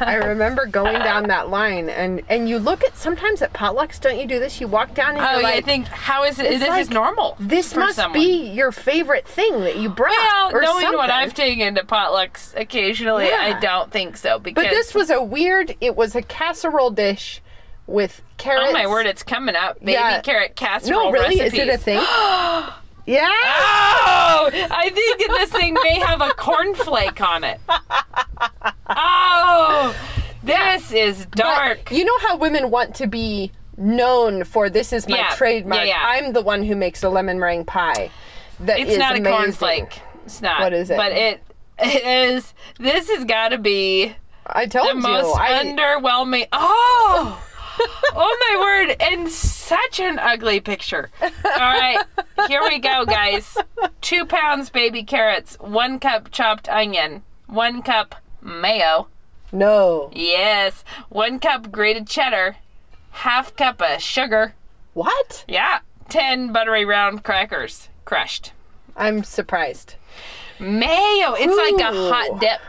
I 0.00 0.14
remember 0.26 0.66
going 0.66 0.94
down 0.98 1.28
that 1.28 1.50
line, 1.50 1.88
and 1.88 2.20
and 2.28 2.48
you 2.48 2.58
look 2.58 2.82
at 2.82 2.96
sometimes 2.96 3.42
at 3.42 3.52
potlucks, 3.52 4.00
don't 4.00 4.18
you 4.18 4.26
do 4.26 4.40
this? 4.40 4.60
You 4.60 4.66
walk 4.66 4.92
down 4.92 5.10
and 5.10 5.20
Oh, 5.20 5.32
you're 5.34 5.42
yeah, 5.42 5.48
I 5.56 5.60
think 5.60 5.86
how 5.86 6.24
is 6.24 6.40
it? 6.40 6.58
This 6.58 6.78
is 6.78 6.90
normal. 6.90 7.36
This 7.38 7.76
must 7.76 7.94
someone. 7.94 8.18
be 8.20 8.48
your 8.50 8.72
favorite 8.72 9.24
thing 9.26 9.60
that 9.60 9.76
you 9.76 9.88
brought. 9.88 10.10
Well, 10.10 10.50
or 10.56 10.62
knowing 10.62 10.92
what. 10.96 11.10
I've 11.10 11.32
taken 11.32 11.76
to 11.76 11.84
potlucks 11.84 12.56
occasionally, 12.56 13.30
I 13.32 13.60
don't 13.60 13.92
think 13.92 14.16
so. 14.16 14.40
Because 14.40 14.64
But 14.64 14.70
this 14.70 14.94
was 14.96 15.10
a 15.10 15.22
weird. 15.22 15.76
It 15.80 15.94
was 15.94 16.16
a 16.16 16.22
casserole 16.22 16.90
dish 16.90 17.40
with 17.86 18.20
carrots. 18.36 18.66
oh 18.70 18.72
my 18.72 18.88
word, 18.88 19.06
it's 19.06 19.22
coming 19.22 19.54
up. 19.54 19.78
Baby 19.78 19.92
Yeah. 19.92 20.20
carrot 20.22 20.56
casserole 20.56 21.04
No, 21.04 21.12
really, 21.12 21.38
recipes. 21.38 21.52
is 21.54 21.58
it 21.60 21.68
a 21.68 21.78
thing? 21.78 22.00
yeah. 23.08 23.28
Oh, 23.28 24.50
I 24.52 24.90
think 24.90 25.18
this 25.18 25.50
thing 25.50 25.74
may 25.82 25.98
have 26.00 26.20
a 26.20 26.28
cornflake 26.30 27.20
on 27.26 27.44
it. 27.44 27.60
Oh, 28.90 29.94
this 30.42 30.92
is 30.92 31.26
dark. 31.26 31.80
But 31.84 31.92
you 31.96 32.04
know 32.04 32.18
how 32.20 32.36
women 32.36 32.70
want 32.70 32.94
to 32.96 33.06
be 33.06 33.52
known 33.76 34.44
for 34.44 34.68
this 34.70 34.92
is 34.92 35.08
my 35.08 35.16
Yeah, 35.18 35.34
trademark. 35.36 35.80
yeah, 35.86 35.88
yeah. 35.88 36.02
I'm 36.04 36.32
the 36.32 36.42
one 36.42 36.62
who 36.64 36.74
makes 36.76 37.02
a 37.02 37.08
lemon 37.08 37.38
meringue 37.38 37.64
pie. 37.64 38.10
That 38.60 38.78
it's 38.80 38.92
is 38.92 38.98
not 38.98 39.16
amazing. 39.16 39.26
a 39.32 39.36
cornflake. 39.36 39.98
It's 40.24 40.42
not. 40.42 40.60
What 40.60 40.72
is 40.72 40.90
it? 40.90 40.96
But 40.96 41.12
it 41.12 41.42
it 41.78 42.04
is. 42.34 42.54
This 42.78 43.08
has 43.10 43.24
got 43.24 43.48
to 43.50 43.58
be 43.58 44.14
I 44.46 44.66
told 44.66 44.88
the 44.88 44.94
you. 44.94 45.00
most 45.00 45.36
I, 45.36 45.64
underwhelming. 45.64 46.48
Oh. 46.52 47.44
oh 48.14 48.36
my 48.50 48.60
word! 48.60 48.96
And 49.00 49.28
such 49.28 50.00
an 50.00 50.18
ugly 50.18 50.60
picture. 50.60 51.10
All 51.22 51.30
right, 51.58 52.04
here 52.48 52.62
we 52.62 52.78
go, 52.78 53.04
guys. 53.04 53.56
Two 54.00 54.24
pounds 54.26 54.70
baby 54.70 55.02
carrots, 55.02 55.56
one 55.60 55.98
cup 55.98 56.30
chopped 56.30 56.68
onion, 56.68 57.22
one 57.46 57.82
cup 57.82 58.14
mayo. 58.42 59.08
no. 59.52 60.10
Yes, 60.14 60.84
one 61.08 61.38
cup 61.38 61.70
grated 61.70 62.06
cheddar, 62.06 62.56
half 63.10 63.54
cup 63.56 63.80
of 63.82 64.00
sugar. 64.02 64.54
What? 64.94 65.44
Yeah, 65.48 65.80
ten 66.08 66.52
buttery 66.52 66.84
round 66.84 67.22
crackers, 67.24 67.88
crushed. 68.04 68.52
I'm 68.96 69.22
surprised. 69.22 69.94
Mayo. 70.58 71.34
It's 71.34 71.56
like 71.56 71.92
a 71.92 71.94
hot 71.94 72.40
dip. 72.40 72.60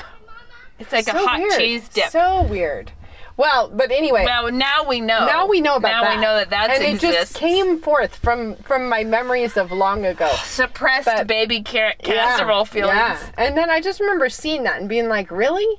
It's 0.78 0.92
like 0.92 1.08
a 1.08 1.14
hot 1.14 1.40
weird. 1.40 1.60
cheese 1.60 1.90
dip. 1.90 2.10
So 2.10 2.44
weird. 2.44 2.92
Well, 3.40 3.70
but 3.74 3.90
anyway. 3.90 4.26
well, 4.26 4.52
now 4.52 4.84
we 4.86 5.00
know. 5.00 5.26
now 5.26 5.48
we 5.48 5.62
know 5.62 5.78
about 5.78 5.90
now 5.92 6.02
that. 6.04 6.16
we 6.18 6.22
know 6.22 6.36
that 6.36 6.50
that's 6.50 6.74
and 6.74 6.84
it 6.84 6.96
exists. 6.96 7.32
just 7.32 7.36
came 7.36 7.80
forth 7.80 8.18
from 8.18 8.58
from 8.58 8.90
my 8.90 9.06
memories 9.06 9.56
of 9.56 9.72
long 9.72 10.06
ago. 10.06 10.30
suppressed 10.44 11.06
But- 11.06 11.28
baby 11.28 11.62
carrot 11.62 12.02
Yeah, 12.04 12.16
casserole 12.38 12.66
feelings. 12.66 12.96
Yeah. 12.98 13.18
And 13.38 13.58
then 13.58 13.70
I 13.70 13.80
just 13.80 14.02
remember 14.02 14.28
seeing 14.28 14.64
that 14.64 14.82
and 14.82 14.90
being 14.90 15.08
like, 15.08 15.32
really? 15.32 15.78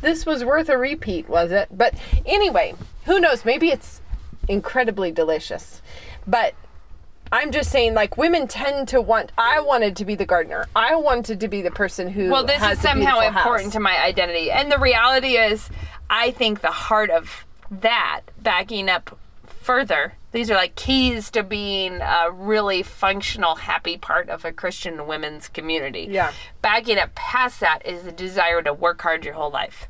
This 0.00 0.24
was 0.24 0.42
worth 0.42 0.70
a 0.70 0.78
repeat, 0.78 1.28
was 1.28 1.52
it? 1.52 1.68
But 1.70 1.92
anyway, 2.24 2.74
who 3.04 3.20
knows? 3.20 3.44
Maybe 3.44 3.68
it's 3.70 4.00
incredibly 4.48 5.10
delicious. 5.12 5.82
But 6.26 6.54
I'm 7.30 7.50
just 7.50 7.70
saying, 7.70 7.94
like, 7.94 8.18
women 8.18 8.46
tend 8.46 8.88
to 8.88 9.00
want. 9.00 9.32
I 9.38 9.58
wanted 9.60 9.96
to 9.96 10.04
be 10.04 10.14
the 10.14 10.26
gardener. 10.26 10.66
I 10.76 10.96
wanted 10.96 11.40
to 11.40 11.48
be 11.48 11.62
the 11.62 11.70
person 11.70 12.08
who. 12.10 12.30
Well, 12.30 12.44
this 12.44 12.62
is 12.62 12.78
somehow 12.80 13.20
important 13.20 13.66
house. 13.68 13.72
to 13.72 13.80
my 13.80 13.98
identity. 14.02 14.50
And 14.50 14.70
the 14.70 14.78
reality 14.78 15.36
is, 15.38 15.70
I 16.14 16.30
think 16.30 16.60
the 16.60 16.70
heart 16.70 17.08
of 17.08 17.46
that, 17.70 18.20
backing 18.38 18.90
up 18.90 19.18
further, 19.46 20.12
these 20.32 20.50
are 20.50 20.54
like 20.54 20.74
keys 20.74 21.30
to 21.30 21.42
being 21.42 22.00
a 22.02 22.30
really 22.30 22.82
functional, 22.82 23.54
happy 23.54 23.96
part 23.96 24.28
of 24.28 24.44
a 24.44 24.52
Christian 24.52 25.06
women's 25.06 25.48
community. 25.48 26.08
Yeah. 26.10 26.32
Backing 26.60 26.98
up 26.98 27.14
past 27.14 27.60
that 27.60 27.80
is 27.86 28.02
the 28.02 28.12
desire 28.12 28.60
to 28.62 28.74
work 28.74 29.00
hard 29.00 29.24
your 29.24 29.34
whole 29.34 29.50
life. 29.50 29.88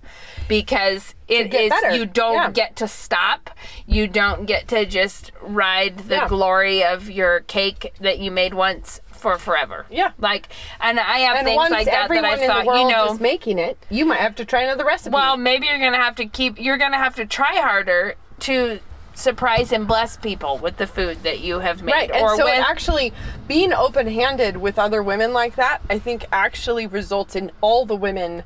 Because 0.48 1.16
it 1.26 1.52
is, 1.52 1.72
you 1.92 2.06
don't 2.06 2.34
Yeah. 2.34 2.50
get 2.52 2.76
to 2.76 2.86
stop. 2.88 3.50
You 3.86 4.06
don't 4.06 4.46
get 4.46 4.68
to 4.68 4.86
just 4.86 5.32
ride 5.40 5.98
the 6.08 6.14
Yeah. 6.16 6.28
glory 6.28 6.84
of 6.84 7.10
your 7.10 7.40
cake 7.40 7.92
that 8.00 8.18
you 8.20 8.30
made 8.30 8.54
once 8.54 9.00
for 9.22 9.38
forever. 9.38 9.86
Yeah. 9.90 10.12
Like 10.18 10.48
and 10.80 11.00
I 11.00 11.18
have 11.20 11.36
And 11.38 11.46
things 11.46 11.70
like 11.70 11.86
that 11.86 12.08
that 12.08 12.24
I 12.24 12.46
thought, 12.46 12.64
you 12.66 12.88
know, 12.90 13.14
making 13.14 13.58
it, 13.58 13.78
you 13.88 14.04
might 14.04 14.20
have 14.20 14.34
to 14.36 14.44
try 14.44 14.62
another 14.62 14.84
recipe. 14.84 15.14
well, 15.14 15.36
maybe 15.36 15.66
you're 15.66 15.78
gonna 15.78 15.96
have 15.96 16.16
to 16.16 16.26
keep. 16.26 16.60
You're 16.60 16.76
gonna 16.78 16.98
have 16.98 17.14
to 17.16 17.24
try 17.24 17.56
harder 17.56 18.16
to 18.40 18.80
surprise 19.14 19.72
and 19.72 19.86
bless 19.86 20.16
people 20.16 20.58
with 20.58 20.78
the 20.78 20.86
food 20.86 21.22
that 21.22 21.40
you 21.40 21.60
have 21.60 21.82
made, 21.82 21.92
Right, 21.92 22.10
and 22.10 22.22
or 22.24 22.34
so 22.36 22.44
with. 22.46 22.54
actually 22.58 23.12
being 23.46 23.72
open-handed 23.72 24.56
with 24.56 24.78
other 24.78 25.02
women 25.02 25.32
like 25.34 25.54
that, 25.56 25.82
I 25.90 25.98
think 25.98 26.24
actually 26.32 26.86
results 26.86 27.36
in 27.36 27.52
all 27.60 27.84
the 27.84 27.94
women 27.94 28.42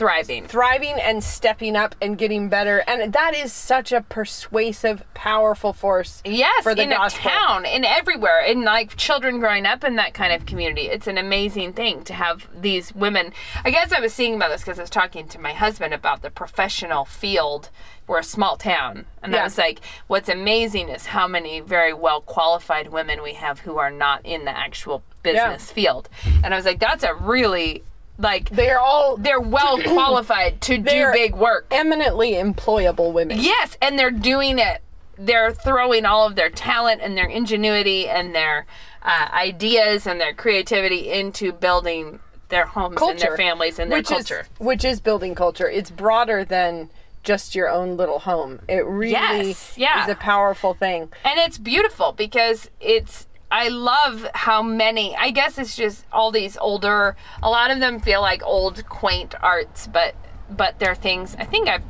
thriving. 0.00 0.46
thriving 0.46 0.98
and 0.98 1.22
stepping 1.22 1.76
up 1.76 1.94
and 2.00 2.16
getting 2.16 2.48
better, 2.48 2.78
and 2.88 3.12
that 3.12 3.34
is 3.34 3.52
such 3.52 3.92
a 3.92 4.00
persuasive, 4.00 5.04
powerful 5.12 5.74
force. 5.74 6.22
Yes, 6.24 6.62
for 6.62 6.74
the 6.74 6.84
in 6.84 6.90
gospel. 6.90 7.30
a 7.30 7.34
town, 7.34 7.66
in 7.66 7.84
everywhere, 7.84 8.40
in 8.40 8.64
like 8.64 8.96
children 8.96 9.40
growing 9.40 9.66
up 9.66 9.84
in 9.84 9.96
that 9.96 10.14
kind 10.14 10.32
of 10.32 10.46
community, 10.46 10.88
it's 10.88 11.06
an 11.06 11.18
amazing 11.18 11.74
thing 11.74 12.02
to 12.04 12.14
have 12.14 12.48
these 12.58 12.94
women. 12.94 13.34
I 13.62 13.70
guess 13.70 13.92
I 13.92 14.00
was 14.00 14.14
seeing 14.14 14.36
about 14.36 14.50
this 14.50 14.62
because 14.62 14.78
I 14.78 14.82
was 14.84 14.90
talking 14.90 15.28
to 15.28 15.38
my 15.38 15.52
husband 15.52 15.92
about 15.92 16.22
the 16.22 16.30
professional 16.30 17.04
field. 17.04 17.68
We're 18.06 18.20
a 18.20 18.24
small 18.24 18.56
town, 18.56 19.04
and 19.22 19.36
I 19.36 19.44
was 19.44 19.58
like, 19.58 19.80
"What's 20.06 20.30
amazing 20.30 20.88
is 20.88 21.06
how 21.06 21.28
many 21.28 21.60
very 21.60 21.92
well 21.92 22.22
qualified 22.22 22.88
women 22.88 23.22
we 23.22 23.34
have 23.34 23.60
who 23.60 23.76
are 23.76 23.90
not 23.90 24.24
in 24.24 24.46
the 24.46 24.56
actual 24.56 25.02
business 25.22 25.70
field." 25.70 26.08
And 26.42 26.54
I 26.54 26.56
was 26.56 26.64
like, 26.64 26.80
"That's 26.80 27.04
a 27.04 27.14
really 27.14 27.84
like 28.20 28.50
They 28.50 28.70
are 28.70 28.78
all 28.78 29.16
they're 29.16 29.40
well 29.40 29.80
qualified 29.82 30.60
to 30.62 30.78
do 30.78 31.10
big 31.12 31.34
work." 31.34 31.66
eminently 31.70 32.32
employable 32.32 33.12
women. 33.12 33.38
Yes, 33.40 33.76
and 33.82 33.98
they're 33.98 34.10
doing 34.10 34.58
it. 34.58 34.82
They're 35.18 35.52
throwing 35.52 36.04
all 36.06 36.26
of 36.26 36.34
their 36.34 36.50
talent 36.50 37.00
and 37.02 37.16
their 37.16 37.26
ingenuity 37.28 38.08
and 38.08 38.34
their 38.34 38.66
uh, 39.02 39.28
ideas 39.32 40.06
and 40.06 40.20
their 40.20 40.32
creativity 40.34 41.10
into 41.10 41.52
building 41.52 42.20
their 42.48 42.66
homes 42.66 42.96
and 43.00 43.18
their 43.18 43.36
families 43.36 43.78
and 43.78 43.90
their 43.92 43.98
which 44.00 44.08
culture. 44.08 44.40
is 44.40 44.48
which 44.66 44.84
is 44.84 45.00
building 45.00 45.34
culture. 45.34 45.68
It's 45.68 45.90
broader 45.90 46.44
than 46.44 46.90
just 47.22 47.54
your 47.54 47.68
own 47.68 47.96
little 47.98 48.18
home. 48.20 48.60
It 48.66 48.84
really 48.86 49.12
Yes, 49.12 49.74
yeah. 49.76 50.02
is 50.04 50.08
a 50.08 50.14
powerful 50.14 50.72
thing. 50.74 51.10
and 51.22 51.38
it's 51.38 51.58
beautiful 51.58 52.12
because 52.12 52.70
it's 52.80 53.26
I 53.50 53.68
love 53.68 54.26
how 54.34 54.62
many 54.62 55.16
I 55.16 55.30
guess 55.30 55.58
it's 55.58 55.76
just 55.76 56.04
all 56.12 56.30
these 56.30 56.56
older 56.58 57.16
a 57.42 57.50
lot 57.50 57.70
of 57.70 57.80
them 57.80 58.00
feel 58.00 58.20
like 58.20 58.42
old 58.44 58.88
quaint 58.88 59.34
arts 59.42 59.86
but 59.86 60.14
but 60.48 60.78
they're 60.78 60.94
things 60.94 61.36
I 61.38 61.44
think 61.44 61.68
I've 61.68 61.84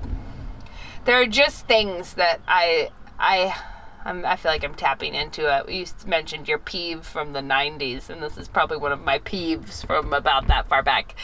there 1.04 1.20
are 1.20 1.26
just 1.26 1.66
things 1.66 2.14
that 2.14 2.40
I 2.46 2.90
I 3.18 3.54
I'm, 4.04 4.24
I 4.24 4.36
feel 4.36 4.50
like 4.50 4.64
I'm 4.64 4.74
tapping 4.74 5.14
into 5.14 5.46
it. 5.46 5.70
You 5.70 5.84
mentioned 6.06 6.48
your 6.48 6.58
peeve 6.58 7.04
from 7.04 7.32
the 7.32 7.40
90s, 7.40 8.08
and 8.08 8.22
this 8.22 8.38
is 8.38 8.48
probably 8.48 8.78
one 8.78 8.92
of 8.92 9.00
my 9.04 9.18
peeves 9.18 9.84
from 9.86 10.12
about 10.14 10.46
that 10.46 10.68
far 10.68 10.82
back. 10.82 11.14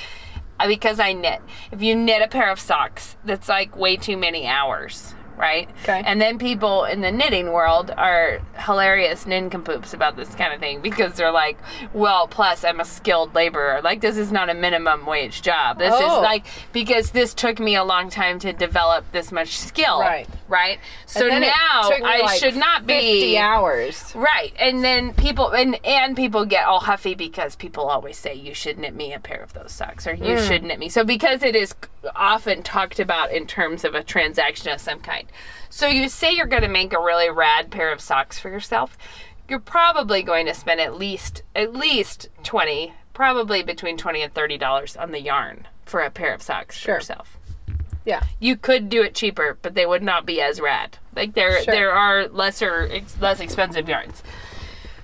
Uh, 0.60 0.66
Because 0.68 1.00
I 1.00 1.12
knit. 1.12 1.40
If 1.72 1.82
you 1.82 1.94
knit 1.94 2.22
a 2.22 2.28
pair 2.28 2.50
of 2.50 2.60
socks, 2.60 3.16
that's 3.24 3.48
like 3.48 3.76
way 3.76 3.96
too 3.96 4.16
many 4.16 4.46
hours, 4.46 5.14
right? 5.36 5.68
Okay. 5.82 6.02
And 6.04 6.20
then 6.20 6.38
people 6.38 6.84
in 6.84 7.00
the 7.00 7.10
knitting 7.12 7.52
world 7.52 7.90
are 7.96 8.40
hilarious 8.58 9.26
nincompoops 9.26 9.92
about 9.94 10.16
this 10.16 10.34
kind 10.34 10.52
of 10.52 10.60
thing 10.60 10.80
because 10.80 11.14
they're 11.14 11.30
like, 11.32 11.58
well, 11.92 12.26
plus 12.26 12.64
I'm 12.64 12.80
a 12.80 12.84
skilled 12.84 13.34
laborer. 13.34 13.80
Like, 13.82 14.00
this 14.00 14.16
is 14.16 14.32
not 14.32 14.48
a 14.48 14.54
minimum 14.54 15.06
wage 15.06 15.42
job. 15.42 15.78
This 15.78 15.92
Oh. 15.94 16.18
is 16.18 16.22
like, 16.22 16.46
because 16.72 17.10
this 17.10 17.34
took 17.34 17.58
me 17.58 17.76
a 17.76 17.84
long 17.84 18.10
time 18.10 18.38
to 18.40 18.52
develop 18.52 19.04
this 19.12 19.30
much 19.32 19.56
skill. 19.58 20.00
Right. 20.00 20.26
Right? 20.48 20.78
So 21.06 21.22
And 21.24 21.30
then 21.32 21.42
it 21.44 21.46
now 21.48 21.90
I 22.04 22.20
like, 22.22 22.40
should 22.40 22.56
not 22.56 22.86
be 22.86 22.94
50 23.20 23.38
hours. 23.38 24.12
Right. 24.14 24.52
And 24.58 24.82
then 24.84 25.12
people 25.14 25.50
and 25.50 25.78
and 25.84 26.16
people 26.16 26.44
get 26.44 26.64
all 26.66 26.80
huffy 26.80 27.14
because 27.14 27.56
people 27.56 27.88
always 27.88 28.16
say 28.16 28.34
you 28.34 28.54
should 28.54 28.78
knit 28.78 28.94
me 28.94 29.12
a 29.12 29.18
pair 29.20 29.40
of 29.42 29.52
those 29.52 29.72
socks 29.72 30.06
or 30.06 30.14
you 30.14 30.36
Mm. 30.36 30.48
should 30.48 30.62
knit 30.62 30.78
me. 30.78 30.88
So 30.88 31.04
because 31.04 31.42
it 31.42 31.54
is 31.56 31.74
often 32.14 32.62
talked 32.62 33.00
about 33.00 33.32
in 33.32 33.46
terms 33.46 33.84
of 33.84 33.94
a 33.94 34.02
transaction 34.02 34.70
of 34.72 34.80
some 34.80 35.00
kind. 35.00 35.25
So 35.70 35.86
you 35.88 36.08
say 36.08 36.32
you're 36.32 36.46
going 36.46 36.62
to 36.62 36.68
make 36.68 36.92
a 36.92 37.00
really 37.00 37.28
rad 37.30 37.70
pair 37.70 37.92
of 37.92 38.00
socks 38.00 38.38
for 38.38 38.50
yourself, 38.50 38.96
you're 39.48 39.58
probably 39.60 40.22
going 40.22 40.46
to 40.46 40.54
spend 40.54 40.80
at 40.80 40.96
least 40.96 41.42
at 41.54 41.72
least 41.74 42.28
20, 42.42 42.92
probably 43.14 43.62
between 43.62 43.96
20 43.96 44.22
and 44.22 44.32
30 44.34 44.58
dollars 44.58 44.96
on 44.96 45.12
the 45.12 45.20
yarn 45.20 45.66
for 45.84 46.00
a 46.00 46.10
pair 46.10 46.34
of 46.34 46.42
socks 46.42 46.76
Sure. 46.76 46.94
for 46.94 46.98
yourself 46.98 47.38
Yeah. 48.04 48.22
you 48.40 48.56
could 48.56 48.88
do 48.88 49.02
it 49.02 49.14
cheaper, 49.14 49.56
but 49.62 49.74
they 49.74 49.86
would 49.86 50.02
not 50.02 50.26
be 50.26 50.40
as 50.40 50.60
rad. 50.60 50.98
Like 51.14 51.34
there, 51.34 51.62
Sure. 51.62 51.72
there 51.74 51.92
are 51.92 52.26
lesser, 52.28 52.90
less 53.20 53.40
expensive 53.40 53.88
yarns. 53.88 54.22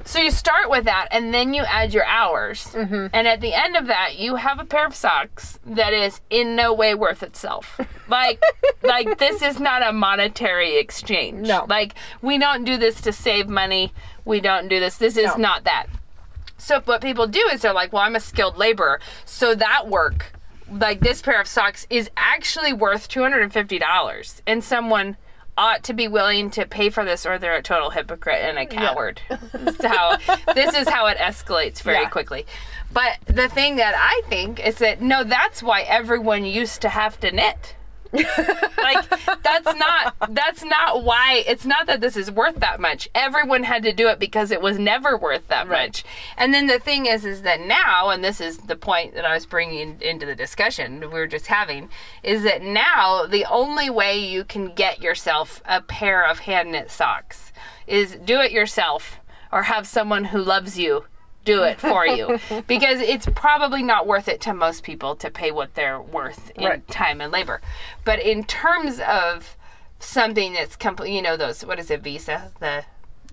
So 0.04 0.18
you 0.20 0.30
start 0.30 0.68
with 0.68 0.84
that, 0.84 1.08
and 1.10 1.32
then 1.32 1.54
you 1.54 1.62
add 1.62 1.94
your 1.94 2.04
hours, 2.04 2.64
Mm-hmm. 2.72 3.06
and 3.12 3.28
at 3.28 3.40
the 3.40 3.54
end 3.54 3.76
of 3.76 3.86
that, 3.86 4.18
you 4.18 4.36
have 4.36 4.58
a 4.58 4.64
pair 4.64 4.86
of 4.86 4.94
socks 4.94 5.58
that 5.64 5.92
is 5.92 6.20
in 6.30 6.56
no 6.56 6.72
way 6.74 6.94
worth 6.94 7.22
itself. 7.22 7.80
Like, 8.08 8.42
like 8.82 9.18
this 9.18 9.42
is 9.42 9.60
not 9.60 9.86
a 9.86 9.92
monetary 9.92 10.76
exchange. 10.78 11.46
No. 11.46 11.66
like 11.68 11.94
we 12.20 12.38
don't 12.38 12.64
do 12.64 12.76
this 12.76 13.00
to 13.02 13.12
save 13.12 13.48
money. 13.48 13.92
We 14.24 14.40
don't 14.40 14.68
do 14.68 14.80
this. 14.80 14.96
This 14.98 15.16
is 15.16 15.28
No. 15.36 15.36
not 15.36 15.64
that. 15.64 15.86
So 16.58 16.80
what 16.80 17.00
people 17.00 17.26
do 17.26 17.48
is 17.52 17.62
they're 17.62 17.72
like, 17.72 17.92
well, 17.92 18.02
I'm 18.02 18.14
a 18.16 18.20
skilled 18.20 18.56
laborer, 18.56 19.00
so 19.24 19.54
that 19.54 19.88
work 19.88 20.32
like 20.70 21.00
this 21.00 21.20
pair 21.20 21.40
of 21.40 21.46
socks 21.46 21.86
is 21.90 22.08
actually 22.16 22.72
worth 22.72 23.08
$250 23.08 24.40
and 24.46 24.64
someone 24.64 25.16
ought 25.56 25.82
to 25.84 25.92
be 25.92 26.08
willing 26.08 26.50
to 26.50 26.66
pay 26.66 26.88
for 26.90 27.04
this 27.04 27.26
or 27.26 27.38
they're 27.38 27.56
a 27.56 27.62
total 27.62 27.90
hypocrite 27.90 28.40
and 28.40 28.58
a 28.58 28.66
coward. 28.66 29.20
so 29.80 30.16
this 30.54 30.74
is 30.74 30.88
how 30.88 31.06
it 31.06 31.18
escalates 31.18 31.82
very 31.82 32.02
Yeah. 32.02 32.08
quickly. 32.08 32.46
But 32.92 33.18
the 33.26 33.48
thing 33.48 33.76
that 33.76 33.94
I 33.96 34.22
think 34.28 34.58
is 34.64 34.76
that 34.76 35.00
no, 35.02 35.24
that's 35.24 35.62
why 35.62 35.82
everyone 35.82 36.44
used 36.44 36.80
to 36.82 36.88
have 36.88 37.20
to 37.20 37.30
knit. 37.30 37.76
Like 38.12 39.42
that's 39.42 39.74
not 39.76 40.14
that's 40.30 40.64
not 40.64 41.02
why 41.02 41.42
it's 41.46 41.64
not 41.64 41.86
that 41.86 42.00
this 42.00 42.16
is 42.16 42.30
worth 42.30 42.56
that 42.56 42.80
much. 42.80 43.08
Everyone 43.14 43.64
had 43.64 43.82
to 43.84 43.92
do 43.92 44.08
it 44.08 44.18
because 44.18 44.50
it 44.50 44.60
was 44.60 44.78
never 44.78 45.16
worth 45.16 45.48
that 45.48 45.68
much. 45.68 46.04
And 46.36 46.52
then 46.52 46.66
the 46.66 46.78
thing 46.78 47.06
is 47.06 47.24
is 47.24 47.42
that 47.42 47.60
now 47.60 48.10
and 48.10 48.22
this 48.22 48.40
is 48.40 48.58
the 48.58 48.76
point 48.76 49.14
that 49.14 49.24
i 49.24 49.34
was 49.34 49.46
bringing 49.46 50.00
into 50.00 50.26
the 50.26 50.34
discussion 50.34 51.00
we 51.00 51.06
were 51.06 51.26
just 51.26 51.46
having 51.46 51.88
is 52.22 52.42
that 52.42 52.62
now 52.62 53.26
the 53.26 53.44
only 53.46 53.88
way 53.90 54.18
you 54.18 54.44
can 54.44 54.74
get 54.74 55.02
yourself 55.02 55.62
a 55.64 55.80
pair 55.80 56.24
of 56.24 56.40
hand 56.40 56.72
knit 56.72 56.90
socks 56.90 57.52
is 57.86 58.16
do 58.24 58.40
it 58.40 58.52
yourself 58.52 59.20
or 59.50 59.64
have 59.64 59.86
someone 59.86 60.26
who 60.26 60.38
loves 60.38 60.78
you 60.78 61.04
do 61.44 61.62
it 61.62 61.80
for 61.80 62.06
you 62.06 62.38
because 62.66 63.00
it's 63.00 63.26
probably 63.34 63.82
not 63.82 64.06
worth 64.06 64.28
it 64.28 64.40
to 64.42 64.54
most 64.54 64.82
people 64.82 65.16
to 65.16 65.30
pay 65.30 65.50
what 65.50 65.74
they're 65.74 66.00
worth 66.00 66.50
in 66.56 66.64
Right. 66.64 66.88
time 66.88 67.20
and 67.20 67.32
labor. 67.32 67.60
But 68.04 68.20
in 68.20 68.44
terms 68.44 69.00
of 69.00 69.56
something 69.98 70.52
that's 70.54 70.76
complete, 70.76 71.12
you 71.12 71.22
know, 71.22 71.36
those 71.36 71.64
what 71.64 71.78
is 71.78 71.90
it, 71.90 72.02
Visa, 72.02 72.50
the 72.60 72.84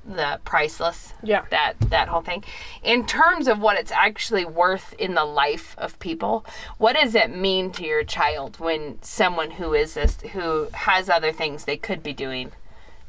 the 0.05 0.39
priceless, 0.45 1.13
Yeah. 1.21 1.43
that 1.51 1.73
that 1.89 2.07
whole 2.07 2.21
thing. 2.21 2.43
In 2.81 3.05
terms 3.05 3.47
of 3.47 3.59
what 3.59 3.77
it's 3.77 3.91
actually 3.91 4.45
worth 4.45 4.93
in 4.93 5.13
the 5.13 5.25
life 5.25 5.75
of 5.77 5.99
people, 5.99 6.45
what 6.77 6.95
does 6.95 7.13
it 7.15 7.29
mean 7.35 7.71
to 7.73 7.83
your 7.85 8.03
child 8.03 8.59
when 8.59 8.99
someone 9.03 9.51
who 9.51 9.73
is 9.73 9.93
this, 9.95 10.19
who 10.31 10.69
has 10.73 11.09
other 11.09 11.31
things 11.31 11.65
they 11.65 11.77
could 11.77 12.01
be 12.01 12.13
doing? 12.13 12.53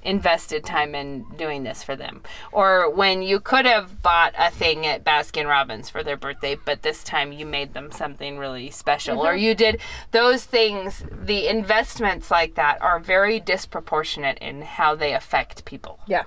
Invested 0.03 0.65
time 0.65 0.95
in 0.95 1.25
doing 1.37 1.63
this 1.63 1.83
for 1.83 1.95
them. 1.95 2.23
Or 2.53 2.89
when 2.91 3.23
you 3.23 3.39
could 3.41 3.67
have 3.67 4.03
bought 4.03 4.35
a 4.39 4.51
thing 4.51 4.87
at 4.87 5.05
Baskin 5.05 5.47
Robbins 5.47 5.91
for 5.91 6.03
their 6.03 6.17
birthday, 6.17 6.57
but 6.65 6.83
this 6.83 7.05
time 7.05 7.33
you 7.33 7.45
made 7.45 7.75
them 7.75 7.91
something 7.93 8.39
really 8.39 8.71
special. 8.71 9.19
Or 9.21 9.33
Mm-hmm. 9.35 9.43
you 9.45 9.55
did 9.55 9.81
those 10.13 10.45
things, 10.45 11.05
the 11.11 11.49
investments 11.49 12.31
like 12.31 12.55
that 12.55 12.81
are 12.81 12.99
very 12.99 13.41
disproportionate 13.41 14.39
in 14.39 14.63
how 14.63 14.95
they 14.95 15.15
affect 15.15 15.65
people 15.65 16.01
Yeah. 16.07 16.23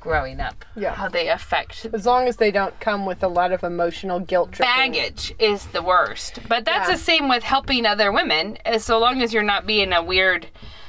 growing 0.00 0.40
up. 0.40 0.64
Yeah. 0.76 0.94
How 0.94 1.08
they 1.08 1.28
affect 1.28 1.86
As 1.92 2.06
long 2.06 2.28
as 2.28 2.36
they 2.36 2.52
don't 2.52 2.78
come 2.78 3.04
with 3.04 3.22
a 3.24 3.28
lot 3.28 3.50
of 3.52 3.64
emotional 3.64 4.20
guilt 4.20 4.56
baggage 4.58 5.34
is 5.40 5.66
the 5.66 5.82
worst. 5.82 6.38
But 6.48 6.64
that's 6.64 6.88
Yeah. 6.88 6.94
the 6.94 7.00
same 7.00 7.28
with 7.28 7.42
helping 7.42 7.84
other 7.84 8.12
women. 8.12 8.58
As 8.64 8.84
so 8.84 8.98
long 8.98 9.20
as 9.22 9.32
you're 9.34 9.42
not 9.42 9.66
being 9.66 9.92
a 9.92 10.02
weird, 10.02 10.46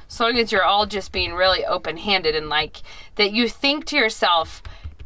so 0.09 0.25
long 0.25 0.37
as 0.37 0.51
you're 0.51 0.65
all 0.65 0.85
just 0.85 1.11
being 1.13 1.33
really 1.33 1.63
open 1.65 1.95
handed 1.95 2.35
and 2.35 2.49
like 2.49 2.81
that 3.15 3.31
you 3.31 3.47
think 3.47 3.85
to 3.85 3.95
yourself, 3.95 4.61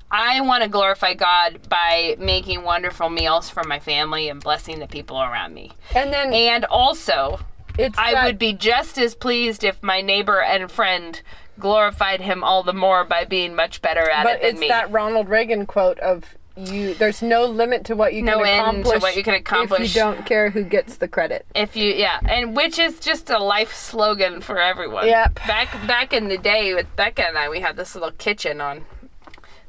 I 0.10 0.42
want 0.42 0.64
to 0.64 0.70
glorify 0.70 1.14
God 1.14 1.60
by 1.70 2.16
making 2.18 2.64
wonderful 2.64 3.10
meals 3.10 3.50
for 3.50 3.64
my 3.64 3.80
family 3.80 4.30
and 4.30 4.42
blessing 4.42 4.80
the 4.80 4.88
people 4.88 5.22
around 5.22 5.54
me. 5.54 5.72
And 5.94 6.12
then 6.14 6.34
And 6.34 6.66
also, 6.66 7.40
it's 7.78 7.98
I 8.00 8.14
that- 8.14 8.26
would 8.26 8.40
be 8.40 8.54
just 8.54 8.98
as 8.98 9.14
pleased 9.14 9.64
if 9.64 9.84
my 9.84 10.02
neighbor 10.02 10.42
and 10.42 10.72
friend 10.72 11.22
glorified 11.60 12.22
him 12.22 12.44
all 12.44 12.64
the 12.64 12.74
more 12.74 13.04
by 13.04 13.26
being 13.26 13.56
much 13.56 13.82
better 13.82 14.10
at 14.10 14.24
but 14.24 14.38
it 14.38 14.42
than 14.42 14.56
it's 14.64 14.68
that 14.70 14.90
Ronald 14.92 15.30
Reagan 15.30 15.66
quote 15.68 16.00
of 16.00 16.36
you 16.56 16.94
there's 16.94 17.22
no 17.22 17.46
limit 17.46 17.86
to 17.86 17.96
what 17.96 18.14
you 18.14 18.22
No 18.22 18.44
can 18.44 18.60
accomplish 18.60 19.02
what 19.02 19.16
you 19.16 19.24
can 19.24 19.34
accomplish. 19.34 19.82
if 19.82 19.96
you 19.96 20.02
don't 20.02 20.26
care 20.26 20.52
who 20.52 20.64
gets 20.64 20.98
the 20.98 21.08
credit. 21.08 21.46
If 21.56 21.76
you 21.76 21.94
yeah, 21.94 22.20
and 22.28 22.56
which 22.56 22.78
is 22.78 23.00
just 23.00 23.30
a 23.30 23.40
life 23.40 23.74
slogan 23.74 24.42
for 24.42 24.60
everyone. 24.60 25.08
Yep. 25.08 25.36
Back 25.48 25.88
back 25.88 26.14
in 26.14 26.28
the 26.28 26.38
day 26.38 26.74
with 26.74 26.94
Becca 26.96 27.28
and 27.28 27.38
I, 27.38 27.50
we 27.50 27.62
had 27.62 27.76
this 27.76 27.96
little 27.96 28.12
kitchen 28.12 28.62
on 28.62 28.86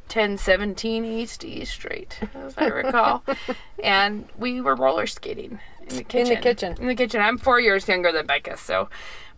1017 0.09 1.05
East 1.05 1.45
East 1.45 1.73
Street, 1.73 2.21
as 2.35 2.55
I 2.59 2.67
recall, 2.67 3.25
and 3.83 4.29
we 4.39 4.61
were 4.61 4.77
roller 4.77 5.07
skating 5.07 5.59
in 5.89 5.97
the 5.97 6.05
kitchen. 6.05 6.33
In 6.33 6.35
the 6.37 6.41
kitchen. 6.41 6.77
In 6.79 6.87
the 6.87 6.95
kitchen. 6.95 7.21
I'm 7.21 7.39
four 7.39 7.59
years 7.61 7.89
younger 7.89 8.13
than 8.13 8.27
Becca, 8.27 8.57
so. 8.57 8.89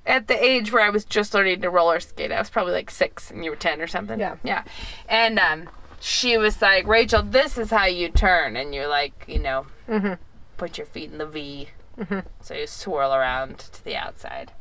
At 0.05 0.29
the 0.29 0.41
age 0.41 0.73
where 0.73 0.85
I 0.85 0.91
was 0.91 1.05
just 1.05 1.35
learning 1.35 1.63
to 1.63 1.71
roller 1.71 1.99
skate, 1.99 2.31
I 2.31 2.39
was 2.39 2.49
probably 2.49 2.75
like 2.75 2.93
six 2.93 3.29
and 3.29 3.45
you 3.45 3.51
were 3.51 3.57
10 3.57 3.81
or 3.81 3.89
something. 3.89 4.21
Yeah. 4.21 4.37
Yeah. 4.45 4.63
And 5.09 5.37
um, 5.41 5.69
she 6.01 6.37
was 6.37 6.61
like, 6.61 6.87
Rachel, 6.87 7.23
this 7.23 7.59
is 7.59 7.71
how 7.71 7.87
you 7.87 8.09
turn. 8.09 8.57
And 8.57 8.75
you're 8.75 8.89
like, 8.89 9.25
you 9.27 9.39
know, 9.39 9.67
mm-hmm. 9.89 10.15
put 10.57 10.79
your 10.79 10.87
feet 10.87 11.11
in 11.11 11.19
the 11.19 11.27
V. 11.27 11.69
Mm-hmm. 11.99 12.21
So 12.41 12.55
you 12.55 12.67
swirl 12.67 13.15
around 13.15 13.59
to 13.59 13.85
the 13.85 13.97
outside. 13.97 14.53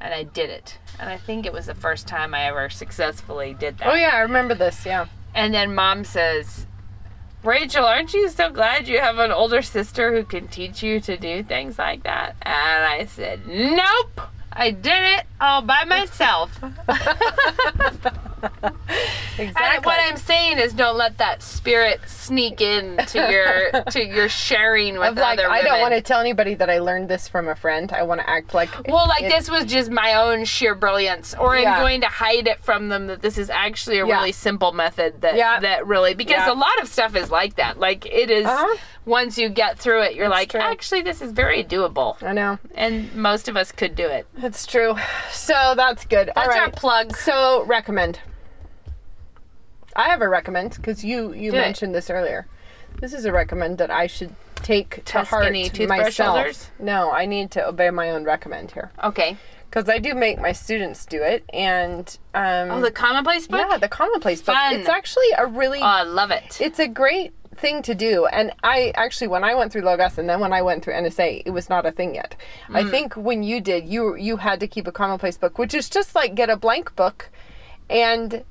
And 0.00 0.12
I 0.12 0.24
did 0.24 0.50
it. 0.50 0.78
And 1.00 1.08
I 1.08 1.16
think 1.16 1.46
it 1.46 1.52
was 1.52 1.66
the 1.66 1.74
first 1.74 2.06
time 2.06 2.34
I 2.34 2.44
ever 2.44 2.68
successfully 2.68 3.54
did 3.54 3.78
that. 3.78 3.88
Oh 3.88 3.94
yeah, 3.94 4.10
I 4.14 4.20
remember 4.20 4.54
this. 4.54 4.84
Yeah. 4.84 5.06
And 5.34 5.52
then 5.54 5.74
mom 5.74 6.04
says, 6.04 6.66
Rachel, 7.42 7.84
aren't 7.84 8.12
you 8.12 8.28
so 8.28 8.50
glad 8.50 8.88
you 8.88 8.98
have 9.00 9.18
an 9.18 9.30
older 9.30 9.62
sister 9.62 10.12
who 10.12 10.24
can 10.24 10.48
teach 10.48 10.82
you 10.82 11.00
to 11.00 11.16
do 11.16 11.42
things 11.42 11.78
like 11.78 12.02
that? 12.02 12.36
And 12.42 12.84
I 12.84 13.06
said, 13.06 13.46
Nope. 13.46 14.20
I 14.56 14.70
did 14.70 15.18
it 15.18 15.26
all 15.40 15.62
by 15.62 15.84
myself. 15.88 16.50
Exactly. 19.38 19.52
And 19.76 19.84
what 19.84 19.98
I'm 20.00 20.16
saying 20.16 20.58
is, 20.58 20.72
don't 20.72 20.96
let 20.96 21.18
that 21.18 21.42
spirit 21.42 22.00
sneak 22.06 22.60
in 22.62 22.96
to 23.08 23.18
your 23.30 23.82
to 23.90 24.02
your 24.04 24.28
sharing 24.28 24.98
with 24.98 25.08
of 25.08 25.16
like, 25.16 25.38
other 25.38 25.50
I 25.50 25.62
don't 25.62 25.80
want 25.80 25.92
to 25.94 26.00
tell 26.00 26.20
anybody 26.20 26.54
that 26.54 26.70
I 26.70 26.78
learned 26.78 27.08
this 27.10 27.28
from 27.28 27.48
a 27.48 27.54
friend. 27.54 27.92
I 27.92 28.02
want 28.04 28.20
to 28.20 28.30
act 28.30 28.54
like 28.54 28.70
Well, 28.88 29.06
like 29.08 29.24
it- 29.24 29.30
this 29.30 29.50
was 29.50 29.64
just 29.66 29.90
my 29.90 30.14
own 30.14 30.44
sheer 30.46 30.74
brilliance, 30.74 31.34
or 31.38 31.56
Yeah. 31.56 31.74
I'm 31.74 31.80
going 31.82 32.00
to 32.02 32.06
hide 32.06 32.46
it 32.46 32.60
from 32.60 32.88
them 32.88 33.08
that 33.08 33.20
this 33.20 33.36
is 33.36 33.50
actually 33.50 33.98
a 33.98 34.06
Yeah. 34.06 34.16
really 34.18 34.32
simple 34.32 34.72
method 34.72 35.20
that 35.22 35.36
Yeah. 35.36 35.60
that 35.60 35.86
really 35.86 36.14
because 36.14 36.48
a 36.48 36.54
lot 36.54 36.80
of 36.80 36.88
stuff 36.88 37.14
is 37.16 37.30
like 37.30 37.56
that. 37.56 37.78
Like 37.78 38.06
it 38.06 38.30
is- 38.30 38.46
Uh-huh. 38.46 38.76
Once 39.06 39.38
you 39.38 39.48
get 39.48 39.78
through 39.78 40.02
it, 40.02 40.14
you're 40.14 40.28
like, 40.28 40.50
true. 40.50 40.60
actually, 40.60 41.00
this 41.00 41.22
is 41.22 41.32
very 41.32 41.64
doable, 41.64 42.22
I 42.22 42.32
know. 42.34 42.58
and 42.74 43.14
most 43.14 43.48
of 43.48 43.56
us 43.56 43.72
could 43.72 43.94
do 43.94 44.06
it. 44.06 44.26
That's 44.36 44.66
true. 44.66 44.96
So 45.30 45.72
that's 45.76 46.04
good. 46.04 46.28
That's 46.34 46.38
All 46.38 46.46
right. 46.48 46.60
our 46.62 46.70
plug. 46.70 47.16
So 47.16 47.64
recommend. 47.64 48.18
I 49.94 50.08
have 50.08 50.20
a 50.20 50.28
recommend 50.28 50.74
because 50.76 51.04
you 51.04 51.32
you 51.32 51.50
Do 51.52 51.56
it. 51.56 51.60
mentioned 51.60 51.94
this 51.94 52.10
earlier. 52.10 52.46
This 53.00 53.12
is 53.14 53.24
a 53.24 53.32
recommend 53.32 53.78
that 53.78 53.90
I 53.90 54.06
should 54.06 54.34
take 54.56 55.04
to 55.06 55.22
heart 55.22 55.52
Tuscany 55.54 55.86
myself. 55.86 56.70
No, 56.78 57.10
I 57.10 57.26
need 57.26 57.50
to 57.52 57.66
obey 57.66 57.90
my 57.90 58.10
own 58.10 58.24
recommend 58.24 58.72
here 58.72 58.90
Okay. 59.04 59.36
because 59.68 59.88
I 59.88 59.98
do 59.98 60.14
make 60.14 60.40
my 60.40 60.52
students 60.52 61.04
do 61.06 61.22
it, 61.22 61.44
and 61.52 62.18
um, 62.34 62.70
Oh, 62.70 62.80
the 62.80 62.90
commonplace 62.90 63.46
book. 63.46 63.60
yeah, 63.68 63.76
the 63.76 63.88
commonplace 63.88 64.40
book. 64.42 64.56
It's 64.72 64.88
actually 64.88 65.28
a 65.36 65.46
really 65.46 65.80
Oh, 65.80 65.84
I 65.84 66.02
love 66.04 66.30
it. 66.30 66.58
it's 66.60 66.78
a 66.78 66.88
great 66.88 67.32
thing 67.56 67.82
to 67.82 67.94
do 67.94 68.26
and 68.26 68.52
i 68.62 68.92
actually 68.96 69.26
when 69.26 69.42
i 69.44 69.54
went 69.54 69.72
through 69.72 69.82
logos 69.82 70.18
and 70.18 70.28
then 70.28 70.40
when 70.40 70.52
i 70.52 70.60
went 70.62 70.84
through 70.84 70.94
nsa 70.94 71.42
it 71.44 71.50
was 71.50 71.68
not 71.68 71.86
a 71.86 71.90
thing 71.92 72.14
yet 72.14 72.34
i 72.70 72.82
Mm. 72.82 72.90
think 72.90 73.14
when 73.14 73.42
you 73.42 73.60
did 73.60 73.86
you 73.86 74.14
you 74.16 74.36
had 74.38 74.60
to 74.60 74.66
keep 74.66 74.86
a 74.86 74.92
commonplace 74.92 75.36
book 75.38 75.58
which 75.58 75.74
is 75.74 75.88
just 75.88 76.14
like 76.14 76.34
get 76.34 76.50
a 76.50 76.56
blank 76.56 76.94
book 76.96 77.30
and 77.88 78.44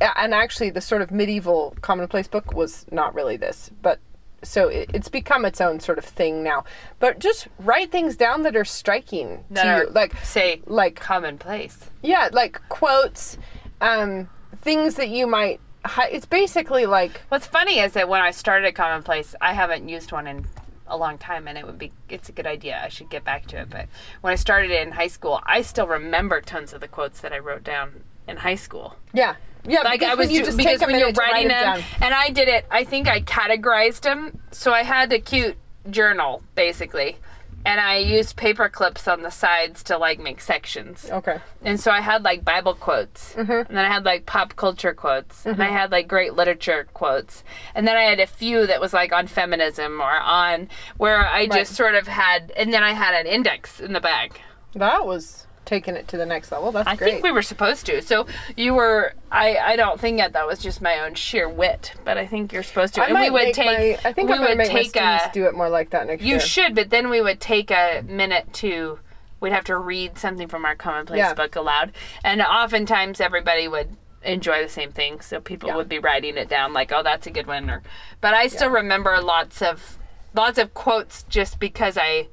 and 0.00 0.34
actually 0.34 0.70
the 0.70 0.80
sort 0.80 1.02
of 1.02 1.10
medieval 1.10 1.76
commonplace 1.82 2.26
book 2.28 2.52
was 2.54 2.86
not 2.90 3.14
really 3.14 3.36
this 3.36 3.70
but 3.82 3.98
so 4.42 4.66
it, 4.68 4.90
it's 4.92 5.08
become 5.08 5.44
its 5.44 5.60
own 5.60 5.78
sort 5.78 5.98
of 5.98 6.04
thing 6.04 6.42
now 6.42 6.64
but 6.98 7.18
just 7.20 7.46
write 7.60 7.92
things 7.92 8.16
down 8.16 8.42
that 8.42 8.56
are 8.56 8.64
striking 8.64 9.44
that 9.50 9.62
to 9.64 9.68
are 9.68 9.82
you 9.84 9.90
like 9.90 10.16
say 10.24 10.60
like 10.66 10.96
commonplace. 10.98 11.90
yeah 12.02 12.28
like 12.32 12.60
quotes 12.68 13.38
um 13.80 14.28
things 14.56 14.94
that 14.96 15.10
you 15.10 15.26
might 15.26 15.60
it's 16.10 16.26
basically 16.26 16.86
like 16.86 17.22
What's 17.28 17.46
funny 17.46 17.78
is 17.80 17.92
that 17.92 18.08
when 18.08 18.20
I 18.20 18.30
started 18.30 18.74
Commonplace, 18.74 19.34
I 19.40 19.52
haven't 19.54 19.88
used 19.88 20.12
one 20.12 20.26
in 20.26 20.46
a 20.86 20.96
long 20.96 21.16
time, 21.18 21.48
and 21.48 21.56
it 21.56 21.64
would 21.66 21.78
be 21.78 21.92
it's 22.08 22.28
a 22.28 22.32
good 22.32 22.46
idea. 22.46 22.80
I 22.84 22.88
should 22.88 23.08
get 23.10 23.24
back 23.24 23.46
to 23.46 23.60
it. 23.60 23.70
But 23.70 23.86
when 24.20 24.32
I 24.32 24.36
started 24.36 24.70
it 24.70 24.82
in 24.86 24.92
high 24.92 25.06
school, 25.06 25.40
I 25.44 25.62
still 25.62 25.86
remember 25.86 26.40
tons 26.40 26.72
of 26.72 26.80
the 26.80 26.88
quotes 26.88 27.20
that 27.20 27.32
I 27.32 27.38
wrote 27.38 27.64
down 27.64 28.02
in 28.28 28.38
high 28.38 28.54
school. 28.56 28.96
Yeah. 29.12 29.36
Yeah, 29.64 29.82
Like 29.82 30.02
I 30.02 30.16
was 30.16 30.30
you 30.32 30.44
just 30.44 30.58
because 30.58 30.80
when 30.80 30.98
you're 30.98 31.12
writing 31.12 31.46
it 31.46 31.50
them, 31.50 31.76
down. 31.76 31.82
and 32.00 32.12
I 32.12 32.30
did 32.30 32.48
it. 32.48 32.66
I 32.68 32.82
think 32.82 33.06
I 33.06 33.20
categorized 33.20 34.00
them, 34.00 34.40
so 34.50 34.72
I 34.72 34.82
had 34.82 35.12
a 35.12 35.20
cute 35.20 35.56
journal 35.88 36.42
basically, 36.56 37.16
and 37.64 37.80
I 37.80 37.96
used 37.98 38.36
paper 38.36 38.68
clips 38.68 39.06
on 39.06 39.22
the 39.22 39.30
sides 39.30 39.82
to 39.84 39.96
like 39.98 40.18
make 40.18 40.40
sections. 40.40 41.08
Okay. 41.10 41.38
And 41.64 41.78
so 41.80 41.90
I 41.90 42.00
had 42.00 42.22
like 42.24 42.44
Bible 42.44 42.74
quotes, 42.74 43.34
Mm-hmm. 43.34 43.52
and 43.52 43.76
then 43.76 43.84
I 43.84 43.88
had 43.88 44.04
like 44.04 44.26
pop 44.26 44.56
culture 44.56 44.92
quotes, 44.94 45.46
and 45.46 45.62
I 45.62 45.68
had 45.68 45.92
like 45.92 46.08
great 46.08 46.34
literature 46.34 46.86
quotes, 46.92 47.44
and 47.74 47.86
then 47.86 47.96
I 47.96 48.02
had 48.02 48.20
a 48.20 48.26
few 48.26 48.66
that 48.66 48.80
was 48.80 48.92
like 48.92 49.12
on 49.12 49.26
feminism 49.26 50.00
or 50.00 50.18
on 50.20 50.68
where 50.96 51.24
I 51.26 51.46
just 51.46 51.74
sort 51.74 51.94
of 51.94 52.06
had, 52.08 52.52
and 52.56 52.72
then 52.72 52.82
I 52.82 52.92
had 52.92 53.14
an 53.14 53.26
index 53.26 53.80
in 53.80 53.92
the 53.92 54.00
back. 54.00 54.40
That 54.74 55.06
was 55.06 55.46
taken 55.72 55.96
it 55.96 56.06
to 56.08 56.16
the 56.18 56.26
next 56.26 56.52
level. 56.52 56.70
That's 56.70 56.84
great. 56.86 56.92
I 56.92 56.96
great. 56.96 57.10
think 57.12 57.24
we 57.24 57.32
were 57.32 57.42
supposed 57.42 57.86
to. 57.86 58.02
So 58.02 58.26
you 58.56 58.74
were. 58.74 59.14
I. 59.30 59.56
I 59.56 59.76
don't 59.76 59.98
think 59.98 60.18
that 60.18 60.34
that 60.34 60.46
was 60.46 60.58
just 60.58 60.82
my 60.82 60.98
own 61.00 61.14
sheer 61.14 61.48
wit, 61.48 61.94
but 62.04 62.18
I 62.18 62.26
think 62.26 62.52
you're 62.52 62.62
supposed 62.62 62.94
to. 62.94 63.02
I 63.02 63.06
and 63.06 63.14
might 63.14 63.32
we 63.32 63.46
would 63.46 63.54
take. 63.54 63.66
my, 64.04 64.08
I 64.08 64.12
think 64.12 64.28
we 64.28 64.34
I'm 64.36 64.42
would 64.42 64.58
make 64.58 64.70
take 64.70 64.94
a. 64.96 65.30
do 65.32 65.46
it 65.46 65.54
more 65.54 65.70
like 65.70 65.90
that 65.90 66.06
next 66.06 66.20
year. 66.22 66.28
You 66.28 66.34
year. 66.34 66.40
should, 66.40 66.74
but 66.74 66.90
then 66.90 67.08
we 67.08 67.20
would 67.22 67.40
take 67.40 67.70
a 67.70 68.02
minute 68.06 68.52
to. 68.54 68.98
We'd 69.40 69.52
have 69.52 69.64
to 69.64 69.76
read 69.78 70.18
something 70.18 70.46
from 70.46 70.64
our 70.64 70.76
commonplace 70.76 71.18
Yeah. 71.18 71.34
book 71.34 71.56
aloud, 71.56 71.92
and 72.22 72.40
oftentimes 72.42 73.20
everybody 73.20 73.66
would 73.66 73.96
enjoy 74.22 74.62
the 74.62 74.68
same 74.68 74.92
thing. 74.92 75.20
So 75.20 75.40
people 75.40 75.70
Yeah. 75.70 75.76
would 75.76 75.88
be 75.88 75.98
writing 75.98 76.36
it 76.36 76.48
down, 76.48 76.72
like, 76.72 76.92
"Oh, 76.92 77.02
that's 77.02 77.26
a 77.26 77.30
good 77.30 77.46
one," 77.48 77.68
or. 77.70 77.82
But 78.20 78.34
I 78.34 78.46
still 78.46 78.70
remember 78.70 79.20
lots 79.20 79.60
of, 79.62 79.98
lots 80.34 80.58
of 80.58 80.74
quotes 80.74 81.24
just 81.24 81.58
because 81.58 81.98
I, 81.98 82.28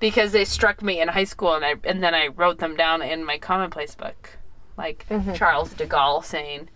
because 0.00 0.32
they 0.32 0.44
struck 0.44 0.82
me 0.82 1.00
in 1.00 1.08
high 1.08 1.24
school, 1.24 1.54
and 1.54 1.64
I 1.64 1.74
and 1.84 2.02
then 2.02 2.14
I 2.14 2.26
wrote 2.28 2.58
them 2.58 2.74
down 2.76 3.02
in 3.02 3.24
my 3.24 3.38
commonplace 3.38 3.94
book, 3.94 4.30
like 4.76 5.06
Mm-hmm. 5.08 5.34
Charles 5.34 5.72
de 5.74 5.86
Gaulle 5.86 6.24
saying. 6.24 6.68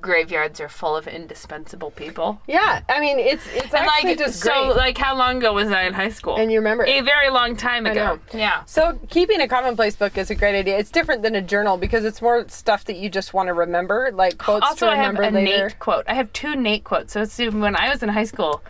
Graveyards 0.00 0.58
are 0.60 0.68
full 0.68 0.96
of 0.96 1.06
indispensable 1.06 1.92
people. 1.92 2.40
Yeah, 2.48 2.82
I 2.88 2.98
mean 2.98 3.20
it's 3.20 3.46
it's 3.54 3.72
And 3.72 3.86
actually 3.86 4.10
like 4.10 4.18
just 4.18 4.40
so, 4.40 4.50
great. 4.66 4.76
like 4.76 4.98
how 4.98 5.16
long 5.16 5.36
ago 5.38 5.52
was 5.52 5.70
I 5.70 5.82
in 5.84 5.92
high 5.92 6.08
school? 6.08 6.34
and 6.36 6.50
you 6.50 6.58
remember 6.58 6.84
a 6.84 7.00
very 7.02 7.30
long 7.30 7.54
time 7.56 7.86
ago. 7.86 8.18
Yeah. 8.32 8.64
So 8.64 8.98
keeping 9.08 9.40
a 9.40 9.46
commonplace 9.46 9.94
book 9.94 10.18
is 10.18 10.30
a 10.30 10.34
great 10.34 10.58
idea. 10.58 10.76
It's 10.78 10.90
different 10.90 11.22
than 11.22 11.36
a 11.36 11.40
journal 11.40 11.76
because 11.76 12.04
it's 12.04 12.20
more 12.20 12.44
stuff 12.48 12.86
that 12.86 12.96
you 12.96 13.08
just 13.08 13.34
want 13.34 13.46
to 13.46 13.52
remember, 13.54 14.10
like 14.12 14.36
quotes 14.36 14.66
Also, 14.66 14.86
to 14.86 14.90
I 14.92 14.96
have 14.96 15.14
a 15.16 15.20
later. 15.30 15.40
Nate 15.68 15.78
quote. 15.78 16.04
I 16.08 16.14
have 16.14 16.32
two 16.32 16.56
Nate 16.56 16.82
quotes. 16.82 17.12
So 17.12 17.22
it's 17.22 17.38
when 17.38 17.76
I 17.76 17.88
was 17.88 18.02
in 18.02 18.08
high 18.08 18.24
school, 18.24 18.64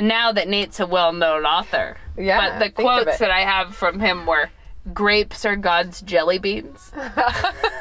now 0.00 0.32
that 0.32 0.48
Nate's 0.48 0.80
a 0.80 0.86
well-known 0.86 1.44
author. 1.44 1.96
Yeah, 2.16 2.50
But 2.50 2.58
the 2.58 2.70
quotes 2.70 3.18
that 3.18 3.30
I 3.30 3.40
have 3.40 3.74
from 3.74 4.00
him 4.00 4.26
were, 4.26 4.50
"Grapes 4.92 5.44
are 5.44 5.56
God's 5.56 6.00
jelly 6.02 6.38
beans," 6.38 6.92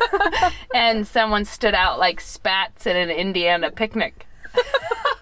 and 0.73 1.07
someone 1.07 1.45
stood 1.45 1.73
out 1.73 1.99
like 1.99 2.19
spats 2.21 2.87
at 2.87 2.95
an 2.95 3.09
Indiana 3.09 3.71
picnic. 3.71 4.25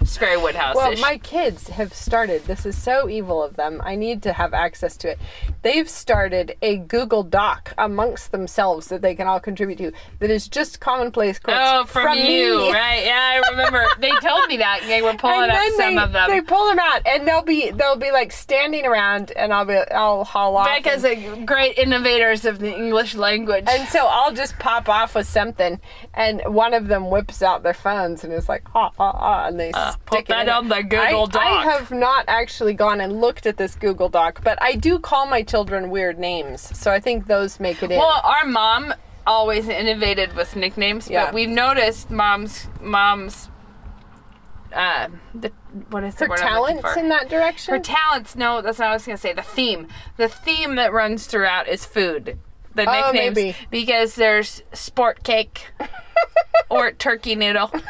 it's 0.00 0.16
very 0.16 0.36
Wodehouse. 0.36 0.74
Well, 0.76 0.96
my 0.98 1.18
kids 1.18 1.68
have 1.68 1.92
started. 1.94 2.44
This 2.46 2.66
is 2.66 2.80
so 2.80 3.08
evil 3.08 3.42
of 3.42 3.56
them. 3.56 3.80
I 3.84 3.94
need 3.94 4.22
to 4.24 4.32
have 4.32 4.54
access 4.54 4.96
to 4.98 5.10
it. 5.10 5.18
They've 5.62 5.88
started 5.88 6.56
a 6.62 6.78
Google 6.78 7.22
Doc 7.22 7.74
amongst 7.78 8.32
themselves 8.32 8.88
that 8.88 9.02
they 9.02 9.14
can 9.14 9.26
all 9.26 9.40
contribute 9.40 9.78
to. 9.78 9.92
That 10.18 10.30
is 10.30 10.48
just 10.48 10.80
commonplace 10.80 11.38
quotes 11.38 11.58
Oh, 11.62 11.84
from, 11.84 12.18
you, 12.18 12.58
me. 12.58 12.72
right? 12.72 13.04
Yeah, 13.04 13.40
I 13.44 13.50
remember. 13.50 13.86
they 13.98 14.10
told 14.22 14.46
me 14.48 14.56
that. 14.58 14.80
They 14.86 15.02
were 15.02 15.14
pulling 15.14 15.50
up 15.50 15.62
some 15.76 15.94
they, 15.96 16.02
of 16.02 16.12
them. 16.12 16.30
they 16.30 16.40
pull 16.40 16.68
them 16.68 16.78
out, 16.78 17.06
and 17.06 17.26
they'll 17.26 17.42
be 17.42 17.70
they'll 17.70 17.96
be 17.96 18.10
like 18.10 18.32
standing 18.32 18.86
around, 18.86 19.30
and 19.32 19.52
I'll 19.52 19.64
be 19.64 19.76
I'll 19.92 20.24
haul 20.24 20.56
off. 20.56 20.66
Becca's 20.66 21.04
and, 21.04 21.42
a 21.42 21.44
great 21.44 21.78
innovators 21.78 22.44
of 22.44 22.58
the 22.58 22.74
English 22.74 23.14
language. 23.14 23.64
and 23.68 23.88
so 23.88 24.06
I'll 24.06 24.32
just 24.32 24.58
pop 24.58 24.88
off 24.88 25.14
with 25.14 25.28
something, 25.28 25.80
and 26.14 26.42
one 26.46 26.74
of 26.74 26.88
them 26.88 27.10
whips 27.10 27.42
out 27.42 27.62
their 27.62 27.74
phones 27.74 28.24
and 28.24 28.32
is 28.32 28.48
like, 28.48 28.62
ah, 28.74 28.90
ah, 28.98 29.12
ah, 29.14 29.46
and 29.46 29.58
they 29.62 29.72
Uh, 29.72 29.92
put 30.06 30.26
that 30.26 30.48
on 30.48 30.68
the 30.68 30.82
Google 30.82 31.24
I, 31.24 31.26
Doc. 31.26 31.36
I 31.42 31.62
have 31.72 31.90
not 31.90 32.24
actually 32.28 32.74
gone 32.74 33.00
and 33.00 33.20
looked 33.20 33.46
at 33.46 33.56
this 33.56 33.74
Google 33.76 34.08
Doc, 34.08 34.40
but 34.42 34.60
I 34.62 34.74
do 34.74 34.98
call 34.98 35.26
my 35.26 35.42
children 35.42 35.90
weird 35.90 36.18
names, 36.18 36.60
so 36.78 36.90
I 36.90 37.00
think 37.00 37.26
those 37.26 37.60
make 37.60 37.82
it 37.82 37.90
in. 37.90 37.98
well, 37.98 38.20
our 38.24 38.44
mom 38.44 38.92
always 39.26 39.68
innovated 39.68 40.34
with 40.34 40.56
nicknames, 40.56 41.08
Yeah. 41.08 41.26
but 41.26 41.34
we've 41.34 41.48
noticed 41.48 42.10
mom's 42.10 42.66
mom's 42.80 43.48
uh 44.74 45.08
the 45.34 45.52
what 45.90 46.02
is 46.02 46.14
the 46.16 46.26
Her 46.26 46.36
talents 46.36 46.96
in 46.96 47.08
that 47.10 47.28
direction. 47.28 47.74
Her 47.74 47.78
talents, 47.80 48.34
no, 48.36 48.62
that's 48.62 48.78
not 48.78 48.86
what 48.86 48.90
I 48.90 48.94
was 48.94 49.04
gonna 49.06 49.16
say. 49.18 49.32
The 49.32 49.42
theme. 49.42 49.86
The 50.16 50.28
theme 50.28 50.74
that 50.76 50.92
runs 50.92 51.26
throughout 51.26 51.68
is 51.68 51.84
food. 51.84 52.38
The 52.74 52.88
Oh, 52.88 52.92
nicknames 53.12 53.36
maybe. 53.36 53.56
because 53.70 54.14
there's 54.14 54.62
sport 54.72 55.22
cake 55.24 55.68
or 56.70 56.90
turkey 56.90 57.34
noodle. 57.36 57.70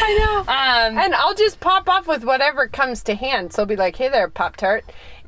I 0.00 0.18
know. 0.18 0.38
Um 0.40 0.98
and 0.98 1.14
I'll 1.14 1.34
just 1.34 1.60
pop 1.60 1.88
off 1.88 2.06
with 2.06 2.24
whatever 2.24 2.68
comes 2.68 3.02
to 3.04 3.14
hand. 3.14 3.52
So 3.52 3.62
I'll 3.62 3.66
be 3.66 3.76
like, 3.76 3.96
"Hey 3.96 4.08
there, 4.08 4.28
Pop 4.28 4.56
Tart," 4.56 4.84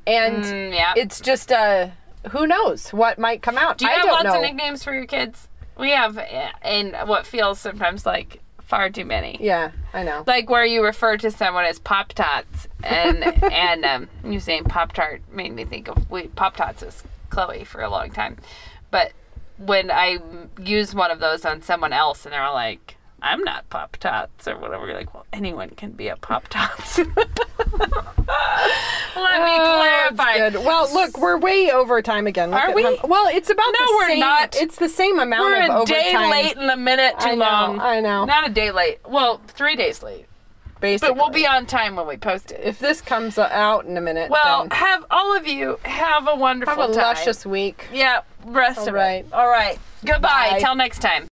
and 0.07 0.45
mm, 0.45 0.75
yeah. 0.75 0.95
it's 0.97 1.21
just 1.21 1.53
uh, 1.53 1.89
who 2.31 2.47
knows 2.47 2.91
what 2.91 3.19
might 3.19 3.43
come 3.43 3.57
out. 3.57 3.79
Do 3.79 3.87
you 3.87 3.91
I 3.91 3.95
have 3.95 4.07
lots 4.07 4.25
know. 4.25 4.37
of 4.37 4.43
nicknames 4.43 4.85
for 4.85 4.93
your 4.93 5.07
kids? 5.07 5.49
We 5.79 5.91
have, 5.91 6.19
uh, 6.19 6.51
in 6.65 6.95
what 7.07 7.27
feels 7.27 7.59
sometimes 7.59 8.05
like 8.05 8.41
far 8.61 8.91
too 8.91 9.05
many. 9.05 9.39
Yeah, 9.41 9.73
I 9.93 10.03
know. 10.03 10.25
Like 10.27 10.51
where 10.51 10.65
you 10.65 10.85
refer 10.85 11.17
to 11.19 11.31
someone 11.31 11.65
as 11.65 11.79
Pop 11.79 12.13
Tots, 12.13 12.69
and 12.83 13.25
and 13.53 13.85
um, 13.85 14.09
you 14.25 14.41
saying 14.41 14.65
Pop 14.65 14.93
Tart 14.93 15.23
made 15.33 15.53
me 15.53 15.65
think 15.65 15.89
of 15.89 16.11
we 16.11 16.29
Pop 16.29 16.57
Tots 16.57 16.83
was 16.83 17.03
Chloe 17.31 17.65
for 17.65 17.81
a 17.83 17.91
long 17.91 18.11
time, 18.11 18.37
but 18.91 19.13
when 19.59 19.91
I 19.91 20.19
use 20.63 20.95
one 20.95 21.11
of 21.11 21.21
those 21.21 21.45
on 21.45 21.63
someone 21.63 21.93
else, 21.93 22.25
and 22.25 22.33
they're 22.33 22.43
all 22.43 22.55
like. 22.55 22.97
I'm 23.23 23.43
not 23.45 23.69
Pop 23.71 23.97
Tots 23.99 24.49
or 24.49 24.57
whatever. 24.59 24.87
You're 24.87 24.97
like, 24.97 25.13
well, 25.15 25.27
anyone 25.33 25.71
can 25.71 25.91
be 25.93 26.09
a 26.09 26.17
Pop 26.17 26.49
Tots. 26.49 26.99
Let 26.99 27.07
me 27.07 27.15
Oh, 29.17 30.11
clarify. 30.17 30.57
Well, 30.65 30.93
look, 30.93 31.19
we're 31.19 31.39
way 31.39 31.71
over 31.71 32.01
time 32.03 32.27
again. 32.27 32.51
Look 32.51 32.61
Are 32.61 32.75
we? 32.75 32.83
how- 32.83 32.97
well, 33.07 33.29
it's 33.29 33.51
about 33.51 33.75
No, 33.79 33.87
we're 33.97 34.09
same. 34.09 34.21
not. 34.21 34.57
It's 34.57 34.77
the 34.77 34.89
same 34.89 35.19
amount 35.19 35.55
of 35.55 35.59
time. 35.61 35.69
We're 35.77 35.83
a 35.83 35.87
day 35.87 36.09
overtime. 36.15 36.31
late 36.31 36.57
and 36.57 36.71
a 36.71 36.77
minute 36.77 37.15
too 37.21 37.29
I 37.31 37.35
know, 37.35 37.45
long. 37.45 37.81
I 37.81 38.01
know. 38.01 38.25
Not 38.25 38.49
a 38.49 38.53
day 38.53 38.71
late. 38.71 39.01
Well, 39.09 39.41
three 39.49 39.77
days 39.77 40.03
late. 40.03 40.27
Basically, 40.81 41.11
But 41.15 41.19
we'll 41.19 41.31
be 41.31 41.47
on 41.47 41.67
time 41.67 41.95
when 41.97 42.07
we 42.07 42.17
post 42.17 42.53
it. 42.53 42.61
If 42.65 42.79
this 42.79 43.03
comes 43.03 43.37
out 43.39 43.85
in 43.85 43.99
a 43.99 44.01
minute, 44.01 44.31
Well, 44.31 44.67
have 44.71 45.05
all 45.11 45.37
of 45.37 45.47
you 45.47 45.79
have 45.85 46.27
a 46.27 46.35
wonderful 46.35 46.75
have 46.75 46.91
a 46.91 46.95
time. 46.95 47.03
luscious 47.03 47.45
week. 47.45 47.85
Yeah, 47.93 48.21
rest 48.47 48.79
All 48.79 48.89
of 48.89 48.95
right. 48.95 49.27
it. 49.27 49.33
All 49.33 49.47
right. 49.49 49.79
Goodbye. 50.07 50.53
Bye. 50.53 50.61
Till 50.61 50.75
next 50.75 51.01
time. 51.03 51.27